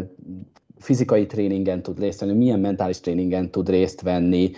fizikai 0.80 1.26
tréningen 1.26 1.82
tud 1.82 2.00
részt 2.00 2.20
venni, 2.20 2.34
milyen 2.34 2.60
mentális 2.60 3.00
tréningen 3.00 3.52
tud 3.52 3.70
részt 3.70 4.02
venni, 4.02 4.52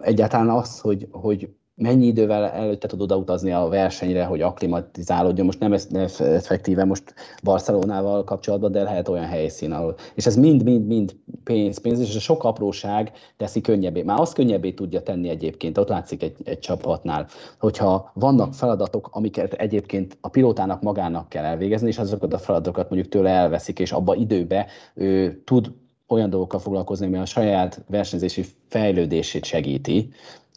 egyáltalán 0.00 0.50
az, 0.50 0.80
hogy, 0.80 1.08
hogy 1.10 1.48
mennyi 1.78 2.06
idővel 2.06 2.44
előtte 2.44 2.88
tud 2.88 3.00
odautazni 3.00 3.52
a 3.52 3.68
versenyre, 3.68 4.24
hogy 4.24 4.40
aklimatizálódjon. 4.40 5.46
Most 5.46 5.60
nem 5.60 5.72
ez 5.72 5.88
effektíve 6.20 6.84
most 6.84 7.14
Barcelonával 7.42 8.24
kapcsolatban, 8.24 8.72
de 8.72 8.82
lehet 8.82 9.08
olyan 9.08 9.24
helyszín, 9.24 9.72
ahol. 9.72 9.94
És 10.14 10.26
ez 10.26 10.36
mind-mind-mind 10.36 11.16
pénz, 11.44 11.78
pénz, 11.78 12.00
és 12.00 12.16
a 12.16 12.20
sok 12.20 12.44
apróság 12.44 13.12
teszi 13.36 13.60
könnyebbé. 13.60 14.02
Már 14.02 14.20
azt 14.20 14.34
könnyebbé 14.34 14.72
tudja 14.72 15.02
tenni 15.02 15.28
egyébként, 15.28 15.78
ott 15.78 15.88
látszik 15.88 16.22
egy, 16.22 16.36
egy 16.44 16.58
csapatnál, 16.58 17.26
hogyha 17.58 18.10
vannak 18.14 18.54
feladatok, 18.54 19.08
amiket 19.12 19.52
egyébként 19.52 20.16
a 20.20 20.28
pilótának 20.28 20.82
magának 20.82 21.28
kell 21.28 21.44
elvégezni, 21.44 21.88
és 21.88 21.98
azokat 21.98 22.32
a 22.32 22.38
feladatokat 22.38 22.90
mondjuk 22.90 23.12
tőle 23.12 23.30
elveszik, 23.30 23.78
és 23.78 23.92
abba 23.92 24.14
időbe 24.14 24.66
ő 24.94 25.42
tud 25.44 25.72
olyan 26.08 26.30
dolgokkal 26.30 26.60
foglalkozni, 26.60 27.06
ami 27.06 27.16
a 27.16 27.24
saját 27.24 27.84
versenyzési 27.88 28.44
fejlődését 28.68 29.44
segíti, 29.44 30.08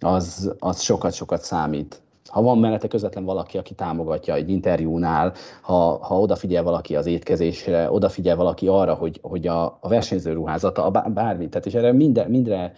az, 0.03 0.55
az 0.59 0.81
sokat-sokat 0.81 1.41
számít. 1.41 2.01
Ha 2.25 2.41
van 2.41 2.57
mellette 2.57 2.87
közvetlen 2.87 3.25
valaki, 3.25 3.57
aki 3.57 3.73
támogatja 3.73 4.33
egy 4.33 4.49
interjúnál, 4.49 5.33
ha, 5.61 5.97
ha 6.01 6.19
odafigyel 6.19 6.63
valaki 6.63 6.95
az 6.95 7.05
étkezésre, 7.05 7.91
odafigyel 7.91 8.35
valaki 8.35 8.67
arra, 8.67 8.93
hogy, 8.93 9.19
hogy 9.21 9.47
a, 9.47 9.63
a 9.65 9.87
versenyző 9.87 10.33
ruházata, 10.33 10.85
a 10.85 11.09
bármi, 11.09 11.49
tehát 11.49 11.65
és 11.65 11.73
erre 11.73 11.91
minden, 11.91 12.29
mindre 12.29 12.73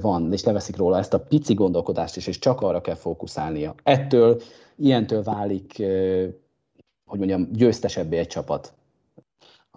van, 0.00 0.32
és 0.32 0.44
leveszik 0.44 0.76
róla 0.76 0.98
ezt 0.98 1.14
a 1.14 1.20
pici 1.20 1.54
gondolkodást 1.54 2.16
is, 2.16 2.26
és 2.26 2.38
csak 2.38 2.60
arra 2.60 2.80
kell 2.80 2.94
fókuszálnia. 2.94 3.74
Ettől, 3.82 4.40
ilyentől 4.76 5.22
válik, 5.22 5.82
hogy 7.06 7.18
mondjam, 7.18 7.48
győztesebbé 7.52 8.16
egy 8.18 8.26
csapat 8.26 8.72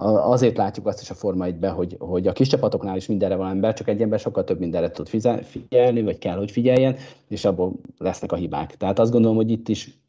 azért 0.01 0.57
látjuk 0.57 0.87
azt 0.87 1.01
is 1.01 1.09
a 1.09 1.13
Forma 1.13 1.45
1 1.45 1.55
hogy, 1.61 1.95
hogy 1.99 2.27
a 2.27 2.31
kis 2.31 2.47
csapatoknál 2.47 2.95
is 2.95 3.07
mindenre 3.07 3.35
van 3.35 3.49
ember, 3.49 3.73
csak 3.73 3.87
egy 3.87 4.01
ember 4.01 4.19
sokkal 4.19 4.43
több 4.43 4.59
mindenre 4.59 4.91
tud 4.91 5.07
figyelni, 5.43 6.01
vagy 6.01 6.17
kell, 6.17 6.37
hogy 6.37 6.51
figyeljen, 6.51 6.95
és 7.27 7.45
abból 7.45 7.73
lesznek 7.97 8.31
a 8.31 8.35
hibák. 8.35 8.77
Tehát 8.77 8.99
azt 8.99 9.11
gondolom, 9.11 9.35
hogy 9.35 9.51
itt 9.51 9.67
is 9.67 9.99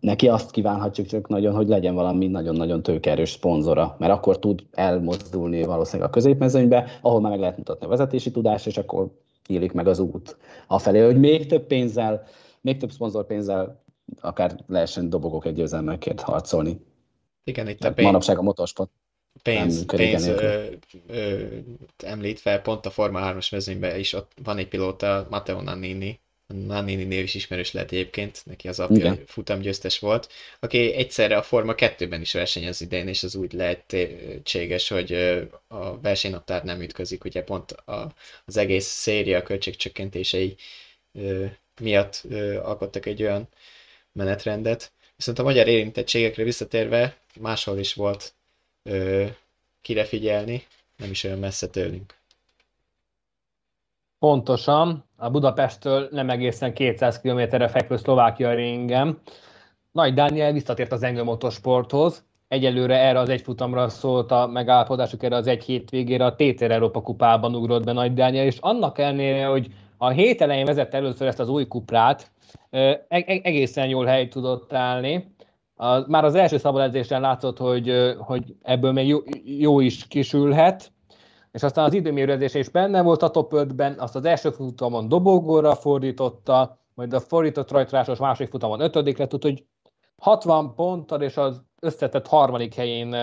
neki 0.00 0.28
azt 0.28 0.50
kívánhatjuk 0.50 1.06
csak 1.06 1.28
nagyon, 1.28 1.54
hogy 1.54 1.68
legyen 1.68 1.94
valami 1.94 2.26
nagyon-nagyon 2.26 2.82
tőkerős 2.82 3.30
szponzora, 3.30 3.96
mert 3.98 4.12
akkor 4.12 4.38
tud 4.38 4.64
elmozdulni 4.72 5.62
valószínűleg 5.62 6.08
a 6.08 6.12
középmezőnybe, 6.12 6.86
ahol 7.00 7.20
már 7.20 7.30
meg 7.30 7.40
lehet 7.40 7.56
mutatni 7.56 7.86
a 7.86 7.88
vezetési 7.88 8.30
tudást, 8.30 8.66
és 8.66 8.78
akkor 8.78 9.10
nyílik 9.48 9.72
meg 9.72 9.86
az 9.86 9.98
út 9.98 10.36
afelé, 10.66 11.00
hogy 11.00 11.18
még 11.18 11.46
több 11.46 11.66
pénzzel, 11.66 12.22
még 12.60 12.76
több 12.76 12.90
szponzorpénzzel 12.90 13.84
akár 14.20 14.56
lehessen 14.66 15.10
dobogok 15.10 15.44
egy 15.46 15.54
győzelmekért 15.54 16.20
harcolni. 16.20 16.85
Igen, 17.46 17.68
itt 17.68 17.84
a 17.84 17.92
pénz, 17.92 18.06
manapság 18.06 18.38
a 18.38 18.42
motorsport 18.42 18.90
pénz, 19.42 19.84
pénz 19.84 20.26
ö, 20.26 20.64
ö, 21.06 21.46
említve, 22.04 22.60
pont 22.60 22.86
a 22.86 22.90
Forma 22.90 23.20
3-as 23.22 23.50
mezőnyben 23.50 23.98
is 23.98 24.12
ott 24.12 24.32
van 24.42 24.58
egy 24.58 24.68
pilóta, 24.68 25.26
Matteo 25.30 25.60
Nannini, 25.62 26.20
Nannini 26.46 27.04
név 27.04 27.22
is 27.22 27.34
ismerős 27.34 27.72
lehet 27.72 27.92
egyébként, 27.92 28.42
neki 28.44 28.68
az 28.68 28.80
apja 28.80 29.18
futamgyőztes 29.26 29.98
volt, 29.98 30.32
aki 30.60 30.92
egyszerre 30.92 31.36
a 31.36 31.42
Forma 31.42 31.74
2-ben 31.76 32.20
is 32.20 32.32
versenyez 32.32 32.80
idején, 32.80 33.08
és 33.08 33.22
az 33.22 33.34
úgy 33.34 33.52
lehetséges, 33.52 34.88
hogy 34.88 35.12
a 35.68 36.00
versenynaptár 36.00 36.64
nem 36.64 36.82
ütközik, 36.82 37.24
ugye 37.24 37.42
pont 37.42 37.70
a, 37.72 38.12
az 38.44 38.56
egész 38.56 38.86
széria 38.86 39.42
költségcsökkentései 39.42 40.56
miatt 41.80 42.22
alkottak 42.62 43.06
egy 43.06 43.22
olyan 43.22 43.48
menetrendet. 44.12 44.92
Viszont 45.16 45.38
a 45.38 45.42
magyar 45.42 45.66
érintettségekre 45.68 46.42
visszatérve, 46.42 47.16
máshol 47.40 47.78
is 47.78 47.94
volt 47.94 48.34
ö, 48.82 49.24
kire 49.82 50.04
figyelni, 50.04 50.62
nem 50.96 51.10
is 51.10 51.24
olyan 51.24 51.38
messze 51.38 51.66
tőlünk. 51.68 52.14
Pontosan, 54.18 55.04
a 55.16 55.30
Budapesttől 55.30 56.08
nem 56.10 56.30
egészen 56.30 56.72
200 56.74 57.20
km-re 57.20 57.68
fekvő 57.68 57.96
Szlovákia 57.96 58.54
ringem. 58.54 59.20
Nagy 59.92 60.14
Dániel 60.14 60.52
visszatért 60.52 60.92
az 60.92 61.02
Engel 61.02 61.24
Motorsporthoz. 61.24 62.24
Egyelőre 62.48 62.98
erre 62.98 63.18
az 63.18 63.28
egy 63.28 63.40
futamra 63.40 63.88
szólt 63.88 64.30
a 64.30 64.46
megállapodásuk, 64.46 65.22
erre 65.22 65.36
az 65.36 65.46
egy 65.46 65.64
hétvégére 65.64 66.24
a 66.24 66.34
TTR 66.34 66.70
Európa 66.70 67.02
kupában 67.02 67.54
ugrott 67.54 67.84
be 67.84 67.92
Nagy 67.92 68.14
Dániel, 68.14 68.44
és 68.44 68.58
annak 68.60 68.98
ellenére, 68.98 69.46
hogy 69.46 69.66
a 69.96 70.08
hét 70.08 70.40
elején 70.40 70.64
vezette 70.64 70.96
először 70.96 71.26
ezt 71.26 71.40
az 71.40 71.48
új 71.48 71.66
kuprát, 71.66 72.30
e-, 72.70 73.06
e-, 73.08 73.40
egészen 73.42 73.88
jól 73.88 74.06
hely 74.06 74.28
tudott 74.28 74.72
állni. 74.72 75.34
A, 75.76 76.10
már 76.10 76.24
az 76.24 76.34
első 76.34 76.58
szabadedzésen 76.58 77.20
látszott, 77.20 77.58
hogy, 77.58 78.14
hogy 78.18 78.54
ebből 78.62 78.92
még 78.92 79.06
jó, 79.08 79.18
jó 79.44 79.80
is 79.80 80.06
kisülhet, 80.06 80.92
és 81.52 81.62
aztán 81.62 81.84
az 81.84 81.92
időmérőzés 81.92 82.54
is 82.54 82.68
benne 82.68 83.02
volt 83.02 83.22
a 83.22 83.30
top 83.30 83.52
5-ben, 83.54 83.98
azt 83.98 84.16
az 84.16 84.24
első 84.24 84.50
futamon 84.50 85.08
dobogóra 85.08 85.74
fordította, 85.74 86.78
majd 86.94 87.12
a 87.12 87.20
fordított 87.20 87.70
rajtrásos 87.70 88.18
második 88.18 88.50
futamon 88.50 88.80
ötödikre 88.80 89.26
tud, 89.26 89.42
hogy 89.42 89.64
60 90.16 90.74
ponttal 90.74 91.22
és 91.22 91.36
az 91.36 91.62
összetett 91.80 92.26
harmadik 92.26 92.74
helyén 92.74 93.16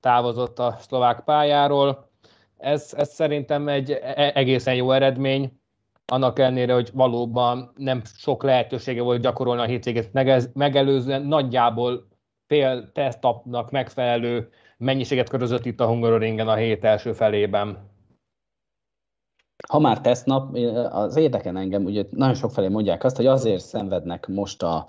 távozott 0.00 0.58
a 0.58 0.76
szlovák 0.78 1.20
pályáról. 1.20 2.10
Ez, 2.56 2.92
ez 2.96 3.12
szerintem 3.12 3.68
egy 3.68 3.90
e, 3.90 4.32
egészen 4.34 4.74
jó 4.74 4.90
eredmény, 4.90 5.60
annak 6.12 6.38
ellenére, 6.38 6.74
hogy 6.74 6.90
valóban 6.92 7.72
nem 7.76 8.02
sok 8.04 8.42
lehetősége 8.42 9.02
volt 9.02 9.20
gyakorolni 9.20 9.62
a 9.62 9.66
hétvégét 9.66 10.12
megelőzően, 10.54 11.22
nagyjából 11.22 12.08
fél 12.46 12.92
tesztapnak 12.92 13.70
megfelelő 13.70 14.48
mennyiséget 14.76 15.28
körözött 15.28 15.64
itt 15.64 15.80
a 15.80 15.86
Hungaroringen 15.86 16.48
a 16.48 16.54
hét 16.54 16.84
első 16.84 17.12
felében. 17.12 17.92
Ha 19.68 19.78
már 19.78 20.00
tesztnap, 20.00 20.56
az 20.90 21.16
érdekel 21.16 21.58
engem, 21.58 21.84
ugye 21.84 22.04
nagyon 22.10 22.34
sok 22.34 22.50
felé 22.50 22.68
mondják 22.68 23.04
azt, 23.04 23.16
hogy 23.16 23.26
azért 23.26 23.62
szenvednek 23.62 24.26
most 24.26 24.62
a, 24.62 24.86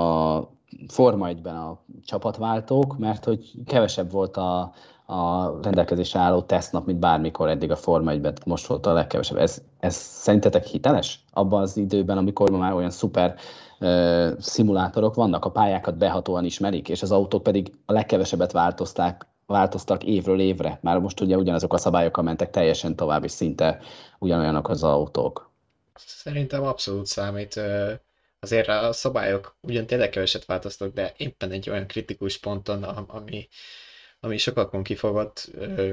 a 0.00 0.54
Forma 0.88 1.28
1 1.28 1.46
a 1.46 1.84
csapatváltók, 2.04 2.98
mert 2.98 3.24
hogy 3.24 3.52
kevesebb 3.64 4.10
volt 4.10 4.36
a, 4.36 4.72
a 5.06 5.50
rendelkezésre 5.62 6.20
álló 6.20 6.42
tesztnap, 6.42 6.86
mint 6.86 6.98
bármikor 6.98 7.48
eddig 7.48 7.70
a 7.70 7.76
Forma 7.76 8.10
1 8.10 8.32
most 8.44 8.66
volt 8.66 8.86
a 8.86 8.92
legkevesebb. 8.92 9.36
Ez, 9.36 9.62
ez 9.78 9.94
szerintetek 9.94 10.64
hiteles? 10.64 11.20
Abban 11.32 11.62
az 11.62 11.76
időben, 11.76 12.18
amikor 12.18 12.50
már 12.50 12.72
olyan 12.72 12.90
szuper 12.90 13.34
uh, 13.80 14.38
szimulátorok 14.38 15.14
vannak, 15.14 15.44
a 15.44 15.50
pályákat 15.50 15.96
behatóan 15.98 16.44
ismerik, 16.44 16.88
és 16.88 17.02
az 17.02 17.12
autók 17.12 17.42
pedig 17.42 17.72
a 17.84 17.92
legkevesebbet 17.92 18.52
változták, 18.52 19.26
változtak 19.46 20.04
évről 20.04 20.40
évre. 20.40 20.78
Már 20.82 20.98
most 20.98 21.20
ugye 21.20 21.36
ugyanazok 21.36 21.72
a 21.72 21.78
szabályok 21.78 22.22
mentek 22.22 22.50
teljesen 22.50 22.96
tovább, 22.96 23.24
és 23.24 23.30
szinte 23.30 23.80
ugyanolyanok 24.18 24.68
az 24.68 24.82
autók. 24.82 25.50
Szerintem 25.94 26.62
abszolút 26.62 27.06
számít. 27.06 27.60
Azért 28.40 28.68
a 28.68 28.92
szabályok 28.92 29.56
ugyan 29.60 29.86
tényleg 29.86 30.08
keveset 30.08 30.44
változtak, 30.44 30.92
de 30.92 31.12
éppen 31.16 31.50
egy 31.50 31.70
olyan 31.70 31.86
kritikus 31.86 32.38
ponton, 32.38 32.82
ami, 32.82 33.48
ami 34.26 34.38
sokakon 34.38 34.82
kifogott 34.82 35.50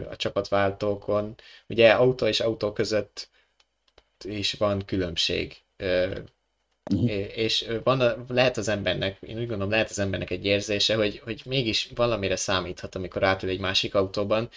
a 0.10 0.16
csapatváltókon. 0.16 1.36
Ugye 1.68 1.92
autó 1.92 2.26
és 2.26 2.40
autó 2.40 2.74
között 2.74 3.30
is 4.24 4.54
van 4.54 4.86
különbség. 4.86 5.58
Uh-huh. 6.92 7.38
És 7.38 7.72
van, 7.84 8.26
lehet 8.28 8.58
az 8.58 8.68
embernek, 8.68 9.18
én 9.22 9.38
úgy 9.38 9.48
gondolom, 9.48 9.70
lehet 9.70 9.90
az 9.90 10.00
embernek 10.00 10.30
egy 10.30 10.46
érzése, 10.46 10.96
hogy, 10.96 11.20
hogy 11.20 11.42
mégis 11.46 11.90
valamire 11.96 12.36
számíthat, 12.36 12.96
amikor 12.96 13.24
átül 13.24 13.50
egy 13.50 13.60
másik 13.60 13.96
autóban, 13.96 14.50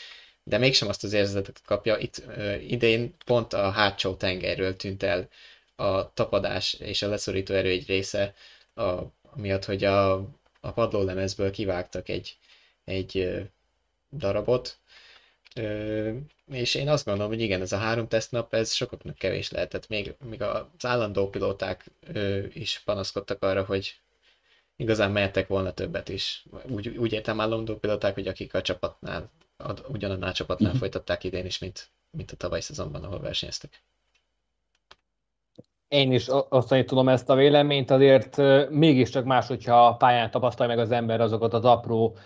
de 0.44 0.58
mégsem 0.58 0.88
azt 0.88 1.04
az 1.04 1.12
érzetet 1.12 1.62
kapja. 1.64 1.96
Itt 1.98 2.22
idén 2.60 3.14
pont 3.24 3.52
a 3.52 3.70
hátsó 3.70 4.14
tengerről 4.14 4.76
tűnt 4.76 5.02
el 5.02 5.28
a 5.76 6.12
tapadás 6.12 6.72
és 6.72 7.02
a 7.02 7.08
leszorító 7.08 7.54
erő 7.54 7.68
egy 7.68 7.86
része, 7.86 8.34
a, 8.74 9.02
miatt, 9.34 9.64
hogy 9.64 9.84
a, 9.84 10.12
a 10.60 10.72
padlólemezből 10.74 11.50
kivágtak 11.50 12.08
egy, 12.08 12.36
egy 12.84 13.40
darabot, 14.16 14.78
és 16.46 16.74
én 16.74 16.88
azt 16.88 17.04
gondolom, 17.04 17.30
hogy 17.30 17.40
igen, 17.40 17.60
ez 17.60 17.72
a 17.72 17.76
három 17.76 18.08
tesztnap, 18.08 18.54
ez 18.54 18.72
sokaknak 18.72 19.16
kevés 19.16 19.50
lehetett. 19.50 19.88
Még, 19.88 20.14
még 20.24 20.42
az 20.42 20.84
állandó 20.84 21.30
pilóták 21.30 21.90
is 22.52 22.82
panaszkodtak 22.84 23.42
arra, 23.42 23.64
hogy 23.64 24.00
igazán 24.76 25.10
mehettek 25.10 25.46
volna 25.46 25.72
többet 25.72 26.08
is. 26.08 26.46
Úgy, 26.68 26.88
úgy 26.88 27.12
értem 27.12 27.40
állandó 27.40 27.76
pilóták, 27.76 28.14
hogy 28.14 28.28
akik 28.28 28.54
a 28.54 28.62
csapatnál, 28.62 29.30
ugyanannál 29.88 30.30
a 30.30 30.32
csapatnál 30.32 30.66
uh-huh. 30.66 30.80
folytatták 30.80 31.24
idén 31.24 31.46
is, 31.46 31.58
mint, 31.58 31.90
mint 32.10 32.30
a 32.30 32.36
tavaly 32.36 32.60
szezonban, 32.60 33.04
ahol 33.04 33.20
versenyeztek 33.20 33.82
én 35.88 36.12
is 36.12 36.28
osztani 36.48 36.84
tudom 36.84 37.08
ezt 37.08 37.30
a 37.30 37.34
véleményt, 37.34 37.90
azért 37.90 38.36
mégiscsak 38.70 39.24
más, 39.24 39.46
hogyha 39.46 39.86
a 39.86 39.96
pályán 39.96 40.30
tapasztalja 40.30 40.74
meg 40.74 40.84
az 40.84 40.90
ember 40.90 41.20
azokat 41.20 41.54
az 41.54 41.64
apró 41.64 42.16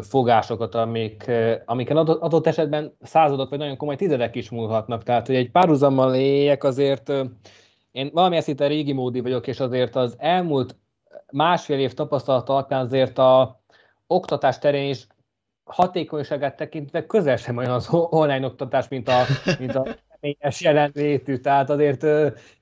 fogásokat, 0.00 0.74
amik, 0.74 1.30
amiken 1.64 1.96
adott, 1.96 2.46
esetben 2.46 2.96
századok 3.00 3.48
vagy 3.50 3.58
nagyon 3.58 3.76
komoly 3.76 3.96
tizedek 3.96 4.34
is 4.34 4.50
múlhatnak. 4.50 5.02
Tehát, 5.02 5.26
hogy 5.26 5.36
egy 5.36 5.50
párhuzammal 5.50 6.14
éljek 6.14 6.64
azért, 6.64 7.12
én 7.92 8.10
valamilyen 8.12 8.42
szinte 8.42 8.66
régi 8.66 8.92
módi 8.92 9.20
vagyok, 9.20 9.46
és 9.46 9.60
azért 9.60 9.96
az 9.96 10.14
elmúlt 10.18 10.76
másfél 11.32 11.78
év 11.78 11.94
tapasztalat 11.94 12.48
alapján 12.48 12.84
azért 12.84 13.18
a 13.18 13.60
oktatás 14.06 14.58
terén 14.58 14.88
is 14.88 15.06
hatékonyságát 15.64 16.56
tekintve 16.56 17.06
közel 17.06 17.36
sem 17.36 17.56
olyan 17.56 17.72
az 17.72 17.88
online 17.90 18.46
oktatás, 18.46 18.88
mint 18.88 19.08
a, 19.08 19.24
mint 19.58 19.74
a 19.74 19.86
személyes 20.20 20.60
jelenlétű, 20.60 21.36
tehát 21.36 21.70
azért 21.70 22.06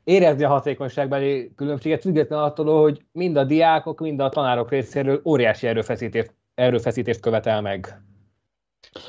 érezni 0.05 0.45
a 0.45 0.49
hatékonyságbeli 0.49 1.53
különbséget, 1.57 2.01
függetlenül 2.01 2.45
attól, 2.45 2.81
hogy 2.81 3.05
mind 3.13 3.37
a 3.37 3.45
diákok, 3.45 4.01
mind 4.01 4.21
a 4.21 4.29
tanárok 4.29 4.71
részéről 4.71 5.21
óriási 5.25 5.67
erőfeszítést, 5.67 6.35
erőfeszítést 6.55 7.21
követel 7.21 7.61
meg. 7.61 8.03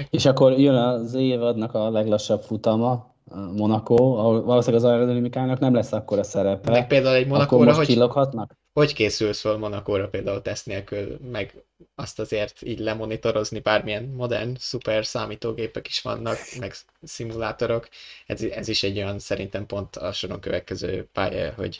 És 0.09 0.25
akkor 0.25 0.59
jön 0.59 0.75
az 0.75 1.13
évadnak 1.13 1.73
a 1.73 1.89
leglassabb 1.89 2.41
futama, 2.41 3.08
Monaco, 3.55 3.95
valószínűleg 4.41 4.83
az 4.85 4.89
aerodinamikának 4.89 5.59
nem 5.59 5.73
lesz 5.73 5.91
akkor 5.91 6.19
a 6.19 6.23
szerepe. 6.23 6.71
Meg 6.71 6.87
például 6.87 7.15
egy 7.15 7.27
Monakóra, 7.27 7.65
most 7.65 7.77
hogy... 7.77 7.85
csilloghatnak? 7.85 8.57
hogy 8.79 8.93
készülsz 8.93 9.41
fel 9.41 9.57
Monakóra 9.57 10.07
például 10.07 10.41
teszt 10.41 10.65
nélkül, 10.65 11.17
meg 11.31 11.53
azt 11.95 12.19
azért 12.19 12.61
így 12.61 12.79
lemonitorozni, 12.79 13.59
bármilyen 13.59 14.03
modern, 14.03 14.55
szuper 14.59 15.05
számítógépek 15.05 15.87
is 15.87 16.01
vannak, 16.01 16.37
meg 16.59 16.73
szimulátorok. 17.01 17.89
Ez, 18.25 18.41
ez 18.41 18.67
is 18.67 18.83
egy 18.83 18.97
olyan 18.97 19.19
szerintem 19.19 19.65
pont 19.65 19.95
a 19.95 20.11
soron 20.11 20.39
következő 20.39 21.07
pálya, 21.13 21.53
hogy, 21.53 21.79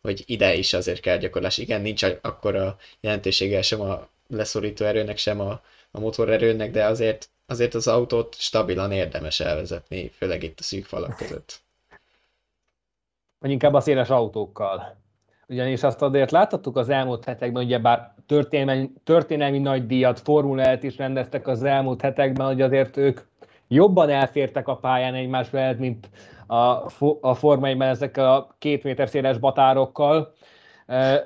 hogy 0.00 0.22
ide 0.26 0.54
is 0.54 0.72
azért 0.72 1.00
kell 1.00 1.18
gyakorlás. 1.18 1.58
Igen, 1.58 1.80
nincs 1.80 2.02
akkor 2.20 2.54
a 2.54 2.76
jelentősége 3.00 3.62
sem 3.62 3.80
a 3.80 4.08
leszorító 4.28 4.84
erőnek, 4.84 5.16
sem 5.16 5.40
a, 5.40 5.60
a 5.90 6.00
motorerőnek, 6.00 6.70
de 6.70 6.84
azért, 6.84 7.28
azért 7.50 7.74
az 7.74 7.86
autót 7.88 8.34
stabilan 8.34 8.92
érdemes 8.92 9.40
elvezetni, 9.40 10.08
főleg 10.08 10.42
itt 10.42 10.58
a 10.58 10.62
szűk 10.62 10.84
falak 10.84 11.16
között. 11.16 11.60
Vagy 13.38 13.50
inkább 13.50 13.74
a 13.74 13.80
széles 13.80 14.08
autókkal 14.08 15.00
ugyanis 15.50 15.82
azt 15.82 16.02
azért 16.02 16.30
láthattuk 16.30 16.76
az 16.76 16.88
elmúlt 16.88 17.24
hetekben, 17.24 17.64
ugyebár 17.64 18.14
történelmi, 18.26 18.90
történelmi 19.04 19.58
nagy 19.58 19.86
díjat, 19.86 20.20
formulát 20.20 20.82
is 20.82 20.96
rendeztek 20.96 21.46
az 21.46 21.62
elmúlt 21.62 22.00
hetekben, 22.00 22.46
hogy 22.46 22.60
azért 22.60 22.96
ők 22.96 23.20
jobban 23.68 24.10
elfértek 24.10 24.68
a 24.68 24.76
pályán 24.76 25.14
egymás 25.14 25.50
mellett, 25.50 25.78
mint 25.78 26.10
a, 26.46 26.90
a 27.20 27.34
formaiban 27.34 27.88
ezekkel 27.88 28.34
a 28.34 28.54
két 28.58 28.82
méter 28.82 29.08
széles 29.08 29.38
batárokkal. 29.38 30.32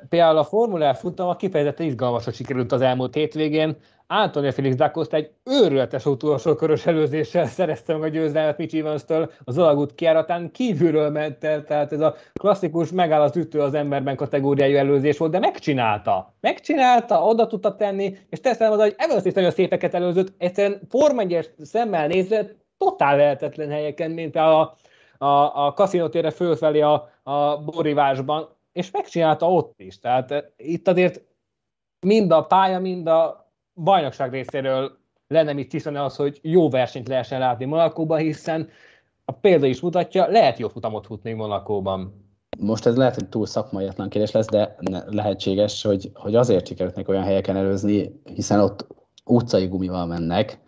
Például 0.08 0.38
a 0.38 0.44
Formula 0.44 0.94
futama 0.94 1.36
kifejezetten 1.36 1.86
izgalmas, 1.86 2.24
hogy 2.24 2.34
sikerült 2.34 2.72
az 2.72 2.80
elmúlt 2.80 3.14
hétvégén. 3.14 3.76
Antonio 4.06 4.52
Felix 4.52 4.74
Dacost 4.74 5.12
egy 5.12 5.30
őrületes 5.44 6.06
utolsó 6.06 6.54
körös 6.54 6.86
előzéssel 6.86 7.46
szerezte 7.46 7.92
meg 7.92 8.02
a 8.02 8.08
győzelmet 8.08 8.58
Mitch 8.58 8.76
Evans-től 8.76 9.30
az 9.44 9.58
alagút 9.58 9.94
kiáratán 9.94 10.50
kívülről 10.50 11.10
ment 11.10 11.44
el, 11.44 11.64
tehát 11.64 11.92
ez 11.92 12.00
a 12.00 12.14
klasszikus 12.32 12.92
megáll 12.92 13.20
az 13.20 13.36
ütő 13.36 13.60
az 13.60 13.74
emberben 13.74 14.16
kategóriájú 14.16 14.76
előzés 14.76 15.18
volt, 15.18 15.30
de 15.30 15.38
megcsinálta. 15.38 16.34
Megcsinálta, 16.40 17.22
oda 17.22 17.46
tudta 17.46 17.76
tenni, 17.76 18.16
és 18.30 18.40
teszem 18.40 18.72
az, 18.72 18.78
hogy 18.78 18.94
Evans 18.96 19.24
is 19.24 19.32
nagyon 19.32 19.50
szépeket 19.50 19.94
előzött, 19.94 20.32
egyszerűen 20.38 20.80
Form 20.88 21.20
szemmel 21.58 22.06
nézve 22.06 22.46
totál 22.78 23.16
lehetetlen 23.16 23.70
helyeken, 23.70 24.10
mint 24.10 24.36
a, 24.36 24.76
a, 25.18 25.66
a 25.66 25.72
kaszinótérre 25.72 26.30
fölfelé 26.30 26.80
a, 26.80 27.10
a 27.22 27.58
borivásban, 27.58 28.48
és 28.72 28.90
megcsinálta 28.90 29.50
ott 29.50 29.80
is. 29.80 29.98
Tehát 29.98 30.30
eh, 30.30 30.42
itt 30.56 30.88
azért 30.88 31.22
mind 32.06 32.30
a 32.30 32.42
pálya, 32.42 32.78
mind 32.78 33.06
a 33.06 33.43
bajnokság 33.74 34.30
részéről 34.30 34.98
lenne 35.28 35.52
mit 35.52 35.68
tisztani 35.68 35.96
az, 35.96 36.16
hogy 36.16 36.38
jó 36.42 36.70
versenyt 36.70 37.08
lehessen 37.08 37.38
látni 37.38 37.64
Monakóban, 37.64 38.18
hiszen 38.18 38.68
a 39.24 39.32
példa 39.32 39.66
is 39.66 39.80
mutatja, 39.80 40.26
lehet 40.26 40.58
jó 40.58 40.68
futamot 40.68 41.06
futni 41.06 41.32
Monakóban. 41.32 42.22
Most 42.58 42.86
ez 42.86 42.96
lehet, 42.96 43.14
hogy 43.14 43.28
túl 43.28 43.46
szakmaiatlan 43.46 44.08
kérdés 44.08 44.30
lesz, 44.30 44.46
de 44.46 44.76
lehetséges, 45.06 45.82
hogy, 45.82 46.10
hogy 46.14 46.34
azért 46.34 46.66
sikerült 46.66 47.08
olyan 47.08 47.22
helyeken 47.22 47.56
előzni, 47.56 48.20
hiszen 48.34 48.60
ott 48.60 48.86
utcai 49.24 49.66
gumival 49.66 50.06
mennek, 50.06 50.58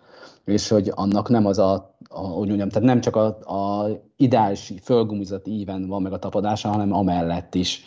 és 0.44 0.68
hogy 0.68 0.92
annak 0.94 1.28
nem 1.28 1.46
az 1.46 1.58
a, 1.58 1.96
a 2.08 2.20
hogy 2.20 2.46
mondjam, 2.46 2.68
tehát 2.68 2.88
nem 2.88 3.00
csak 3.00 3.16
a, 3.16 3.26
a 3.26 3.88
ideális 4.16 4.72
fölgumizat 4.82 5.46
íven 5.46 5.86
van 5.86 6.02
meg 6.02 6.12
a 6.12 6.18
tapadása, 6.18 6.68
hanem 6.68 6.92
amellett 6.92 7.54
is. 7.54 7.84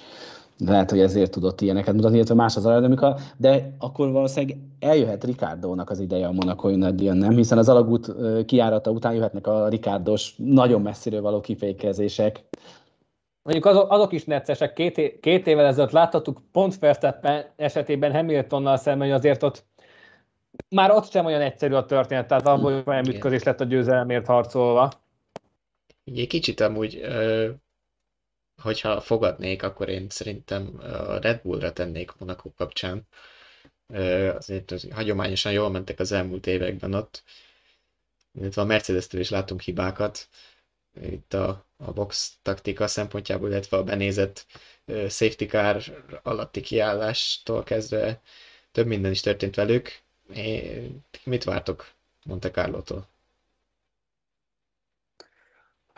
Lehet, 0.65 0.89
hogy 0.89 0.99
ezért 0.99 1.31
tudott 1.31 1.61
ilyeneket 1.61 1.93
mutatni, 1.93 2.15
illetve 2.15 2.35
más 2.35 2.55
az 2.55 2.65
aerodinamika, 2.65 3.17
de 3.37 3.75
akkor 3.77 4.11
valószínűleg 4.11 4.57
eljöhet 4.79 5.23
Ricardo-nak 5.23 5.89
az 5.89 5.99
ideje 5.99 6.27
a 6.27 6.31
Monakói 6.31 6.75
nagydíjon, 6.75 7.17
nem? 7.17 7.35
Hiszen 7.35 7.57
az 7.57 7.69
alagút 7.69 8.15
kiárata 8.45 8.91
után 8.91 9.13
jöhetnek 9.13 9.47
a 9.47 9.67
Ricardos 9.67 10.33
nagyon 10.37 10.81
messziről 10.81 11.21
való 11.21 11.39
kifékezések. 11.39 12.43
Mondjuk 13.43 13.65
azok, 13.65 13.91
azok 13.91 14.11
is 14.11 14.25
neccesek. 14.25 14.73
Két, 14.73 15.19
két 15.19 15.47
évvel 15.47 15.65
ezelőtt 15.65 15.91
láthattuk 15.91 16.41
pont 16.51 16.79
Verstappen 16.79 17.45
esetében 17.55 18.13
Hamiltonnal 18.13 18.77
szemben, 18.77 19.07
hogy 19.07 19.17
azért 19.17 19.43
ott 19.43 19.65
már 20.69 20.91
ott 20.91 21.11
sem 21.11 21.25
olyan 21.25 21.41
egyszerű 21.41 21.73
a 21.73 21.85
történet, 21.85 22.27
tehát 22.27 22.47
abból 22.47 22.73
hogy 22.73 22.83
olyan 22.85 23.07
ütközés 23.07 23.43
lett 23.43 23.61
a 23.61 23.63
győzelemért 23.63 24.25
harcolva. 24.25 24.91
Egy 26.03 26.27
kicsit 26.27 26.59
amúgy, 26.59 27.01
hogyha 28.59 29.01
fogadnék, 29.01 29.63
akkor 29.63 29.89
én 29.89 30.09
szerintem 30.09 30.79
a 30.81 31.17
Red 31.19 31.41
Bullra 31.41 31.73
tennék 31.73 32.15
Monaco 32.17 32.51
kapcsán. 32.53 33.07
azért 34.35 34.71
az, 34.71 34.87
hagyományosan 34.91 35.51
jól 35.51 35.69
mentek 35.69 35.99
az 35.99 36.11
elmúlt 36.11 36.47
években 36.47 36.93
ott, 36.93 37.23
illetve 38.39 38.61
a 38.61 38.65
Mercedes-től 38.65 39.21
is 39.21 39.29
látunk 39.29 39.61
hibákat, 39.61 40.27
itt 41.01 41.33
a, 41.33 41.65
a 41.77 41.91
box 41.91 42.37
taktika 42.41 42.87
szempontjából, 42.87 43.49
illetve 43.49 43.77
a 43.77 43.83
benézett 43.83 44.45
safety 44.87 45.45
car 45.45 45.83
alatti 46.23 46.61
kiállástól 46.61 47.63
kezdve 47.63 48.21
több 48.71 48.87
minden 48.87 49.11
is 49.11 49.21
történt 49.21 49.55
velük. 49.55 49.99
É, 50.33 50.87
mit 51.23 51.43
vártok 51.43 51.91
Monte 52.25 52.51
Carlo-tól? 52.51 53.07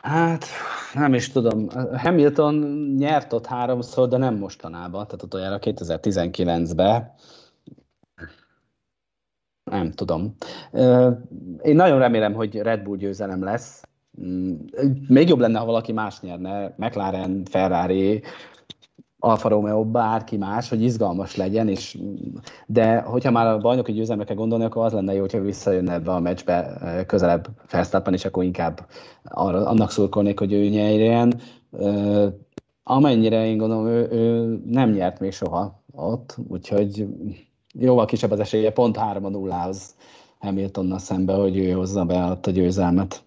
Hát, 0.02 0.46
nem 0.94 1.14
is 1.14 1.32
tudom. 1.32 1.68
Hamilton 1.98 2.56
nyert 2.98 3.34
ott 3.34 3.46
háromszor, 3.46 4.08
de 4.08 4.18
nem 4.18 4.36
mostanában, 4.36 5.06
tehát 5.06 5.24
utoljára 5.24 5.58
2019-ben. 5.62 7.14
Nem 9.64 9.92
tudom. 9.92 10.36
Én 11.62 11.76
nagyon 11.76 12.00
remélem, 12.00 12.34
hogy 12.34 12.56
Red 12.56 12.84
Bull 12.84 12.98
győzelem 12.98 13.44
lesz. 13.44 13.84
Mm, 14.22 14.54
még 15.08 15.28
jobb 15.28 15.40
lenne, 15.40 15.60
ha 15.60 15.66
valaki 15.66 15.92
más 15.92 16.22
nyerne, 16.22 16.74
McLaren, 16.78 17.46
Ferrari, 17.46 18.24
Alfa 19.24 19.50
Romeo, 19.50 19.86
bárki 19.86 20.38
más, 20.38 20.70
hogy 20.70 20.82
izgalmas 20.82 21.36
legyen, 21.36 21.68
és, 21.68 21.98
de 22.66 23.00
hogyha 23.02 23.32
már 23.32 23.48
a 23.48 23.58
bajnoki 23.58 23.92
győzelmre 23.92 24.26
kell 24.26 24.36
gondolni, 24.36 24.64
akkor 24.64 24.86
az 24.86 24.94
lenne 24.94 25.14
jó, 25.14 25.20
hogyha 25.20 25.42
visszajönne 25.42 25.94
ebbe 25.94 26.12
a 26.12 26.20
meccsbe 26.20 26.80
közelebb 27.08 27.48
Verstappen, 27.72 28.14
és 28.14 28.26
akkor 28.26 28.44
inkább 28.44 28.88
arra, 29.24 29.68
annak 29.68 29.92
szurkolnék, 29.92 30.40
hogy 30.40 30.54
ő 30.54 30.68
nyerjen. 30.68 31.40
Amennyire 32.84 33.46
én 33.46 33.58
gondolom, 33.58 33.88
ő, 33.88 34.08
ő 34.12 34.60
nem 34.66 34.90
nyert 34.90 35.20
még 35.20 35.32
soha 35.32 35.84
ott, 35.96 36.38
úgyhogy 36.48 37.08
jóval 37.74 38.06
kisebb 38.06 38.32
az 38.32 38.40
esélye, 38.40 38.72
pont 38.72 38.98
3 38.98 39.32
0 39.32 39.62
az 39.62 39.96
Hamiltonnal 40.40 41.00
szembe, 41.00 41.34
hogy 41.34 41.58
ő 41.58 41.72
hozza 41.72 42.06
be 42.06 42.24
a 42.24 42.52
győzelmet. 42.52 43.24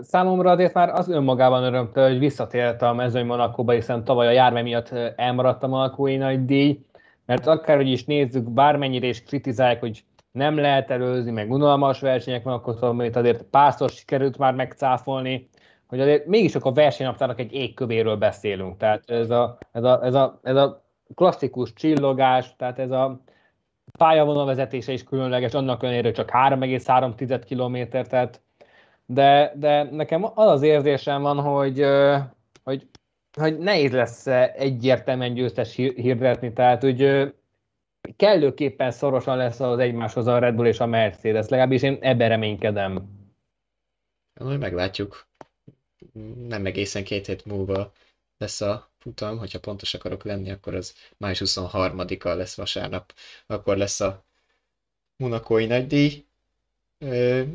Számomra 0.00 0.50
azért 0.50 0.74
már 0.74 0.88
az 0.88 1.08
önmagában 1.08 1.62
örömtől, 1.62 2.08
hogy 2.08 2.18
visszatért 2.18 2.82
a 2.82 2.92
mezőny 2.92 3.26
Monakóba, 3.26 3.72
hiszen 3.72 4.04
tavaly 4.04 4.26
a 4.26 4.30
járvány 4.30 4.62
miatt 4.62 4.90
elmaradt 5.16 5.62
a 5.62 5.68
Monakói 5.68 6.16
nagy 6.16 6.44
díj, 6.44 6.84
mert 7.26 7.46
akárhogy 7.46 7.88
is 7.88 8.04
nézzük, 8.04 8.50
bármennyire 8.50 9.06
is 9.06 9.22
kritizálják, 9.22 9.80
hogy 9.80 10.04
nem 10.32 10.56
lehet 10.56 10.90
előzni, 10.90 11.30
meg 11.30 11.50
unalmas 11.50 12.00
versenyek 12.00 12.42
van, 12.42 12.54
akkor 12.54 12.76
amit 12.80 13.16
azért 13.16 13.42
párszor 13.42 13.90
sikerült 13.90 14.38
már 14.38 14.54
megcáfolni, 14.54 15.48
hogy 15.86 16.00
azért 16.00 16.26
mégis 16.26 16.54
a 16.54 16.72
versenynaptának 16.72 17.40
egy 17.40 17.52
égkövéről 17.52 18.16
beszélünk. 18.16 18.76
Tehát 18.76 19.10
ez 19.10 19.30
a, 19.30 19.58
ez 19.72 19.84
a, 19.84 20.00
ez 20.04 20.14
a, 20.14 20.40
ez 20.42 20.56
a 20.56 20.84
klasszikus 21.14 21.72
csillogás, 21.72 22.56
tehát 22.56 22.78
ez 22.78 22.90
a 22.90 23.20
pályavonal 23.98 24.44
vezetése 24.44 24.92
is 24.92 25.04
különleges, 25.04 25.54
annak 25.54 25.82
ellenére 25.82 26.10
csak 26.10 26.30
3,3 26.30 27.40
km, 27.48 27.98
tehát 28.08 28.40
de, 29.06 29.52
de 29.56 29.82
nekem 29.82 30.24
az 30.24 30.50
az 30.50 30.62
érzésem 30.62 31.22
van, 31.22 31.40
hogy, 31.40 31.84
hogy, 32.62 32.88
hogy 33.32 33.58
nehéz 33.58 33.92
lesz 33.92 34.26
egyértelműen 34.56 35.34
győztes 35.34 35.74
hirdetni, 35.74 36.52
tehát 36.52 36.82
hogy 36.82 37.32
kellőképpen 38.16 38.90
szorosan 38.90 39.36
lesz 39.36 39.60
az 39.60 39.78
egymáshoz 39.78 40.26
a 40.26 40.38
Red 40.38 40.54
Bull 40.54 40.66
és 40.66 40.80
a 40.80 40.86
Mercedes, 40.86 41.48
legalábbis 41.48 41.82
én 41.82 41.98
ebben 42.00 42.28
reménykedem. 42.28 43.08
Majd 44.40 44.58
meglátjuk. 44.58 45.26
Nem 46.48 46.66
egészen 46.66 47.04
két 47.04 47.26
hét 47.26 47.44
múlva 47.44 47.92
lesz 48.38 48.60
a 48.60 48.90
futam, 48.98 49.38
hogyha 49.38 49.60
pontos 49.60 49.94
akarok 49.94 50.24
lenni, 50.24 50.50
akkor 50.50 50.74
az 50.74 50.94
május 51.16 51.42
23-a 51.44 52.28
lesz 52.28 52.56
vasárnap, 52.56 53.14
akkor 53.46 53.76
lesz 53.76 54.00
a 54.00 54.24
Monakói 55.16 55.66
nagydíj, 55.66 56.26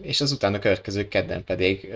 és 0.02 0.22
az 0.22 0.32
utána 0.32 0.60
következő 0.60 1.08
kedden 1.08 1.44
pedig 1.44 1.94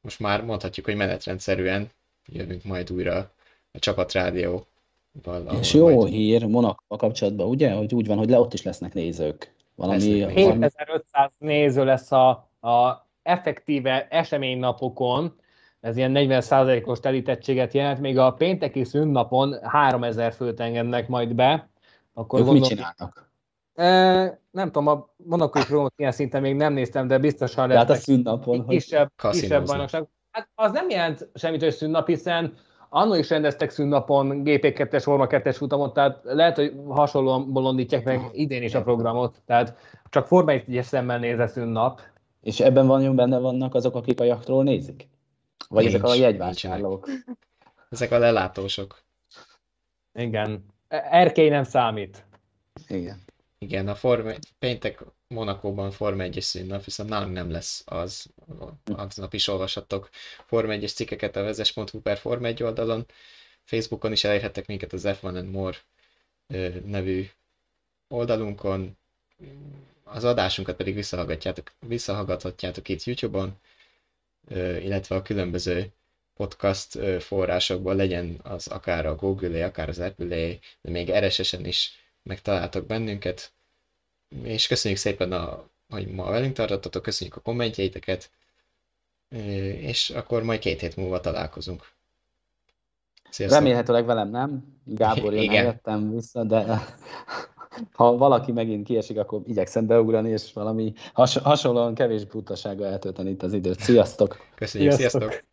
most 0.00 0.20
már 0.20 0.44
mondhatjuk, 0.44 0.86
hogy 0.86 0.96
menetrendszerűen 0.96 1.90
jövünk 2.26 2.64
majd 2.64 2.90
újra 2.92 3.30
a 3.72 3.78
csapatrádió. 3.78 4.66
És 5.60 5.74
jó 5.74 5.94
majd... 5.94 6.12
hír 6.12 6.44
Monaco 6.44 6.96
kapcsolatban, 6.96 7.48
ugye, 7.48 7.72
hogy 7.72 7.94
úgy 7.94 8.06
van, 8.06 8.16
hogy 8.18 8.30
le 8.30 8.38
ott 8.38 8.52
is 8.52 8.62
lesznek 8.62 8.94
nézők. 8.94 9.54
Valami 9.74 10.02
7500 10.02 11.30
néző 11.38 11.84
lesz 11.84 12.12
a, 12.12 12.28
a 12.60 13.06
effektíve 13.22 14.06
eseménynapokon, 14.10 15.34
ez 15.80 15.96
ilyen 15.96 16.12
40%-os 16.14 17.00
telítettséget 17.00 17.72
jelent, 17.72 18.00
még 18.00 18.18
a 18.18 18.32
pénteki 18.32 18.84
szünnapon 18.84 19.56
3000 19.62 20.32
főt 20.32 20.60
engednek 20.60 21.08
majd 21.08 21.34
be. 21.34 21.68
Akkor 22.14 22.38
ők 22.40 22.46
gondolom, 22.46 22.68
mit 22.68 22.78
csinálnak? 22.78 23.25
Nem 24.50 24.64
tudom, 24.64 24.86
a 24.86 25.08
Monakói 25.16 25.64
Promot 25.64 25.92
ilyen 25.96 26.12
szinten 26.12 26.40
még 26.40 26.54
nem 26.54 26.72
néztem, 26.72 27.06
de 27.06 27.18
biztosan 27.18 27.68
lesz. 27.68 27.76
Tehát 27.76 27.90
a 27.90 27.94
szünnapon. 27.94 28.66
Kisebb, 28.66 29.12
kisebb 29.30 29.66
bajnokság. 29.66 30.06
Hát 30.30 30.48
az 30.54 30.72
nem 30.72 30.90
jelent 30.90 31.28
semmit, 31.34 31.62
hogy 31.62 31.72
szünnap, 31.72 32.06
hiszen 32.06 32.54
annó 32.88 33.14
is 33.14 33.30
rendeztek 33.30 33.70
szünnapon 33.70 34.42
GP2-es, 34.44 35.00
Forma 35.02 35.26
2-es 35.28 35.54
futamot, 35.56 35.94
tehát 35.94 36.20
lehet, 36.22 36.56
hogy 36.56 36.72
hasonlóan 36.88 37.52
bolondítják 37.52 38.04
meg 38.04 38.20
idén 38.32 38.62
is 38.62 38.74
a 38.74 38.82
programot, 38.82 39.42
tehát 39.46 39.78
csak 40.08 40.26
Forma 40.26 40.50
1 40.50 40.78
szemmel 40.82 41.18
nézve 41.18 41.46
szünnap. 41.46 42.00
És 42.40 42.60
ebben 42.60 42.86
van, 42.86 43.16
benne 43.16 43.38
vannak 43.38 43.74
azok, 43.74 43.94
akik 43.94 44.20
a 44.20 44.24
jachtról 44.24 44.64
nézik? 44.64 45.08
Vagy 45.68 45.84
Nincs, 45.84 45.94
ezek 45.94 46.06
a 46.06 46.14
jegyvásárlók? 46.14 47.08
Ezek 47.90 48.12
a 48.12 48.18
lelátósok. 48.18 49.02
Igen. 50.14 50.64
Erkély 50.88 51.48
nem 51.48 51.64
számít. 51.64 52.26
Igen. 52.88 53.18
Igen, 53.58 53.88
a 53.88 53.94
Form, 53.94 54.30
péntek 54.58 55.04
Monakóban 55.28 55.90
Form 55.90 56.18
1-es 56.20 56.40
színnap, 56.40 56.84
viszont 56.84 57.08
nálunk 57.08 57.32
nem 57.32 57.50
lesz 57.50 57.82
az, 57.86 58.26
aznap 58.84 59.34
is 59.34 59.48
olvashattok 59.48 60.08
Form 60.46 60.68
1-es 60.70 60.94
cikkeket 60.94 61.36
a 61.36 61.42
vezes.hu 61.42 62.00
per 62.00 62.18
Form 62.18 62.44
1 62.44 62.62
oldalon, 62.62 63.06
Facebookon 63.64 64.12
is 64.12 64.24
elérhettek 64.24 64.66
minket 64.66 64.92
az 64.92 65.02
F1 65.06 65.22
and 65.22 65.50
More 65.50 65.78
nevű 66.84 67.28
oldalunkon, 68.08 68.98
az 70.04 70.24
adásunkat 70.24 70.76
pedig 70.76 70.94
visszahallgatjátok, 70.94 71.72
visszahallgathatjátok 71.86 72.88
itt 72.88 73.04
YouTube-on, 73.04 73.58
illetve 74.80 75.14
a 75.14 75.22
különböző 75.22 75.92
podcast 76.34 76.98
forrásokból 77.22 77.94
legyen 77.94 78.40
az 78.42 78.66
akár 78.66 79.06
a 79.06 79.14
Google-é, 79.14 79.62
akár 79.62 79.88
az 79.88 79.98
Apple-é, 79.98 80.58
de 80.80 80.90
még 80.90 81.10
RSS-en 81.10 81.64
is 81.64 82.05
megtaláltok 82.26 82.86
bennünket, 82.86 83.52
és 84.42 84.66
köszönjük 84.66 85.00
szépen, 85.00 85.32
a, 85.32 85.68
hogy 85.88 86.06
ma 86.08 86.30
velünk 86.30 86.54
tartottatok, 86.54 87.02
köszönjük 87.02 87.36
a 87.36 87.40
kommentjeiteket, 87.40 88.30
és 89.80 90.10
akkor 90.10 90.42
majd 90.42 90.60
két 90.60 90.80
hét 90.80 90.96
múlva 90.96 91.20
találkozunk. 91.20 91.94
Sziasztok. 93.30 93.58
Remélhetőleg 93.60 94.06
velem 94.06 94.28
nem. 94.30 94.64
Gábor 94.84 95.34
jön 95.34 95.48
helyettem 95.48 96.10
vissza, 96.14 96.44
de 96.44 96.64
ha 97.92 98.16
valaki 98.16 98.52
megint 98.52 98.86
kiesik, 98.86 99.18
akkor 99.18 99.40
igyekszem 99.46 99.86
beugrani, 99.86 100.30
és 100.30 100.52
valami 100.52 100.92
has- 101.12 101.42
hasonlóan 101.42 101.94
kevés 101.94 102.24
butasággal 102.24 102.86
eltölteni 102.86 103.30
itt 103.30 103.42
az 103.42 103.52
időt. 103.52 103.80
Sziasztok! 103.80 104.36
Köszönjük, 104.54 104.92
sziasztok! 104.92 105.20
sziasztok. 105.22 105.44